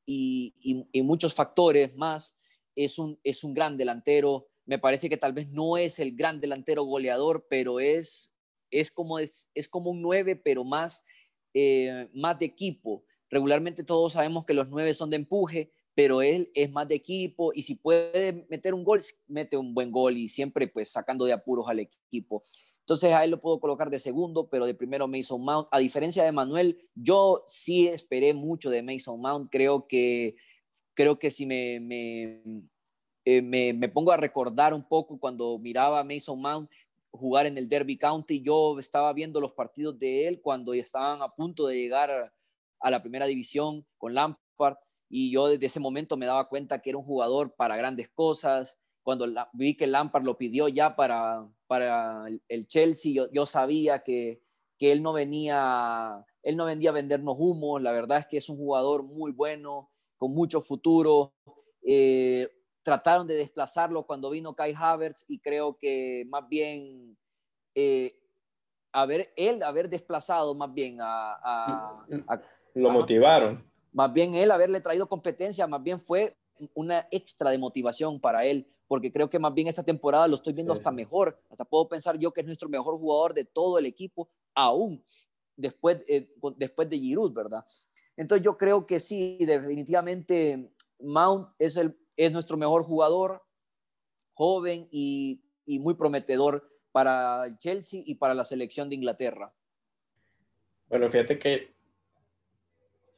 y, 0.07 0.55
muchos 1.03 1.35
factores 1.35 1.95
más, 1.97 2.37
es 2.77 2.99
un, 2.99 3.19
es 3.25 3.45
un 3.45 3.55
gran 3.55 3.77
delantero. 3.77 4.49
Me 4.64 4.79
parece 4.79 5.09
que 5.09 5.17
tal 5.17 5.33
vez 5.33 5.51
no 5.51 5.77
es 5.77 5.99
el 5.99 6.14
gran 6.14 6.41
delantero 6.41 6.85
goleador, 6.85 7.47
pero 7.51 7.81
es, 7.81 8.33
es, 8.71 8.91
como, 8.91 9.19
es, 9.19 9.51
es 9.55 9.69
como 9.69 9.91
un 9.91 10.01
9, 10.01 10.37
pero 10.37 10.64
más, 10.64 11.03
eh, 11.55 12.09
más 12.14 12.38
de 12.38 12.47
equipo. 12.47 13.05
Regularmente 13.31 13.85
todos 13.85 14.12
sabemos 14.14 14.45
que 14.45 14.55
los 14.55 14.69
9 14.69 14.95
son 14.95 15.11
de 15.11 15.17
empuje, 15.17 15.73
pero 15.99 16.23
él 16.23 16.49
es 16.55 16.71
más 16.71 16.87
de 16.87 16.95
equipo 16.95 17.51
y 17.53 17.62
si 17.62 17.75
puede 17.75 18.47
meter 18.49 18.73
un 18.73 18.85
gol, 18.85 19.01
mete 19.27 19.57
un 19.57 19.75
buen 19.75 19.91
gol 19.91 20.17
y 20.17 20.29
siempre 20.29 20.69
pues 20.69 20.93
sacando 20.93 21.25
de 21.25 21.33
apuros 21.33 21.67
al 21.69 21.81
equipo. 21.81 22.45
Entonces 22.88 23.12
a 23.12 23.27
lo 23.27 23.38
puedo 23.38 23.61
colocar 23.61 23.90
de 23.90 23.98
segundo, 23.98 24.48
pero 24.48 24.64
de 24.64 24.72
primero 24.72 25.07
Mason 25.07 25.44
Mount. 25.44 25.68
A 25.70 25.79
diferencia 25.79 26.24
de 26.24 26.33
Manuel, 26.33 26.88
yo 26.94 27.42
sí 27.46 27.87
esperé 27.87 28.33
mucho 28.33 28.70
de 28.70 28.83
Mason 28.83 29.20
Mount. 29.20 29.51
Creo 29.53 29.87
que, 29.87 30.37
creo 30.94 31.18
que 31.18 31.31
si 31.31 31.44
me, 31.44 31.81
me, 31.81 32.40
eh, 33.27 33.42
me, 33.42 33.74
me 33.74 33.90
pongo 33.90 34.11
a 34.11 34.16
recordar 34.16 34.72
un 34.72 34.88
poco 34.88 35.20
cuando 35.20 35.59
miraba 35.59 36.01
a 36.01 36.05
Mason 36.05 36.40
Mount 36.40 36.70
jugar 37.11 37.44
en 37.44 37.59
el 37.59 37.68
Derby 37.68 37.98
County, 37.98 38.40
yo 38.40 38.79
estaba 38.79 39.12
viendo 39.12 39.38
los 39.38 39.53
partidos 39.53 39.98
de 39.98 40.27
él 40.27 40.40
cuando 40.40 40.72
estaban 40.72 41.20
a 41.20 41.29
punto 41.29 41.66
de 41.66 41.77
llegar 41.77 42.32
a 42.80 42.91
la 42.91 43.03
primera 43.03 43.26
división 43.26 43.84
con 43.99 44.14
Lampard 44.14 44.78
y 45.11 45.30
yo 45.30 45.49
desde 45.49 45.66
ese 45.66 45.78
momento 45.78 46.16
me 46.16 46.24
daba 46.24 46.49
cuenta 46.49 46.80
que 46.80 46.89
era 46.89 46.99
un 46.99 47.05
jugador 47.05 47.55
para 47.55 47.76
grandes 47.76 48.09
cosas. 48.09 48.78
Cuando 49.03 49.26
vi 49.53 49.76
que 49.76 49.86
Lampard 49.86 50.24
lo 50.24 50.39
pidió 50.39 50.68
ya 50.68 50.97
para, 50.97 51.47
para 51.69 52.27
el 52.49 52.66
Chelsea, 52.66 53.12
yo, 53.12 53.31
yo 53.31 53.47
sabía 53.47 54.03
que, 54.03 54.43
que, 54.79 54.91
él 54.91 55.03
no 55.03 55.12
venía, 55.12 56.27
él 56.43 56.57
no 56.57 56.64
vendía 56.64 56.91
a 56.91 56.95
vendernos 56.95 57.37
humos. 57.39 57.81
La 57.81 57.93
verdad 57.93 58.19
es 58.19 58.27
que 58.27 58.39
es 58.39 58.49
un 58.49 58.57
jugador 58.57 59.05
muy 59.05 59.31
bueno, 59.31 59.91
con 60.16 60.35
mucho 60.35 60.61
futuro. 60.61 61.35
Eh, 61.83 62.51
trataron 62.83 63.29
de 63.29 63.37
desplazarlo 63.37 64.05
cuando 64.05 64.31
vino 64.31 64.57
Kai 64.57 64.75
Havertz 64.77 65.25
y 65.29 65.39
creo 65.39 65.79
que 65.79 66.27
más 66.29 66.49
bien 66.49 67.16
eh, 67.77 68.19
haber, 68.91 69.33
él 69.37 69.62
haber 69.62 69.89
desplazado 69.89 70.55
más 70.57 70.75
bien 70.75 70.99
a... 71.01 72.05
lo 72.75 72.91
motivaron 72.91 73.69
más 73.93 74.12
bien 74.12 74.35
él 74.35 74.51
haberle 74.51 74.81
traído 74.81 75.09
competencia, 75.09 75.66
más 75.66 75.83
bien 75.83 76.01
fue 76.01 76.37
una 76.75 77.09
extra 77.11 77.51
de 77.51 77.59
motivación 77.59 78.21
para 78.21 78.45
él, 78.45 78.69
porque 78.89 79.12
creo 79.12 79.28
que 79.28 79.39
más 79.39 79.55
bien 79.55 79.68
esta 79.68 79.84
temporada 79.84 80.26
lo 80.26 80.34
estoy 80.34 80.55
viendo 80.55 80.72
hasta 80.72 80.91
mejor, 80.91 81.41
hasta 81.51 81.64
puedo 81.64 81.89
pensar 81.89 82.18
yo 82.18 82.32
que 82.32 82.41
es 82.41 82.47
nuestro 82.47 82.68
mejor 82.68 82.99
jugador 82.99 83.34
de 83.34 83.45
todo 83.45 83.78
el 83.78 83.86
equipo, 83.86 84.30
aún 84.55 85.05
después, 85.57 86.03
eh, 86.09 86.34
después 86.57 86.89
de 86.89 86.99
Giroud, 86.99 87.32
¿verdad? 87.32 87.64
Entonces 88.16 88.45
yo 88.45 88.57
creo 88.57 88.86
que 88.86 88.99
sí, 88.99 89.39
definitivamente 89.41 90.72
Mount 90.99 91.51
es, 91.59 91.76
el, 91.76 91.97
es 92.16 92.32
nuestro 92.32 92.57
mejor 92.57 92.82
jugador 92.82 93.43
joven 94.32 94.89
y, 94.91 95.45
y 95.66 95.78
muy 95.78 95.95
prometedor 95.95 96.68
para 96.91 97.47
el 97.47 97.59
Chelsea 97.59 98.03
y 98.05 98.14
para 98.14 98.34
la 98.34 98.45
selección 98.45 98.89
de 98.89 98.97
Inglaterra. 98.97 99.55
Bueno, 100.89 101.09
fíjate 101.09 101.39
que 101.39 101.74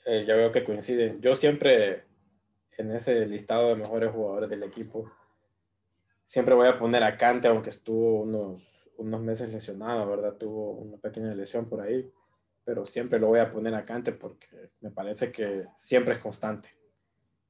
eh, 0.07 0.25
ya 0.27 0.35
veo 0.35 0.51
que 0.51 0.65
coinciden. 0.65 1.21
Yo 1.21 1.37
siempre 1.37 2.05
en 2.77 2.91
ese 2.91 3.27
listado 3.27 3.69
de 3.69 3.77
mejores 3.77 4.11
jugadores 4.11 4.51
del 4.51 4.63
equipo, 4.63 5.11
siempre 6.31 6.55
voy 6.55 6.69
a 6.69 6.79
poner 6.79 7.03
a 7.03 7.17
Cante, 7.17 7.49
aunque 7.49 7.71
estuvo 7.71 8.23
unos, 8.23 8.65
unos 8.99 9.21
meses 9.21 9.49
lesionado, 9.49 10.09
¿verdad? 10.09 10.35
Tuvo 10.35 10.75
una 10.75 10.97
pequeña 10.97 11.35
lesión 11.35 11.69
por 11.69 11.81
ahí, 11.81 12.09
pero 12.65 12.87
siempre 12.87 13.19
lo 13.19 13.27
voy 13.27 13.41
a 13.41 13.51
poner 13.51 13.75
a 13.75 13.85
Cante 13.85 14.13
porque 14.13 14.47
me 14.81 14.93
parece 14.93 15.33
que 15.33 15.67
siempre 15.75 16.15
es 16.15 16.21
constante. 16.21 16.69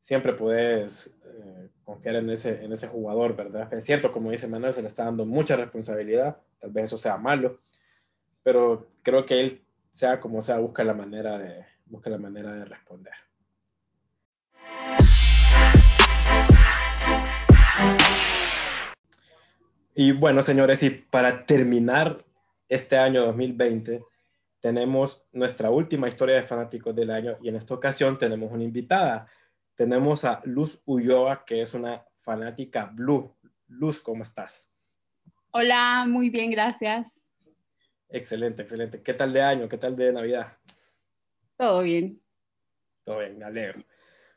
Siempre 0.00 0.32
puedes 0.32 1.14
eh, 1.26 1.68
confiar 1.84 2.16
en 2.16 2.30
ese, 2.30 2.64
en 2.64 2.72
ese 2.72 2.88
jugador, 2.88 3.36
¿verdad? 3.36 3.70
Es 3.74 3.84
cierto, 3.84 4.10
como 4.10 4.30
dice 4.30 4.48
Manuel, 4.48 4.72
se 4.72 4.80
le 4.80 4.88
está 4.88 5.04
dando 5.04 5.26
mucha 5.26 5.56
responsabilidad, 5.56 6.38
tal 6.58 6.70
vez 6.70 6.84
eso 6.84 6.96
sea 6.96 7.18
malo, 7.18 7.58
pero 8.42 8.88
creo 9.02 9.26
que 9.26 9.40
él, 9.40 9.62
sea 9.92 10.20
como 10.20 10.40
sea, 10.40 10.56
busca 10.56 10.84
la 10.84 10.94
manera 10.94 11.36
de, 11.36 11.66
busca 11.84 12.08
la 12.08 12.16
manera 12.16 12.54
de 12.54 12.64
responder. 12.64 13.12
Y 19.94 20.12
bueno, 20.12 20.42
señores, 20.42 20.82
y 20.82 20.90
para 20.90 21.44
terminar 21.46 22.16
este 22.68 22.96
año 22.96 23.24
2020, 23.26 24.04
tenemos 24.60 25.26
nuestra 25.32 25.70
última 25.70 26.06
historia 26.06 26.36
de 26.36 26.42
fanáticos 26.42 26.94
del 26.94 27.10
año 27.10 27.36
y 27.42 27.48
en 27.48 27.56
esta 27.56 27.74
ocasión 27.74 28.16
tenemos 28.16 28.52
una 28.52 28.62
invitada. 28.62 29.26
Tenemos 29.74 30.24
a 30.24 30.40
Luz 30.44 30.80
Ulloa, 30.84 31.44
que 31.44 31.62
es 31.62 31.74
una 31.74 32.04
fanática 32.16 32.90
blue. 32.94 33.34
Luz, 33.66 34.00
¿cómo 34.00 34.22
estás? 34.22 34.70
Hola, 35.50 36.04
muy 36.06 36.30
bien, 36.30 36.50
gracias. 36.50 37.20
Excelente, 38.08 38.62
excelente. 38.62 39.02
¿Qué 39.02 39.14
tal 39.14 39.32
de 39.32 39.42
año? 39.42 39.68
¿Qué 39.68 39.78
tal 39.78 39.96
de 39.96 40.12
Navidad? 40.12 40.56
Todo 41.56 41.82
bien. 41.82 42.20
Todo 43.04 43.18
bien, 43.18 43.38
me 43.38 43.44
alegro. 43.44 43.82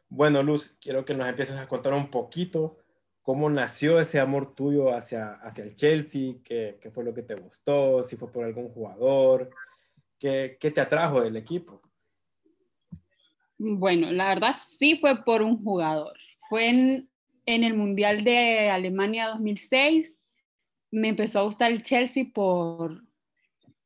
Bueno, 0.09 0.41
Luz, 0.41 0.77
quiero 0.81 1.05
que 1.05 1.13
nos 1.13 1.27
empieces 1.27 1.57
a 1.57 1.67
contar 1.67 1.93
un 1.93 2.07
poquito 2.07 2.77
cómo 3.23 3.49
nació 3.49 3.99
ese 3.99 4.19
amor 4.19 4.53
tuyo 4.53 4.93
hacia, 4.93 5.33
hacia 5.35 5.63
el 5.63 5.75
Chelsea, 5.75 6.35
qué, 6.43 6.77
qué 6.79 6.91
fue 6.91 7.03
lo 7.03 7.13
que 7.13 7.23
te 7.23 7.35
gustó, 7.35 8.03
si 8.03 8.17
fue 8.17 8.31
por 8.31 8.43
algún 8.43 8.69
jugador, 8.69 9.49
qué, 10.19 10.57
qué 10.59 10.69
te 10.69 10.81
atrajo 10.81 11.21
del 11.21 11.37
equipo. 11.37 11.81
Bueno, 13.57 14.11
la 14.11 14.27
verdad 14.27 14.53
sí 14.77 14.97
fue 14.97 15.23
por 15.23 15.41
un 15.41 15.63
jugador. 15.63 16.17
Fue 16.49 16.67
en, 16.67 17.09
en 17.45 17.63
el 17.63 17.75
Mundial 17.75 18.25
de 18.25 18.69
Alemania 18.69 19.29
2006. 19.29 20.17
Me 20.91 21.07
empezó 21.07 21.39
a 21.39 21.43
gustar 21.43 21.71
el 21.71 21.81
Chelsea 21.81 22.25
por, 22.33 23.03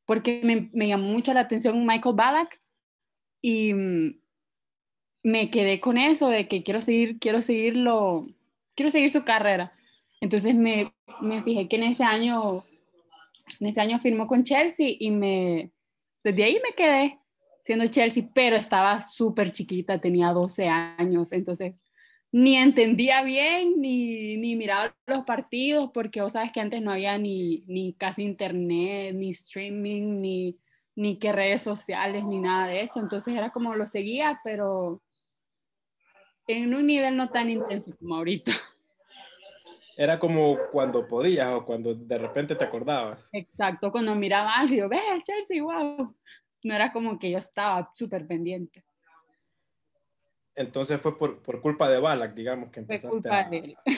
porque 0.04 0.40
me, 0.42 0.68
me 0.72 0.88
llamó 0.88 1.04
mucho 1.04 1.32
la 1.32 1.40
atención 1.40 1.86
Michael 1.86 2.16
Ballack 2.16 2.60
y 3.40 3.72
mm, 3.72 4.20
me 5.22 5.50
quedé 5.50 5.80
con 5.80 5.96
eso 5.96 6.28
de 6.28 6.48
que 6.48 6.64
quiero 6.64 6.80
seguir, 6.80 7.18
quiero 7.20 7.40
seguirlo, 7.40 8.26
quiero 8.78 8.92
seguir 8.92 9.10
su 9.10 9.24
carrera. 9.24 9.72
Entonces 10.20 10.54
me, 10.54 10.94
me 11.20 11.42
fijé 11.42 11.66
que 11.66 11.74
en 11.74 11.82
ese 11.82 12.04
año, 12.04 12.64
en 13.58 13.66
ese 13.66 13.80
año 13.80 13.98
firmó 13.98 14.28
con 14.28 14.44
Chelsea 14.44 14.94
y 14.96 15.10
me, 15.10 15.72
desde 16.22 16.44
ahí 16.44 16.60
me 16.62 16.76
quedé 16.76 17.18
siendo 17.64 17.88
Chelsea, 17.88 18.30
pero 18.32 18.54
estaba 18.54 19.00
súper 19.00 19.50
chiquita, 19.50 20.00
tenía 20.00 20.28
12 20.28 20.68
años, 20.68 21.32
entonces 21.32 21.80
ni 22.30 22.54
entendía 22.54 23.22
bien 23.22 23.80
ni, 23.80 24.36
ni 24.36 24.54
miraba 24.54 24.94
los 25.06 25.24
partidos 25.24 25.90
porque 25.92 26.22
vos 26.22 26.34
sabes 26.34 26.52
que 26.52 26.60
antes 26.60 26.80
no 26.80 26.92
había 26.92 27.18
ni, 27.18 27.64
ni 27.66 27.94
casi 27.94 28.22
internet, 28.22 29.12
ni 29.12 29.30
streaming, 29.30 30.20
ni, 30.20 30.56
ni 30.94 31.18
que 31.18 31.32
redes 31.32 31.62
sociales, 31.62 32.24
ni 32.24 32.38
nada 32.38 32.68
de 32.68 32.82
eso. 32.82 33.00
Entonces 33.00 33.34
era 33.34 33.50
como 33.50 33.74
lo 33.74 33.88
seguía, 33.88 34.40
pero 34.44 35.02
en 36.46 36.74
un 36.74 36.86
nivel 36.86 37.16
no 37.16 37.28
tan 37.28 37.50
intenso 37.50 37.96
como 37.98 38.16
ahorita. 38.16 38.52
Era 40.00 40.16
como 40.16 40.56
cuando 40.70 41.08
podías 41.08 41.52
o 41.52 41.66
cuando 41.66 41.92
de 41.92 42.18
repente 42.18 42.54
te 42.54 42.62
acordabas. 42.62 43.28
Exacto, 43.32 43.90
cuando 43.90 44.14
miraba 44.14 44.54
algo, 44.54 44.72
yo, 44.72 44.88
ve, 44.88 45.00
el 45.12 45.24
Chelsea, 45.24 45.60
wow. 45.60 46.14
No 46.62 46.74
era 46.74 46.92
como 46.92 47.18
que 47.18 47.32
yo 47.32 47.38
estaba 47.38 47.90
súper 47.92 48.24
pendiente. 48.24 48.84
Entonces 50.54 51.00
fue 51.00 51.18
por, 51.18 51.42
por 51.42 51.60
culpa 51.60 51.90
de 51.90 51.98
Balak, 51.98 52.32
digamos, 52.32 52.70
que 52.70 52.78
empezaste 52.78 53.28
a, 53.28 53.50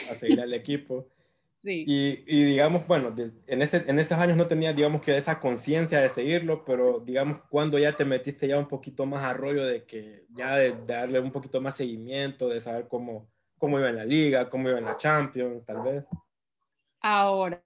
a, 0.09 0.15
seguir 0.15 0.41
al 0.41 0.53
equipo. 0.53 1.07
Sí. 1.63 1.83
Y, 1.85 2.23
y, 2.25 2.43
digamos, 2.45 2.87
bueno, 2.87 3.11
de, 3.11 3.33
en, 3.45 3.61
ese, 3.61 3.83
en 3.85 3.99
esos 3.99 4.17
años 4.17 4.35
no 4.35 4.47
tenía, 4.47 4.73
digamos, 4.73 4.99
que 5.03 5.15
esa 5.15 5.39
conciencia 5.39 6.01
de 6.01 6.09
seguirlo, 6.09 6.65
pero 6.65 7.01
digamos, 7.01 7.39
cuando 7.51 7.77
ya 7.77 7.95
te 7.95 8.03
metiste 8.03 8.47
ya 8.47 8.57
un 8.57 8.67
poquito 8.67 9.05
más 9.05 9.21
a 9.21 9.35
rollo 9.35 9.63
de 9.63 9.85
que 9.85 10.25
ya 10.31 10.55
de, 10.55 10.71
de, 10.71 10.85
darle 10.87 11.19
un 11.19 11.29
poquito 11.29 11.61
más 11.61 11.75
seguimiento, 11.75 12.49
de 12.49 12.59
saber 12.59 12.87
cómo, 12.87 13.30
cómo 13.61 13.77
iba 13.77 13.91
en 13.91 13.97
la 13.97 14.05
liga, 14.05 14.49
cómo 14.49 14.69
iba 14.69 14.79
en 14.79 14.85
la 14.85 14.97
Champions, 14.97 15.63
tal 15.63 15.83
vez. 15.83 16.09
Ahora, 16.99 17.61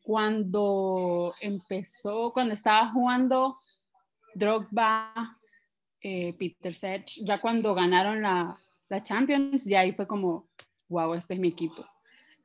cuando 0.00 1.34
empezó, 1.40 2.32
cuando 2.32 2.54
estaba 2.54 2.86
jugando 2.86 3.58
Drogba, 4.32 5.36
eh, 6.00 6.34
Peter 6.38 6.72
Sech, 6.72 7.18
ya 7.24 7.40
cuando 7.40 7.74
ganaron 7.74 8.22
la, 8.22 8.56
la 8.88 9.02
Champions, 9.02 9.64
ya 9.64 9.80
ahí 9.80 9.90
fue 9.90 10.06
como, 10.06 10.48
wow, 10.88 11.14
este 11.14 11.34
es 11.34 11.40
mi 11.40 11.48
equipo 11.48 11.84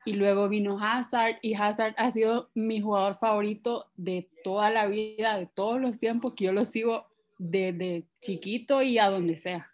y 0.04 0.14
luego 0.14 0.48
vino 0.48 0.78
Hazard 0.80 1.38
y 1.42 1.54
Hazard 1.54 1.94
ha 1.96 2.10
sido 2.10 2.50
mi 2.54 2.80
jugador 2.80 3.14
favorito 3.14 3.90
de 3.96 4.28
toda 4.42 4.70
la 4.70 4.86
vida, 4.86 5.36
de 5.36 5.46
todos 5.46 5.80
los 5.80 5.98
tiempos 5.98 6.34
que 6.34 6.44
yo 6.46 6.52
lo 6.52 6.64
sigo 6.64 7.06
desde 7.38 8.04
chiquito 8.20 8.82
y 8.82 8.98
a 8.98 9.10
donde 9.10 9.38
sea. 9.38 9.70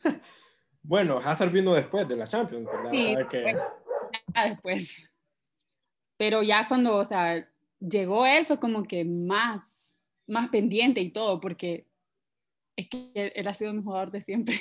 Bueno, 0.88 1.18
Hazard 1.18 1.52
vino 1.52 1.74
después 1.74 2.08
de 2.08 2.16
la 2.16 2.26
Champions, 2.26 2.64
¿verdad? 2.64 2.90
Sí, 2.92 3.14
que... 3.28 3.54
después. 4.48 5.06
Pero 6.16 6.42
ya 6.42 6.66
cuando, 6.66 6.96
o 6.96 7.04
sea, 7.04 7.46
llegó 7.78 8.24
él 8.24 8.46
fue 8.46 8.58
como 8.58 8.84
que 8.84 9.04
más, 9.04 9.94
más 10.26 10.48
pendiente 10.48 11.02
y 11.02 11.10
todo, 11.10 11.40
porque 11.40 11.86
es 12.74 12.88
que 12.88 13.10
él, 13.12 13.32
él 13.34 13.48
ha 13.48 13.52
sido 13.52 13.74
mi 13.74 13.82
jugador 13.82 14.10
de 14.10 14.22
siempre. 14.22 14.58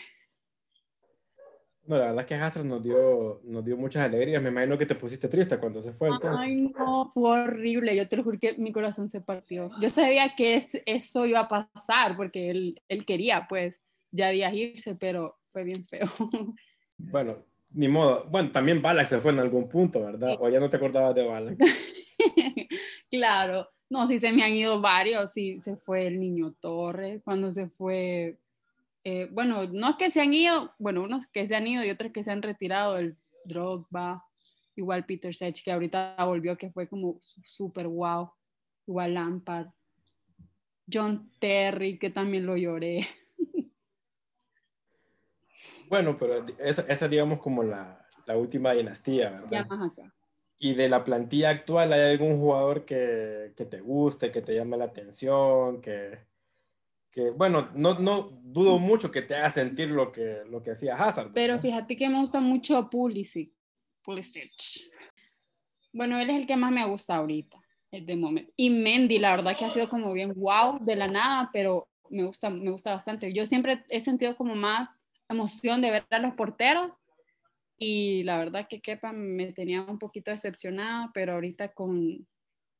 No, 1.85 1.97
la 1.97 2.07
verdad 2.07 2.19
es 2.19 2.25
que 2.25 2.35
Hazard 2.35 2.65
nos 2.65 2.83
dio, 2.83 3.39
nos 3.45 3.63
dio 3.63 3.77
muchas 3.77 4.03
alegrías. 4.03 4.43
Me 4.43 4.49
imagino 4.49 4.77
que 4.77 4.85
te 4.85 4.95
pusiste 4.95 5.29
triste 5.29 5.57
cuando 5.57 5.81
se 5.81 5.93
fue. 5.93 6.09
Entonces. 6.09 6.45
Ay, 6.45 6.73
no, 6.77 7.09
fue 7.13 7.41
horrible. 7.43 7.95
Yo 7.95 8.05
te 8.05 8.17
lo 8.17 8.25
juro 8.25 8.37
que 8.37 8.55
mi 8.57 8.73
corazón 8.73 9.09
se 9.09 9.21
partió. 9.21 9.71
Yo 9.79 9.89
sabía 9.89 10.35
que 10.35 10.55
es, 10.55 10.67
eso 10.85 11.25
iba 11.25 11.39
a 11.39 11.47
pasar 11.47 12.17
porque 12.17 12.49
él, 12.49 12.81
él 12.89 13.05
quería, 13.05 13.47
pues, 13.47 13.81
ya 14.11 14.27
días 14.31 14.53
irse, 14.53 14.95
pero 14.95 15.37
fue 15.57 15.63
bien 15.63 15.83
feo. 15.83 16.07
Bueno, 16.99 17.45
ni 17.69 17.87
modo. 17.87 18.25
Bueno, 18.27 18.49
también 18.49 18.81
Balak 18.81 19.05
se 19.05 19.19
fue 19.19 19.31
en 19.31 19.37
algún 19.37 19.69
punto, 19.69 20.03
¿verdad? 20.03 20.35
O 20.39 20.49
ya 20.49 20.59
no 20.59 20.67
te 20.67 20.77
acordabas 20.77 21.13
de 21.13 21.27
Balak. 21.27 21.59
claro. 23.11 23.69
No, 23.87 24.07
sí 24.07 24.17
se 24.17 24.31
me 24.31 24.43
han 24.43 24.53
ido 24.53 24.81
varios. 24.81 25.31
Sí, 25.31 25.61
se 25.63 25.75
fue 25.75 26.07
el 26.07 26.19
niño 26.19 26.55
Torres, 26.59 27.21
cuando 27.23 27.51
se 27.51 27.69
fue 27.69 28.39
eh, 29.03 29.29
bueno, 29.31 29.65
no 29.67 29.91
es 29.91 29.95
que 29.95 30.11
se 30.11 30.19
han 30.19 30.33
ido, 30.33 30.73
bueno, 30.79 31.03
unos 31.03 31.27
que 31.27 31.47
se 31.47 31.55
han 31.55 31.65
ido 31.65 31.81
y 31.85 31.91
otros 31.91 32.11
que 32.11 32.23
se 32.25 32.31
han 32.31 32.41
retirado, 32.41 32.97
el 32.97 33.15
Drogba, 33.45 34.25
igual 34.75 35.05
Peter 35.05 35.33
Sech, 35.33 35.63
que 35.63 35.71
ahorita 35.71 36.17
volvió, 36.25 36.57
que 36.57 36.71
fue 36.71 36.89
como 36.89 37.17
súper 37.45 37.87
wow, 37.87 38.31
igual 38.85 39.13
Lampard, 39.13 39.67
John 40.91 41.31
Terry, 41.39 41.97
que 41.97 42.09
también 42.09 42.45
lo 42.45 42.57
lloré. 42.57 43.07
Bueno, 45.89 46.15
pero 46.17 46.45
esa, 46.59 46.83
esa 46.83 47.07
digamos 47.07 47.39
como 47.39 47.63
la, 47.63 48.05
la, 48.25 48.37
última 48.37 48.73
dinastía, 48.73 49.29
¿verdad? 49.31 49.49
Ya 49.51 49.65
más 49.65 49.91
acá. 49.91 50.13
Y 50.59 50.73
de 50.73 50.89
la 50.89 51.03
plantilla 51.03 51.51
actual, 51.51 51.93
¿hay 51.93 52.11
algún 52.11 52.37
jugador 52.37 52.83
que, 52.83 53.53
que 53.55 53.65
te 53.65 53.79
guste, 53.79 54.31
que 54.31 54.41
te 54.41 54.55
llame 54.55 54.75
la 54.77 54.85
atención, 54.85 55.81
que, 55.81 56.19
que 57.11 57.31
bueno, 57.31 57.69
no, 57.75 57.99
no 57.99 58.29
dudo 58.43 58.79
mucho 58.79 59.11
que 59.11 59.21
te 59.21 59.35
haga 59.35 59.49
sentir 59.49 59.89
lo 59.89 60.11
que, 60.11 60.41
lo 60.49 60.61
que 60.63 60.71
hacía 60.71 60.95
Hazard. 60.95 61.31
Pero 61.33 61.59
fíjate 61.59 61.95
que 61.95 62.09
me 62.09 62.19
gusta 62.19 62.39
mucho 62.39 62.89
Pulisic. 62.89 63.51
Pulisic. 64.03 64.51
Bueno, 65.93 66.19
él 66.19 66.29
es 66.29 66.41
el 66.41 66.47
que 66.47 66.55
más 66.55 66.71
me 66.71 66.87
gusta 66.87 67.15
ahorita, 67.15 67.59
de 67.91 68.15
momento. 68.15 68.51
Y 68.55 68.69
Mendy, 68.69 69.19
la 69.19 69.31
verdad 69.31 69.55
que 69.57 69.65
ha 69.65 69.69
sido 69.69 69.89
como 69.89 70.13
bien 70.13 70.33
wow 70.35 70.79
de 70.81 70.95
la 70.95 71.07
nada, 71.07 71.49
pero 71.51 71.87
me 72.09 72.23
gusta, 72.23 72.49
me 72.49 72.71
gusta 72.71 72.93
bastante. 72.93 73.33
Yo 73.33 73.45
siempre 73.45 73.83
he 73.89 73.99
sentido 73.99 74.35
como 74.35 74.55
más 74.55 74.97
emoción 75.29 75.81
de 75.81 75.91
ver 75.91 76.05
a 76.09 76.19
los 76.19 76.33
porteros 76.33 76.91
y 77.77 78.23
la 78.23 78.39
verdad 78.39 78.67
que 78.67 78.81
Kepa 78.81 79.11
me 79.13 79.53
tenía 79.53 79.83
un 79.83 79.99
poquito 79.99 80.31
decepcionada, 80.31 81.11
pero 81.13 81.33
ahorita 81.33 81.73
con 81.73 82.27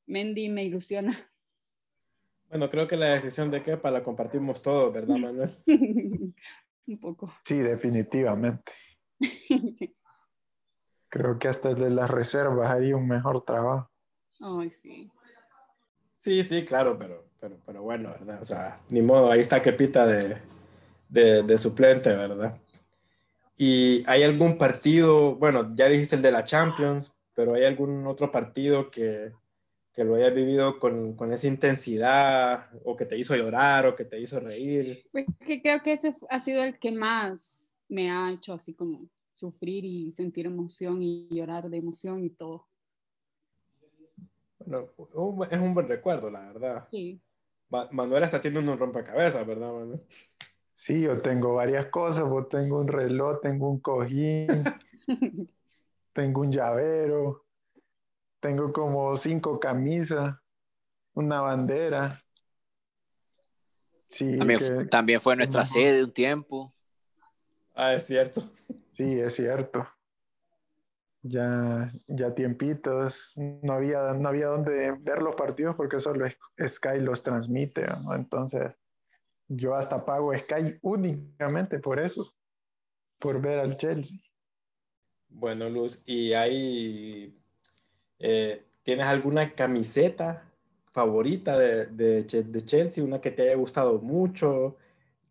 Mendy 0.08 0.50
me 0.50 0.64
ilusiona. 0.64 1.16
Bueno, 2.50 2.70
creo 2.70 2.88
que 2.88 2.96
la 2.96 3.08
decisión 3.10 3.52
de 3.52 3.62
Kepa 3.62 3.92
la 3.92 4.02
compartimos 4.02 4.62
todos, 4.62 4.94
¿verdad, 4.94 5.18
Manuel? 5.18 5.52
Un 6.88 7.00
poco. 7.00 7.34
Sí, 7.44 7.60
definitivamente. 7.60 8.72
Creo 11.10 11.40
que 11.40 11.48
hasta 11.48 11.70
el 11.70 11.80
de 11.80 11.90
las 11.90 12.10
reservas 12.10 12.72
hay 12.72 12.94
un 12.94 13.08
mejor 13.08 13.44
trabajo. 13.46 13.90
Ay, 14.40 14.72
sí. 14.82 15.10
Sí, 16.16 16.44
sí, 16.44 16.66
claro, 16.66 16.98
pero, 16.98 17.30
pero, 17.40 17.58
pero 17.66 17.82
bueno, 17.82 18.10
¿verdad? 18.10 18.42
O 18.42 18.46
sea, 18.46 18.80
ni 18.90 19.02
modo, 19.02 19.32
ahí 19.32 19.40
está 19.40 19.62
Kepita 19.62 20.06
de, 20.06 20.38
de, 21.10 21.44
de 21.44 21.58
suplente, 21.58 22.10
¿verdad? 22.10 22.60
¿Y 23.58 24.04
hay 24.08 24.24
algún 24.24 24.58
partido, 24.58 25.36
bueno, 25.36 25.74
ya 25.76 25.88
dijiste 25.88 26.16
el 26.16 26.22
de 26.22 26.32
la 26.32 26.46
Champions, 26.46 27.16
pero 27.34 27.56
hay 27.56 27.66
algún 27.66 28.06
otro 28.06 28.32
partido 28.32 28.92
que, 28.92 29.32
que 29.94 30.04
lo 30.04 30.16
hayas 30.16 30.34
vivido 30.34 30.78
con, 30.78 31.16
con, 31.16 31.34
esa 31.34 31.48
intensidad 31.48 32.70
o 32.84 32.96
que 32.96 33.06
te 33.06 33.18
hizo 33.18 33.36
llorar 33.36 33.88
o 33.88 33.96
que 33.96 34.06
te 34.06 34.20
hizo 34.20 34.40
reír? 34.40 35.08
Pues 35.12 35.26
que 35.46 35.60
creo 35.62 35.82
que 35.82 35.94
ese 35.94 36.14
ha 36.30 36.40
sido 36.40 36.64
el 36.64 36.78
que 36.78 36.92
más 36.92 37.74
me 37.90 38.12
ha 38.12 38.32
hecho 38.32 38.54
así 38.54 38.76
como 38.76 39.10
sufrir 39.34 39.86
y 39.86 40.12
sentir 40.12 40.46
emoción 40.46 41.02
y 41.02 41.28
llorar 41.32 41.70
de 41.70 41.78
emoción 41.78 42.24
y 42.24 42.30
todo. 42.30 42.68
Bueno, 44.60 44.90
es 45.50 45.60
un 45.60 45.74
buen 45.74 45.88
recuerdo, 45.88 46.30
la 46.30 46.42
verdad. 46.42 46.88
Sí. 46.92 47.20
Manuel 47.70 48.24
está 48.24 48.40
teniendo 48.40 48.72
un 48.72 48.78
rompecabezas, 48.78 49.46
¿verdad, 49.46 49.74
Manuel? 49.74 50.02
Sí, 50.78 51.02
yo 51.02 51.22
tengo 51.22 51.56
varias 51.56 51.88
cosas. 51.88 52.24
Yo 52.26 52.46
tengo 52.46 52.80
un 52.80 52.88
reloj, 52.88 53.42
tengo 53.42 53.70
un 53.70 53.80
cojín, 53.80 54.48
tengo 56.14 56.42
un 56.42 56.52
llavero, 56.52 57.46
tengo 58.40 58.72
como 58.72 59.18
cinco 59.18 59.60
camisas, 59.60 60.36
una 61.16 61.42
bandera. 61.42 62.24
Sí, 64.08 64.38
también, 64.38 64.60
que, 64.60 64.86
también 64.86 65.20
fue 65.20 65.36
nuestra 65.36 65.66
sede 65.66 66.04
un 66.04 66.14
tiempo. 66.14 66.72
Ah, 67.74 67.96
es 67.96 68.06
cierto. 68.06 68.42
Sí, 68.94 69.20
es 69.20 69.34
cierto. 69.34 69.86
Ya, 71.24 71.92
ya 72.06 72.36
tiempitos, 72.36 73.34
no 73.36 73.74
había, 73.74 74.14
no 74.14 74.30
había 74.30 74.48
donde 74.48 74.92
ver 75.00 75.24
los 75.24 75.36
partidos 75.36 75.76
porque 75.76 76.00
solo 76.00 76.28
Sky 76.66 77.00
los 77.00 77.24
transmite, 77.24 77.86
¿no? 77.88 78.14
Entonces, 78.14 78.76
yo 79.48 79.76
hasta 79.76 80.04
pago 80.04 80.34
Sky 80.38 80.78
únicamente 80.82 81.80
por 81.80 82.00
eso, 82.00 82.34
por 83.20 83.42
ver 83.42 83.60
al 83.60 83.78
Chelsea. 83.78 84.20
Bueno, 85.30 85.70
Luz, 85.70 86.04
¿y 86.06 86.34
hay, 86.34 87.38
eh, 88.20 88.66
tienes 88.84 89.06
alguna 89.06 89.54
camiseta 89.54 90.50
favorita 90.92 91.58
de, 91.58 91.88
de, 91.88 92.24
de, 92.24 92.62
Chelsea, 92.66 93.04
una 93.04 93.20
que 93.22 93.32
te 93.32 93.44
haya 93.44 93.56
gustado 93.56 94.00
mucho? 94.00 94.78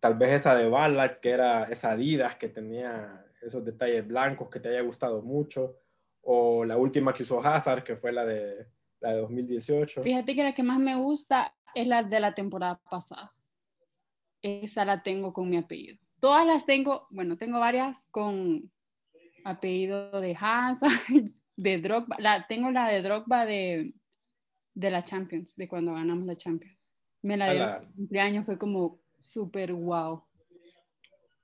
Tal 0.00 0.16
vez 0.16 0.32
esa 0.32 0.54
de 0.54 0.68
Ballard, 0.68 1.18
que 1.18 1.30
era 1.30 1.64
esa 1.64 1.92
Adidas 1.92 2.36
que 2.36 2.48
tenía 2.48 3.24
esos 3.40 3.64
detalles 3.64 4.06
blancos 4.06 4.48
que 4.48 4.60
te 4.60 4.68
haya 4.68 4.82
gustado 4.82 5.22
mucho, 5.22 5.76
o 6.22 6.64
la 6.64 6.76
última 6.76 7.14
que 7.14 7.22
usó 7.22 7.40
Hazard, 7.40 7.84
que 7.84 7.96
fue 7.96 8.12
la 8.12 8.24
de, 8.24 8.66
la 9.00 9.12
de 9.12 9.20
2018. 9.20 10.02
Fíjate 10.02 10.34
que 10.34 10.42
la 10.42 10.54
que 10.54 10.62
más 10.62 10.78
me 10.78 10.96
gusta 10.96 11.54
es 11.74 11.86
la 11.86 12.02
de 12.02 12.20
la 12.20 12.34
temporada 12.34 12.80
pasada 12.90 13.35
esa 14.46 14.84
la 14.84 15.02
tengo 15.02 15.32
con 15.32 15.48
mi 15.48 15.56
apellido. 15.56 15.98
Todas 16.20 16.46
las 16.46 16.66
tengo, 16.66 17.06
bueno, 17.10 17.36
tengo 17.36 17.58
varias 17.58 18.06
con 18.10 18.70
apellido 19.44 20.20
de 20.20 20.36
Hazard, 20.38 20.90
de 21.56 21.78
Drogba. 21.78 22.16
La, 22.18 22.46
tengo 22.46 22.70
la 22.70 22.88
de 22.88 23.02
Drogba 23.02 23.46
de, 23.46 23.94
de 24.74 24.90
la 24.90 25.02
Champions, 25.02 25.56
de 25.56 25.68
cuando 25.68 25.94
ganamos 25.94 26.26
la 26.26 26.36
Champions. 26.36 26.76
Me 27.22 27.36
la 27.36 27.52
dio 27.52 27.88
cumpleaños, 27.94 28.44
fue 28.44 28.58
como 28.58 29.00
súper 29.20 29.72
wow. 29.72 30.24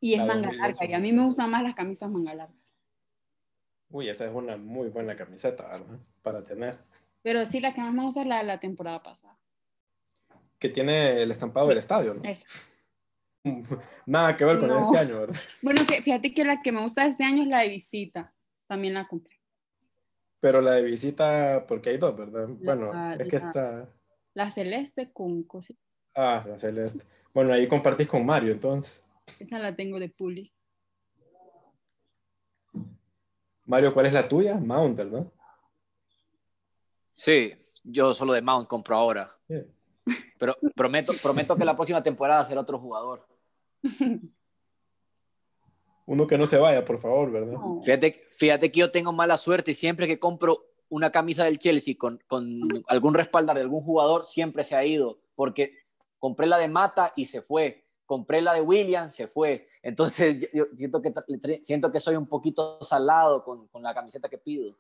Y 0.01 0.15
es 0.15 0.25
manga 0.25 0.53
larga, 0.53 0.85
y 0.85 0.93
a 0.93 0.99
mí 0.99 1.13
me 1.13 1.25
gustan 1.25 1.51
más 1.51 1.63
las 1.63 1.75
camisas 1.75 2.11
manga 2.11 2.35
largas. 2.35 2.77
Uy, 3.89 4.09
esa 4.09 4.27
es 4.27 4.35
una 4.35 4.57
muy 4.57 4.89
buena 4.89 5.15
camiseta, 5.15 5.69
¿verdad? 5.69 6.01
Para 6.23 6.43
tener. 6.43 6.79
Pero 7.23 7.47
sí, 7.47 7.61
la 7.61 7.75
que 7.75 7.81
más 7.81 7.93
me 7.93 8.03
gusta 8.03 8.23
es 8.23 8.27
la 8.27 8.39
de 8.39 8.45
la 8.45 8.59
temporada 8.59 9.03
pasada. 9.03 9.39
Que 10.59 10.71
tiene 10.71 11.23
el 11.23 11.31
estampado 11.31 11.69
del 11.69 11.79
estadio, 11.79 12.15
¿no? 12.15 12.23
Nada 14.07 14.37
que 14.37 14.45
ver 14.45 14.59
con 14.59 14.71
este 14.71 14.99
año, 14.99 15.21
¿verdad? 15.21 15.37
Bueno, 15.63 15.83
que, 15.87 16.03
fíjate 16.03 16.33
que 16.33 16.45
la 16.45 16.63
que 16.63 16.73
me 16.73 16.81
gusta 16.81 17.05
de 17.05 17.11
este 17.11 17.25
año 17.25 17.43
es 17.43 17.49
la 17.49 17.61
de 17.61 17.69
visita. 17.69 18.35
También 18.67 18.95
la 18.95 19.07
compré. 19.09 19.41
Pero 20.41 20.61
la 20.61 20.73
de 20.73 20.83
visita, 20.83 21.65
porque 21.67 21.91
hay 21.91 21.99
dos, 21.99 22.17
¿verdad? 22.17 22.49
bueno, 22.49 23.15
es 23.15 23.29
que 23.29 23.37
está. 23.37 23.89
La 24.35 24.51
celeste 24.51 25.13
con 25.13 25.43
cositas. 25.45 25.85
Ah, 26.15 26.45
la 26.47 26.59
celeste. 26.59 27.05
Bueno, 27.35 27.53
ahí 27.53 27.67
compartís 27.67 28.09
con 28.09 28.25
Mario, 28.25 28.53
entonces. 28.53 29.05
Esa 29.39 29.59
la 29.59 29.75
tengo 29.75 29.99
de 29.99 30.09
Puli. 30.09 30.53
Mario, 33.65 33.95
¿cuál 33.95 34.07
es 34.07 34.13
la 34.13 34.29
tuya? 34.29 34.57
Mount, 34.57 34.97
¿verdad? 34.97 35.27
Sí, 37.13 37.53
yo 37.85 38.15
solo 38.15 38.33
de 38.33 38.43
Mount 38.43 38.69
compro 38.69 38.97
ahora. 38.97 39.29
Pero 40.39 40.57
prometo, 40.75 41.13
prometo 41.23 41.57
que 41.57 41.65
la 41.65 41.77
próxima 41.77 42.03
temporada 42.03 42.45
será 42.47 42.63
otro 42.63 42.79
jugador. 42.79 43.32
Uno 46.07 46.27
que 46.27 46.37
no 46.37 46.47
se 46.47 46.59
vaya, 46.59 46.85
por 46.85 46.99
favor, 46.99 47.31
¿verdad? 47.31 47.57
Fíjate, 47.83 48.27
fíjate 48.31 48.73
que 48.73 48.81
yo 48.81 48.91
tengo 48.91 49.13
mala 49.13 49.37
suerte 49.37 49.71
y 49.71 49.75
siempre 49.75 50.07
que 50.07 50.19
compro 50.19 50.67
una 50.89 51.11
camisa 51.11 51.45
del 51.45 51.59
Chelsea 51.59 51.95
con, 51.97 52.21
con 52.27 52.61
algún 52.89 53.15
respaldar 53.15 53.57
de 53.57 53.63
algún 53.63 53.83
jugador, 53.83 54.27
siempre 54.27 54.65
se 54.65 54.77
ha 54.77 54.85
ido, 54.85 55.21
porque 55.35 55.79
compré 56.19 56.47
la 56.47 56.59
de 56.59 56.69
Mata 56.69 57.13
y 57.17 57.25
se 57.25 57.41
fue, 57.41 57.85
compré 58.05 58.43
la 58.43 58.53
de 58.53 58.61
William, 58.61 59.11
se 59.11 59.27
fue. 59.27 59.69
Entonces 59.83 60.49
yo, 60.53 60.67
siento, 60.77 61.01
que, 61.01 61.13
siento 61.65 61.91
que 61.91 61.99
soy 61.99 62.17
un 62.17 62.27
poquito 62.27 62.79
salado 62.83 63.43
con, 63.43 63.69
con, 63.69 63.83
la 63.83 63.95
camiseta 63.95 64.29
que 64.29 64.39
pido. 64.39 64.77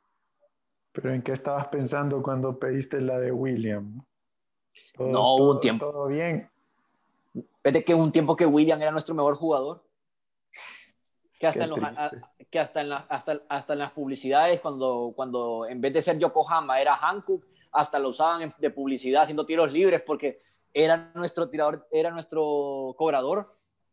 ¿Pero 0.93 1.15
en 1.15 1.23
qué 1.23 1.33
estabas 1.33 1.69
pensando 1.69 2.23
cuando 2.23 2.59
pediste 2.59 3.01
la 3.01 3.19
de 3.19 3.33
William? 3.33 4.05
no, 4.99 5.37
hubo 5.37 5.53
un 5.53 5.61
tiempo. 5.61 5.91
Todo 5.91 6.09
bien. 6.09 6.52
Es 7.63 7.85
que 7.85 7.95
un 7.95 8.13
tiempo 8.13 8.37
que 8.37 8.47
William 8.47 8.81
era 8.81 8.91
nuestro 8.91 9.15
mejor 9.15 9.37
jugador. 9.37 9.85
Que 11.39 11.47
hasta, 11.49 11.65
en, 11.65 11.71
los, 11.71 11.81
que 12.51 12.59
hasta, 12.61 12.83
en, 12.83 12.93
hasta, 12.93 13.43
hasta 13.49 13.73
en 13.73 13.79
las 13.81 13.93
publicidades, 13.93 14.61
cuando, 14.61 15.13
cuando 15.17 15.67
en 15.67 15.81
vez 15.81 15.93
de 15.93 16.03
ser 16.03 16.19
Yokohama 16.19 16.81
era 16.81 16.97
Hankook, 16.97 17.45
hasta 17.73 17.99
lo 17.99 18.11
usaban 18.11 18.55
de 18.59 18.71
publicidad 18.71 19.23
haciendo 19.23 19.45
tiros 19.45 19.73
libres 19.73 20.03
porque 20.07 20.41
era 20.73 21.11
nuestro 21.15 21.49
tirador, 21.49 21.87
era 21.91 22.11
nuestro 22.11 22.95
cobrador. 22.97 23.47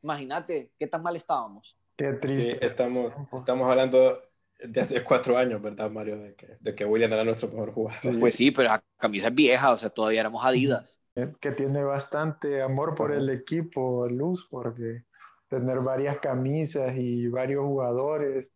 Imagínate 0.04 0.74
qué 0.78 0.88
tan 0.88 1.02
mal 1.02 1.16
estábamos. 1.16 1.76
Qué 1.98 2.14
triste. 2.14 2.52
Sí, 2.52 2.58
estamos, 2.62 3.14
estamos 3.34 3.70
hablando 3.70 4.22
de 4.60 4.82
hace 4.82 5.04
cuatro 5.04 5.38
años, 5.38 5.62
¿verdad, 5.62 5.90
Mario? 5.90 6.18
De 6.18 6.36
que, 6.36 6.58
de 6.60 6.76
que 6.76 6.86
William 6.86 7.12
era 7.12 7.24
nuestro 7.24 7.50
mejor 7.50 7.72
jugador. 7.74 8.20
Pues 8.20 8.36
sí, 8.36 8.52
pero 8.52 8.70
la 8.70 8.84
camisa 8.98 9.30
es 9.30 9.36
vieja, 9.36 9.72
o 9.72 9.78
sea, 9.78 9.90
todavía 9.90 10.22
éramos 10.22 10.44
Adidas. 10.46 10.99
Que 11.40 11.52
tiene 11.52 11.84
bastante 11.84 12.62
amor 12.62 12.96
por 12.96 13.12
el 13.12 13.30
equipo, 13.30 14.08
Luz, 14.08 14.48
porque 14.50 15.04
tener 15.48 15.80
varias 15.80 16.20
camisas 16.20 16.96
y 16.98 17.28
varios 17.28 17.66
jugadores. 17.66 18.54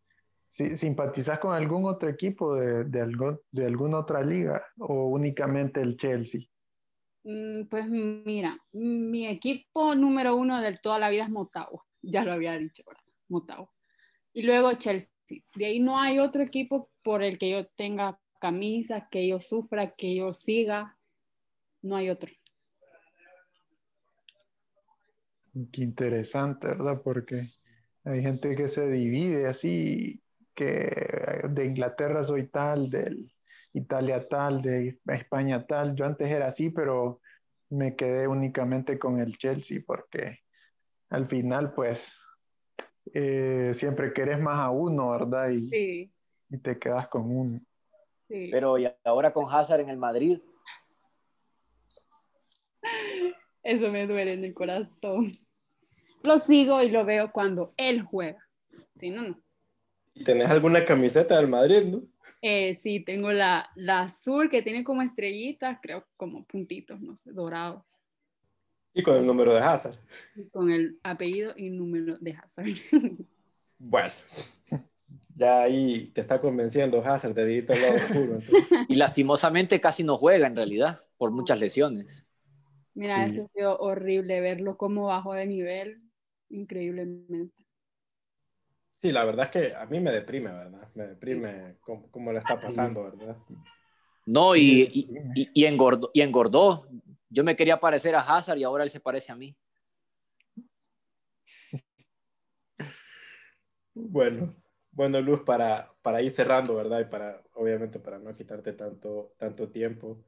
¿Simpatizas 0.48 1.40
con 1.40 1.54
algún 1.54 1.86
otro 1.86 2.10
equipo 2.10 2.56
de, 2.56 2.84
de, 2.84 3.02
algún, 3.02 3.40
de 3.52 3.66
alguna 3.66 4.00
otra 4.00 4.22
liga 4.22 4.64
o 4.78 5.08
únicamente 5.08 5.82
el 5.82 5.98
Chelsea? 5.98 6.42
Mm, 7.24 7.64
pues 7.70 7.88
mira, 7.90 8.58
mi 8.72 9.28
equipo 9.28 9.96
número 9.96 10.36
uno 10.36 10.62
de 10.62 10.78
toda 10.78 11.00
la 11.00 11.10
vida 11.10 11.24
es 11.24 11.30
Motagua, 11.30 11.84
ya 12.02 12.24
lo 12.24 12.34
había 12.34 12.56
dicho, 12.58 12.84
¿verdad? 12.86 13.02
Motagua. 13.30 13.72
Y 14.32 14.44
luego 14.44 14.74
Chelsea 14.74 15.10
de 15.56 15.66
ahí 15.66 15.80
no 15.80 16.00
hay 16.00 16.20
otro 16.20 16.44
equipo 16.44 16.90
por 17.02 17.24
el 17.24 17.38
que 17.38 17.50
yo 17.50 17.66
tenga 17.76 18.20
camisa, 18.40 19.08
que 19.10 19.28
yo 19.28 19.40
sufra, 19.40 19.92
que 19.96 20.16
yo 20.16 20.34
siga. 20.34 20.98
No 21.82 21.96
hay 21.96 22.10
otro. 22.10 22.32
Qué 25.72 25.84
interesante, 25.84 26.68
¿verdad? 26.68 27.02
Porque 27.04 27.52
hay 28.04 28.22
gente 28.22 28.56
que 28.56 28.68
se 28.68 28.90
divide 28.90 29.48
así, 29.48 30.22
que 30.56 31.42
de 31.50 31.66
Inglaterra 31.66 32.24
soy 32.24 32.48
tal, 32.48 32.90
de 32.90 33.16
Italia 33.74 34.28
tal, 34.28 34.62
de 34.62 35.00
España 35.08 35.66
tal. 35.66 35.96
Yo 35.96 36.06
antes 36.06 36.28
era 36.28 36.48
así, 36.48 36.70
pero 36.70 37.22
me 37.70 37.96
quedé 37.96 38.28
únicamente 38.28 38.98
con 38.98 39.20
el 39.20 39.38
Chelsea 39.38 39.82
porque 39.86 40.40
al 41.10 41.28
final, 41.28 41.74
pues, 41.74 42.20
eh, 43.14 43.72
siempre 43.74 44.14
querés 44.14 44.40
más 44.40 44.60
a 44.60 44.72
uno, 44.72 45.12
¿verdad? 45.12 45.50
Y, 45.52 46.12
y 46.50 46.58
te 46.58 46.80
quedas 46.80 47.08
con 47.10 47.30
uno. 47.30 47.62
Sí. 48.22 48.50
Pero 48.52 48.80
y 48.80 48.92
ahora 49.04 49.32
con 49.32 49.46
Hazard 49.54 49.82
en 49.82 49.90
el 49.90 49.98
Madrid. 49.98 50.40
Eso 53.64 53.92
me 53.92 54.06
duele 54.06 54.34
en 54.34 54.46
el 54.46 54.54
corazón. 54.54 55.38
Lo 56.24 56.40
sigo 56.40 56.82
y 56.82 56.90
lo 56.90 57.06
veo 57.06 57.32
cuando 57.32 57.74
él 57.78 58.02
juega. 58.02 58.48
Si 58.96 59.10
no, 59.10 59.24
no. 59.24 59.40
¿Tenés 60.24 60.50
alguna 60.50 60.86
camiseta 60.86 61.38
del 61.38 61.48
Madrid, 61.48 61.84
no? 61.86 62.04
Eh, 62.42 62.76
sí, 62.76 63.00
tengo 63.00 63.32
la, 63.32 63.70
la 63.76 64.02
azul 64.02 64.50
que 64.50 64.62
tiene 64.62 64.84
como 64.84 65.02
estrellitas, 65.02 65.80
creo 65.82 66.06
como 66.18 66.46
puntitos, 66.46 67.00
no 67.02 67.18
sé, 67.18 67.32
dorados. 67.32 67.84
Y 68.94 69.02
con 69.02 69.18
el 69.18 69.26
número 69.26 69.54
de 69.54 69.62
Hazard. 69.62 69.98
Con 70.52 70.70
el 70.70 71.00
apellido 71.04 71.54
y 71.58 71.70
número 71.70 72.18
de 72.20 72.34
Hazard. 72.34 72.68
Bueno, 73.80 74.14
Ya 75.36 75.64
ahí 75.64 76.12
te 76.14 76.22
está 76.22 76.40
convenciendo 76.40 77.04
Hazard 77.04 77.34
de 77.34 77.46
dirte 77.46 77.74
al 77.74 77.82
lado 77.82 77.96
oscuro. 77.96 78.40
Y 78.88 78.96
lastimosamente 78.96 79.82
casi 79.82 80.04
no 80.04 80.16
juega 80.16 80.48
en 80.48 80.56
realidad, 80.56 81.00
por 81.18 81.32
muchas 81.32 81.60
lesiones. 81.60 82.26
Mira, 82.96 83.28
sí. 83.28 83.40
ha 83.40 83.48
sido 83.48 83.78
horrible 83.80 84.40
verlo 84.42 84.78
como 84.78 85.06
bajó 85.08 85.34
de 85.34 85.46
nivel, 85.46 86.02
increíblemente. 86.50 87.66
Sí, 88.98 89.12
la 89.12 89.26
verdad 89.26 89.48
es 89.48 89.52
que 89.52 89.76
a 89.76 89.86
mí 89.86 90.00
me 90.00 90.12
deprime, 90.12 90.52
¿verdad? 90.52 90.88
Me 90.96 91.08
deprime 91.08 91.76
cómo, 91.82 92.10
cómo 92.10 92.32
le 92.32 92.40
está 92.40 92.60
pasando, 92.60 93.04
¿verdad? 93.04 93.36
No, 94.26 94.56
y, 94.56 94.88
y, 94.94 95.50
y, 95.54 95.66
engordó, 95.66 96.10
y 96.14 96.22
engordó. 96.22 96.88
Yo 97.30 97.44
me 97.44 97.56
quería 97.56 97.80
parecer 97.80 98.16
a 98.16 98.22
Hazard 98.22 98.58
y 98.58 98.64
ahora 98.64 98.84
él 98.84 98.90
se 98.90 99.02
parece 99.02 99.32
a 99.32 99.36
mí. 99.36 99.56
Bueno, 103.94 104.56
bueno, 104.92 105.22
Luz, 105.22 105.42
para, 105.42 105.94
para 106.02 106.22
ir 106.22 106.32
cerrando, 106.32 106.76
¿verdad? 106.76 107.02
Y 107.02 107.06
para, 107.06 107.44
obviamente, 107.54 108.00
para 108.00 108.20
no 108.20 108.32
quitarte 108.32 108.74
tanto, 108.74 109.34
tanto 109.38 109.70
tiempo. 109.70 110.24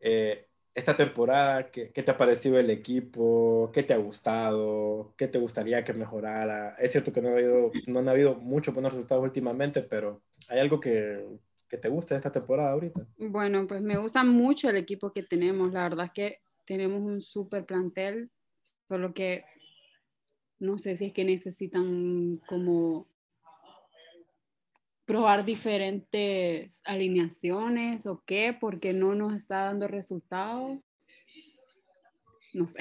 Eh, 0.00 0.49
esta 0.74 0.96
temporada, 0.96 1.70
¿qué, 1.70 1.90
¿qué, 1.90 2.02
te 2.02 2.10
ha 2.10 2.16
parecido 2.16 2.58
el 2.58 2.70
equipo? 2.70 3.70
¿Qué 3.72 3.82
te 3.82 3.92
ha 3.92 3.98
gustado? 3.98 5.14
¿Qué 5.16 5.26
te 5.26 5.38
gustaría 5.38 5.84
que 5.84 5.92
mejorara? 5.92 6.74
Es 6.78 6.92
cierto 6.92 7.12
que 7.12 7.20
no, 7.20 7.28
ha 7.28 7.32
habido, 7.32 7.72
no 7.86 7.98
han 7.98 8.08
habido 8.08 8.36
muchos 8.36 8.72
buenos 8.72 8.92
resultados 8.92 9.24
últimamente, 9.24 9.82
pero 9.82 10.22
¿hay 10.48 10.60
algo 10.60 10.78
que, 10.78 11.26
que 11.68 11.76
te 11.76 11.88
guste 11.88 12.14
de 12.14 12.18
esta 12.18 12.32
temporada 12.32 12.72
ahorita? 12.72 13.06
Bueno, 13.18 13.66
pues 13.66 13.82
me 13.82 13.98
gusta 13.98 14.24
mucho 14.24 14.70
el 14.70 14.76
equipo 14.76 15.12
que 15.12 15.22
tenemos. 15.22 15.72
La 15.72 15.84
verdad 15.84 16.06
es 16.06 16.12
que 16.12 16.38
tenemos 16.66 17.02
un 17.02 17.20
súper 17.20 17.64
plantel, 17.64 18.30
solo 18.88 19.12
que 19.12 19.44
no 20.60 20.78
sé 20.78 20.96
si 20.96 21.06
es 21.06 21.12
que 21.12 21.24
necesitan 21.24 22.38
como 22.46 23.06
probar 25.10 25.44
diferentes 25.44 26.80
alineaciones 26.84 28.06
o 28.06 28.22
qué, 28.24 28.56
porque 28.58 28.92
no 28.92 29.16
nos 29.16 29.34
está 29.34 29.64
dando 29.64 29.88
resultados. 29.88 30.78
No 32.52 32.64
sé. 32.68 32.78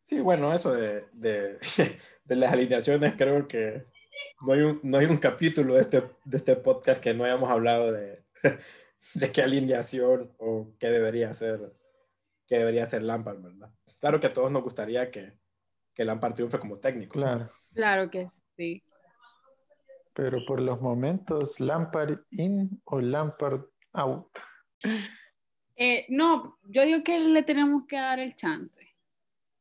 Sí, 0.00 0.18
bueno, 0.18 0.52
eso 0.52 0.72
de, 0.72 1.04
de, 1.12 1.58
de 2.24 2.36
las 2.36 2.52
alineaciones 2.52 3.14
creo 3.16 3.46
que 3.46 3.86
no 4.44 4.52
hay 4.52 4.60
un, 4.62 4.80
no 4.82 4.98
hay 4.98 5.06
un 5.06 5.18
capítulo 5.18 5.74
de 5.74 5.80
este, 5.80 6.02
de 6.24 6.36
este 6.36 6.56
podcast 6.56 7.00
que 7.00 7.14
no 7.14 7.22
hayamos 7.22 7.48
hablado 7.48 7.92
de, 7.92 8.24
de 9.14 9.30
qué 9.30 9.42
alineación 9.42 10.34
o 10.38 10.74
qué 10.80 10.88
debería 10.88 11.32
ser, 11.34 11.72
qué 12.48 12.58
debería 12.58 12.84
ser 12.86 13.04
Lampard, 13.04 13.40
¿verdad? 13.42 13.70
Claro 14.00 14.18
que 14.18 14.26
a 14.26 14.30
todos 14.30 14.50
nos 14.50 14.64
gustaría 14.64 15.08
que, 15.08 15.38
que 15.94 16.04
Lampard 16.04 16.34
triunfe 16.34 16.58
como 16.58 16.80
técnico. 16.80 17.12
Claro. 17.12 17.46
Claro 17.72 18.10
que 18.10 18.26
sí. 18.56 18.82
Pero 20.16 20.38
por 20.46 20.60
los 20.60 20.80
momentos, 20.80 21.60
Lampard 21.60 22.20
in 22.30 22.80
o 22.84 23.00
Lampard 23.00 23.60
out. 23.92 24.26
Eh, 25.78 26.06
no, 26.08 26.58
yo 26.62 26.86
digo 26.86 27.04
que 27.04 27.20
le 27.20 27.42
tenemos 27.42 27.84
que 27.86 27.96
dar 27.96 28.18
el 28.18 28.34
chance. 28.34 28.80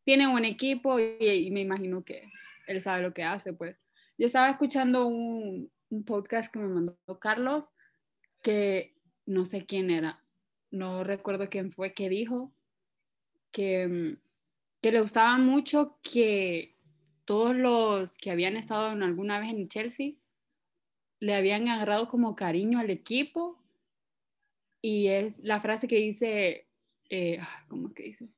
Tiene 0.06 0.30
un 0.30 0.46
equipo 0.46 0.98
y, 0.98 1.18
y, 1.20 1.52
me 1.52 1.60
imagino 1.60 2.06
que 2.06 2.32
él 2.68 2.82
sabe 2.82 3.02
lo 3.02 3.14
que 3.14 3.26
hace, 3.26 3.52
pues. 3.52 3.76
Yo 4.18 4.28
estaba 4.28 4.50
escuchando 4.50 5.08
un, 5.08 5.70
un 5.90 6.06
podcast 6.06 6.50
que 6.54 6.60
me 6.60 6.70
mandó 6.70 6.96
Carlos, 7.20 7.70
que 8.42 8.96
no 9.26 9.46
sé 9.46 9.66
quién 9.66 9.90
era, 9.92 10.24
no 10.72 11.04
recuerdo 11.04 11.50
quién 11.50 11.74
fue, 11.74 11.94
que 11.94 12.08
dijo 12.08 12.54
que 13.52 13.86
mm, 13.86 14.18
que 14.86 14.92
le 14.92 15.02
gustaba 15.02 15.36
mucho 15.40 15.98
que 16.04 16.78
todos 17.26 17.56
los 17.56 18.16
que 18.20 18.30
habían 18.30 18.56
estado 18.56 18.92
en 18.92 19.02
alguna 19.02 19.40
vez 19.40 19.50
en 19.50 19.68
Chelsea 19.68 20.12
le 21.26 21.34
habían 21.34 21.68
agarrado 21.70 22.08
como 22.08 22.36
cariño 22.36 22.78
al 22.78 22.92
equipo 22.92 23.60
y 24.80 25.08
es 25.08 25.40
la 25.40 25.60
frase 25.60 25.88
que 25.88 25.96
dice, 25.96 26.68
eh, 27.10 27.40
¿cómo 27.68 27.88
es 27.88 27.96
que 27.96 28.04
dice? 28.04 28.30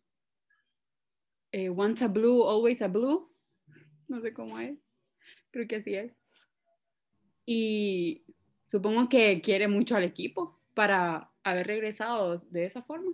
Eh, 1.52 1.68
once 1.68 2.06
a 2.06 2.08
blue, 2.08 2.48
always 2.48 2.82
a 2.82 2.88
blue. 2.88 3.30
No 4.08 4.22
sé 4.22 4.32
cómo 4.32 4.58
es. 4.58 4.80
Creo 5.52 5.68
que 5.68 5.76
así 5.76 5.96
es. 5.96 6.14
Y 7.46 8.24
supongo 8.68 9.10
que 9.10 9.42
quiere 9.42 9.68
mucho 9.68 9.98
al 9.98 10.06
equipo 10.06 10.58
para 10.74 11.30
haber 11.44 11.68
regresado 11.68 12.38
de 12.38 12.64
esa 12.64 12.82
forma. 12.82 13.12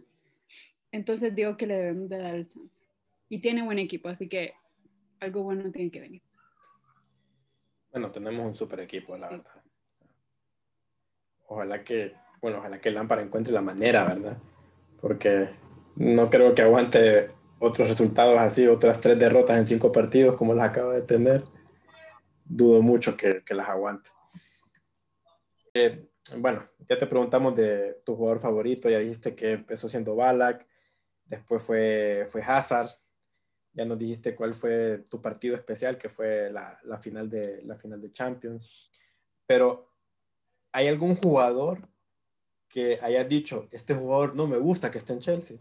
Entonces 0.91 1.33
digo 1.33 1.57
que 1.57 1.65
le 1.65 1.77
debemos 1.77 2.09
de 2.09 2.19
dar 2.19 2.35
el 2.35 2.47
chance 2.47 2.79
y 3.27 3.39
tiene 3.41 3.63
buen 3.63 3.79
equipo, 3.79 4.07
así 4.07 4.29
que 4.29 4.53
algo 5.19 5.41
bueno 5.41 5.71
tiene 5.71 5.89
que 5.89 5.99
venir. 5.99 6.21
Bueno, 7.91 8.11
tenemos 8.11 8.45
un 8.45 8.53
super 8.53 8.79
equipo, 8.81 9.17
la 9.17 9.29
sí. 9.29 9.37
verdad. 9.37 9.52
Ojalá 11.53 11.83
que, 11.83 12.13
bueno, 12.41 12.57
ojalá 12.57 12.79
que 12.79 12.89
encuentre 12.89 13.53
la 13.53 13.61
manera, 13.61 14.05
¿verdad? 14.05 14.37
Porque 14.99 15.49
no 15.95 16.29
creo 16.31 16.55
que 16.55 16.63
aguante 16.63 17.29
otros 17.59 17.87
resultados 17.87 18.39
así, 18.39 18.65
otras 18.67 18.99
tres 18.99 19.19
derrotas 19.19 19.57
en 19.57 19.67
cinco 19.67 19.91
partidos 19.91 20.35
como 20.35 20.55
las 20.55 20.69
acaba 20.69 20.95
de 20.95 21.03
tener. 21.03 21.43
Dudo 22.43 22.81
mucho 22.81 23.15
que, 23.15 23.43
que 23.45 23.53
las 23.53 23.69
aguante. 23.69 24.09
Eh, 25.75 26.09
bueno, 26.37 26.63
ya 26.89 26.97
te 26.97 27.05
preguntamos 27.05 27.55
de 27.55 28.01
tu 28.03 28.15
jugador 28.15 28.39
favorito, 28.39 28.89
ya 28.89 28.97
dijiste 28.97 29.35
que 29.35 29.51
empezó 29.51 29.87
siendo 29.87 30.15
Balak, 30.15 30.65
después 31.25 31.61
fue, 31.61 32.25
fue 32.29 32.41
Hazard, 32.41 32.89
ya 33.73 33.85
nos 33.85 33.99
dijiste 33.99 34.35
cuál 34.35 34.55
fue 34.55 35.03
tu 35.07 35.21
partido 35.21 35.55
especial, 35.55 35.99
que 35.99 36.09
fue 36.09 36.49
la, 36.51 36.79
la, 36.83 36.99
final, 36.99 37.29
de, 37.29 37.61
la 37.63 37.75
final 37.75 38.01
de 38.01 38.11
Champions. 38.11 38.89
Pero, 39.45 39.92
¿hay 40.73 40.87
algún 40.87 41.15
jugador 41.15 41.87
que 42.67 42.99
hayas 43.01 43.29
dicho, 43.29 43.69
este 43.71 43.93
jugador 43.93 44.35
no 44.35 44.47
me 44.47 44.57
gusta 44.57 44.91
que 44.91 44.97
esté 44.97 45.13
en 45.13 45.19
Chelsea? 45.19 45.57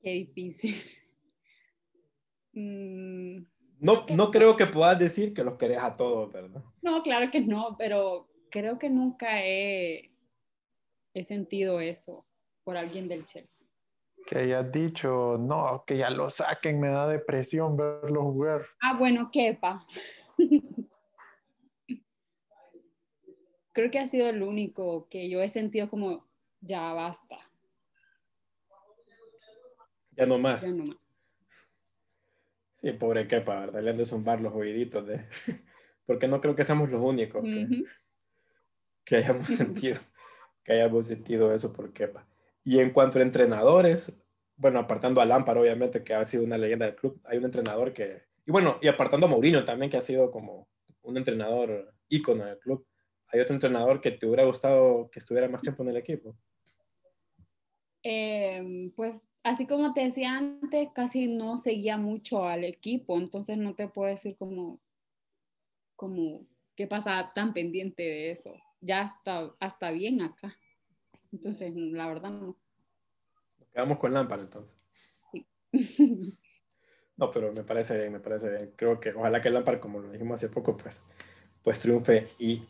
Qué 0.00 0.10
difícil. 0.10 0.82
Mm. 2.58 3.44
No, 3.80 4.06
no 4.16 4.30
creo 4.30 4.56
que 4.56 4.64
puedas 4.64 4.98
decir 4.98 5.34
que 5.34 5.44
los 5.44 5.56
querés 5.58 5.76
a 5.76 5.94
todos, 5.94 6.32
¿verdad? 6.32 6.64
No, 6.80 7.02
claro 7.02 7.30
que 7.30 7.40
no, 7.40 7.76
pero 7.78 8.30
creo 8.50 8.78
que 8.78 8.88
nunca 8.88 9.44
he, 9.44 10.10
he 11.12 11.22
sentido 11.22 11.80
eso 11.80 12.24
por 12.64 12.78
alguien 12.78 13.08
del 13.08 13.26
Chelsea 13.26 13.66
que 14.26 14.38
hayas 14.38 14.70
dicho, 14.70 15.38
no, 15.38 15.84
que 15.86 15.96
ya 15.96 16.10
lo 16.10 16.28
saquen, 16.28 16.80
me 16.80 16.88
da 16.88 17.06
depresión 17.06 17.76
verlo 17.76 18.24
jugar. 18.24 18.66
Ah, 18.82 18.96
bueno, 18.98 19.30
quepa. 19.32 19.86
Creo 23.76 23.90
que 23.90 23.98
ha 23.98 24.08
sido 24.08 24.26
el 24.30 24.42
único 24.42 25.06
que 25.10 25.28
yo 25.28 25.42
he 25.42 25.50
sentido 25.50 25.90
como, 25.90 26.26
ya 26.62 26.94
basta. 26.94 27.36
Ya 30.12 30.24
no 30.24 30.38
más. 30.38 30.62
Ya 30.62 30.70
no 30.70 30.84
más. 30.84 30.96
Sí, 32.72 32.90
pobre 32.92 33.28
Kepa, 33.28 33.60
¿verdad? 33.60 33.82
Le 33.82 33.90
han 33.90 33.98
de 33.98 34.06
zumbar 34.06 34.40
los 34.40 34.54
oíditos 34.54 35.06
de... 35.06 35.26
Porque 36.06 36.26
no 36.26 36.40
creo 36.40 36.56
que 36.56 36.64
seamos 36.64 36.90
los 36.90 37.02
únicos 37.02 37.42
que, 37.42 37.48
uh 37.48 37.68
-huh. 37.68 37.86
que 39.04 39.16
hayamos 39.16 39.46
sentido, 39.46 39.98
que 40.64 40.72
hayamos 40.72 41.08
sentido 41.08 41.54
eso 41.54 41.70
por 41.74 41.92
Kepa. 41.92 42.26
Y 42.64 42.78
en 42.78 42.94
cuanto 42.94 43.18
a 43.18 43.22
entrenadores, 43.22 44.10
bueno, 44.56 44.78
apartando 44.78 45.20
a 45.20 45.26
Lampard, 45.26 45.58
obviamente, 45.58 46.02
que 46.02 46.14
ha 46.14 46.24
sido 46.24 46.44
una 46.44 46.56
leyenda 46.56 46.86
del 46.86 46.96
club, 46.96 47.20
hay 47.24 47.36
un 47.36 47.44
entrenador 47.44 47.92
que, 47.92 48.22
y 48.46 48.50
bueno, 48.50 48.78
y 48.80 48.88
apartando 48.88 49.26
a 49.26 49.28
Mourinho 49.28 49.66
también, 49.66 49.90
que 49.90 49.98
ha 49.98 50.00
sido 50.00 50.30
como 50.30 50.66
un 51.02 51.18
entrenador 51.18 51.92
ícono 52.08 52.46
del 52.46 52.58
club, 52.58 52.86
¿hay 53.28 53.40
otro 53.40 53.54
entrenador 53.54 54.00
que 54.00 54.12
te 54.12 54.26
hubiera 54.26 54.44
gustado 54.44 55.10
que 55.10 55.18
estuviera 55.18 55.48
más 55.48 55.62
tiempo 55.62 55.82
en 55.82 55.90
el 55.90 55.96
equipo? 55.96 56.36
Eh, 58.02 58.92
pues 58.94 59.20
así 59.42 59.66
como 59.66 59.92
te 59.94 60.02
decía 60.02 60.36
antes, 60.36 60.88
casi 60.94 61.26
no 61.26 61.58
seguía 61.58 61.96
mucho 61.96 62.44
al 62.44 62.64
equipo, 62.64 63.16
entonces 63.16 63.58
no 63.58 63.74
te 63.74 63.88
puedo 63.88 64.08
decir 64.08 64.36
como, 64.36 64.80
como 65.94 66.46
qué 66.76 66.86
pasa 66.86 67.32
tan 67.34 67.52
pendiente 67.52 68.02
de 68.02 68.30
eso. 68.32 68.54
Ya 68.80 69.02
está 69.02 69.54
hasta 69.58 69.90
bien 69.90 70.20
acá. 70.20 70.56
Entonces, 71.32 71.74
la 71.74 72.06
verdad 72.06 72.30
no. 72.30 72.56
Nos 73.58 73.68
quedamos 73.72 73.98
con 73.98 74.12
Lampard 74.12 74.42
entonces. 74.42 74.78
Sí. 75.32 75.46
no, 77.16 77.30
pero 77.30 77.52
me 77.52 77.62
parece 77.62 77.98
bien, 77.98 78.12
me 78.12 78.20
parece 78.20 78.50
bien. 78.50 78.72
Creo 78.76 79.00
que 79.00 79.10
ojalá 79.10 79.40
que 79.40 79.50
Lampard, 79.50 79.80
como 79.80 80.00
lo 80.00 80.10
dijimos 80.10 80.40
hace 80.40 80.52
poco, 80.52 80.76
pues, 80.76 81.06
pues 81.62 81.78
triunfe 81.78 82.28
y, 82.38 82.62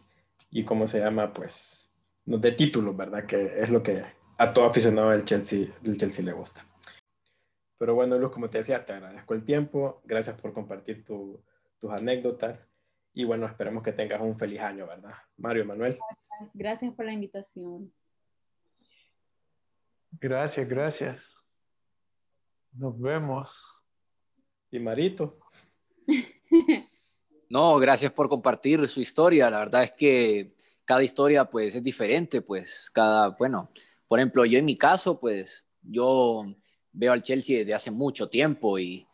y 0.56 0.64
cómo 0.64 0.86
se 0.86 1.00
llama, 1.00 1.34
pues, 1.34 1.94
nos 2.24 2.40
dé 2.40 2.52
títulos, 2.52 2.96
¿verdad? 2.96 3.26
Que 3.26 3.60
es 3.60 3.68
lo 3.68 3.82
que 3.82 4.02
a 4.38 4.54
todo 4.54 4.64
aficionado 4.64 5.10
del 5.10 5.26
Chelsea, 5.26 5.66
del 5.82 5.98
Chelsea 5.98 6.24
le 6.24 6.32
gusta. 6.32 6.64
Pero 7.76 7.94
bueno, 7.94 8.16
Luz, 8.16 8.32
como 8.32 8.48
te 8.48 8.58
decía, 8.58 8.82
te 8.82 8.94
agradezco 8.94 9.34
el 9.34 9.44
tiempo. 9.44 10.00
Gracias 10.04 10.40
por 10.40 10.54
compartir 10.54 11.04
tu, 11.04 11.44
tus 11.78 11.90
anécdotas. 11.90 12.70
Y 13.12 13.24
bueno, 13.24 13.44
esperemos 13.44 13.82
que 13.82 13.92
tengas 13.92 14.18
un 14.22 14.38
feliz 14.38 14.60
año, 14.60 14.86
¿verdad? 14.86 15.12
Mario 15.36 15.66
Manuel. 15.66 15.98
Gracias, 15.98 16.50
gracias 16.54 16.94
por 16.94 17.04
la 17.04 17.12
invitación. 17.12 17.92
Gracias, 20.12 20.66
gracias. 20.66 21.22
Nos 22.72 22.98
vemos. 22.98 23.62
Y 24.70 24.78
Marito. 24.78 25.38
No, 27.48 27.76
gracias 27.78 28.12
por 28.12 28.28
compartir 28.28 28.86
su 28.88 29.00
historia. 29.00 29.50
La 29.50 29.60
verdad 29.60 29.84
es 29.84 29.92
que 29.92 30.54
cada 30.84 31.02
historia 31.02 31.44
pues 31.44 31.74
es 31.74 31.82
diferente, 31.82 32.42
pues 32.42 32.90
cada, 32.92 33.30
bueno, 33.30 33.70
por 34.08 34.18
ejemplo, 34.18 34.44
yo 34.44 34.58
en 34.58 34.64
mi 34.64 34.76
caso 34.76 35.18
pues 35.20 35.64
yo 35.82 36.44
veo 36.92 37.12
al 37.12 37.22
Chelsea 37.22 37.58
desde 37.58 37.74
hace 37.74 37.90
mucho 37.90 38.28
tiempo 38.28 38.78
y, 38.78 39.06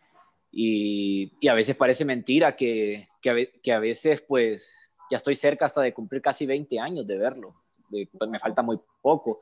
y, 0.50 1.48
a 1.48 1.54
veces 1.54 1.74
parece 1.76 2.04
mentira 2.04 2.54
que, 2.54 3.08
que, 3.20 3.72
a, 3.72 3.78
veces 3.78 4.22
pues 4.22 4.72
ya 5.10 5.16
estoy 5.16 5.34
cerca 5.34 5.64
hasta 5.64 5.80
de 5.80 5.92
cumplir 5.92 6.22
casi 6.22 6.46
20 6.46 6.78
años 6.78 7.06
de 7.06 7.18
verlo, 7.18 7.54
pues 7.90 8.30
me 8.30 8.38
falta 8.38 8.62
muy 8.62 8.78
poco. 9.00 9.40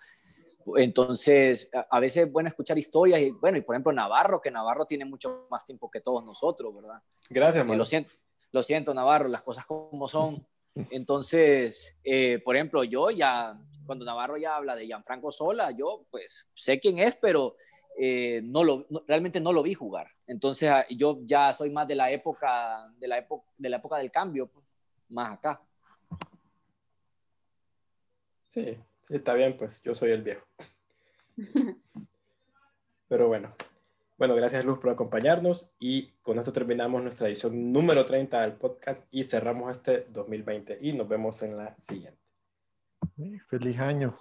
Entonces, 0.76 1.68
a, 1.91 1.99
veces 2.01 2.26
es 2.26 2.32
bueno 2.32 2.49
escuchar 2.49 2.78
historias 2.78 3.20
y 3.20 3.30
bueno, 3.30 3.59
y 3.59 3.62
por 3.62 3.74
ejemplo 3.74 3.93
Navarro, 3.93 4.41
que 4.41 4.51
Navarro 4.51 4.84
tiene 4.84 5.05
mucho 5.05 5.47
más 5.51 5.64
tiempo 5.64 5.91
que 5.91 6.01
todos 6.01 6.24
nosotros, 6.24 6.74
¿verdad? 6.74 7.03
Gracias, 7.28 7.66
Lo 7.66 7.84
siento, 7.84 8.12
lo 8.53 8.63
siento, 8.63 8.95
Navarro, 8.95 9.29
las 9.29 9.43
cosas 9.43 9.67
como 9.67 10.09
son. 10.09 10.47
Entonces, 10.91 11.97
eh, 12.05 12.41
por 12.45 12.57
ejemplo, 12.57 12.85
yo 12.85 13.11
ya, 13.11 13.59
cuando 13.87 14.05
Navarro 14.05 14.37
ya 14.37 14.57
habla 14.57 14.77
de 14.77 14.87
Gianfranco 14.87 15.33
Sola, 15.33 15.71
yo 15.73 16.07
pues 16.11 16.47
sé 16.55 16.79
quién 16.79 16.99
es, 16.99 17.17
pero 17.17 17.57
eh, 17.99 18.41
no 18.45 18.65
lo, 18.65 18.87
realmente 19.07 19.41
no 19.41 19.53
lo 19.53 19.63
vi 19.63 19.75
jugar. 19.75 20.09
Entonces, 20.27 20.71
ah, 20.71 20.87
yo 20.89 21.19
ya 21.25 21.53
soy 21.53 21.71
más 21.71 21.87
de 21.87 21.97
la 21.97 22.11
época, 22.11 22.91
de 22.99 23.09
la 23.09 23.19
época, 23.19 23.51
de 23.59 23.69
la 23.69 23.77
época 23.77 23.99
del 23.99 24.11
cambio, 24.11 24.47
pues, 24.47 24.65
más 25.09 25.37
acá. 25.37 25.61
Sí, 28.49 28.79
sí, 29.01 29.15
está 29.15 29.35
bien, 29.35 29.57
pues 29.57 29.83
yo 29.83 29.95
soy 29.95 30.13
el 30.13 30.23
viejo. 30.23 30.47
Pero 33.09 33.29
bueno, 33.29 33.53
bueno, 34.21 34.35
gracias 34.35 34.66
Luz 34.66 34.79
por 34.81 34.91
acompañarnos 34.91 35.73
y 35.79 36.11
con 36.21 36.39
esto 36.39 36.53
terminamos 36.53 37.03
nuestra 37.03 37.27
edición 37.27 37.73
número 37.73 38.05
30 38.05 38.43
del 38.43 38.53
podcast 38.53 39.09
y 39.11 39.23
cerramos 39.23 39.71
este 39.71 40.05
2020 40.12 40.77
y 40.79 40.93
nos 40.93 41.09
vemos 41.09 41.43
en 41.43 41.57
la 41.57 41.75
siguiente. 41.79 42.21
Feliz 43.49 43.79
año. 43.79 44.18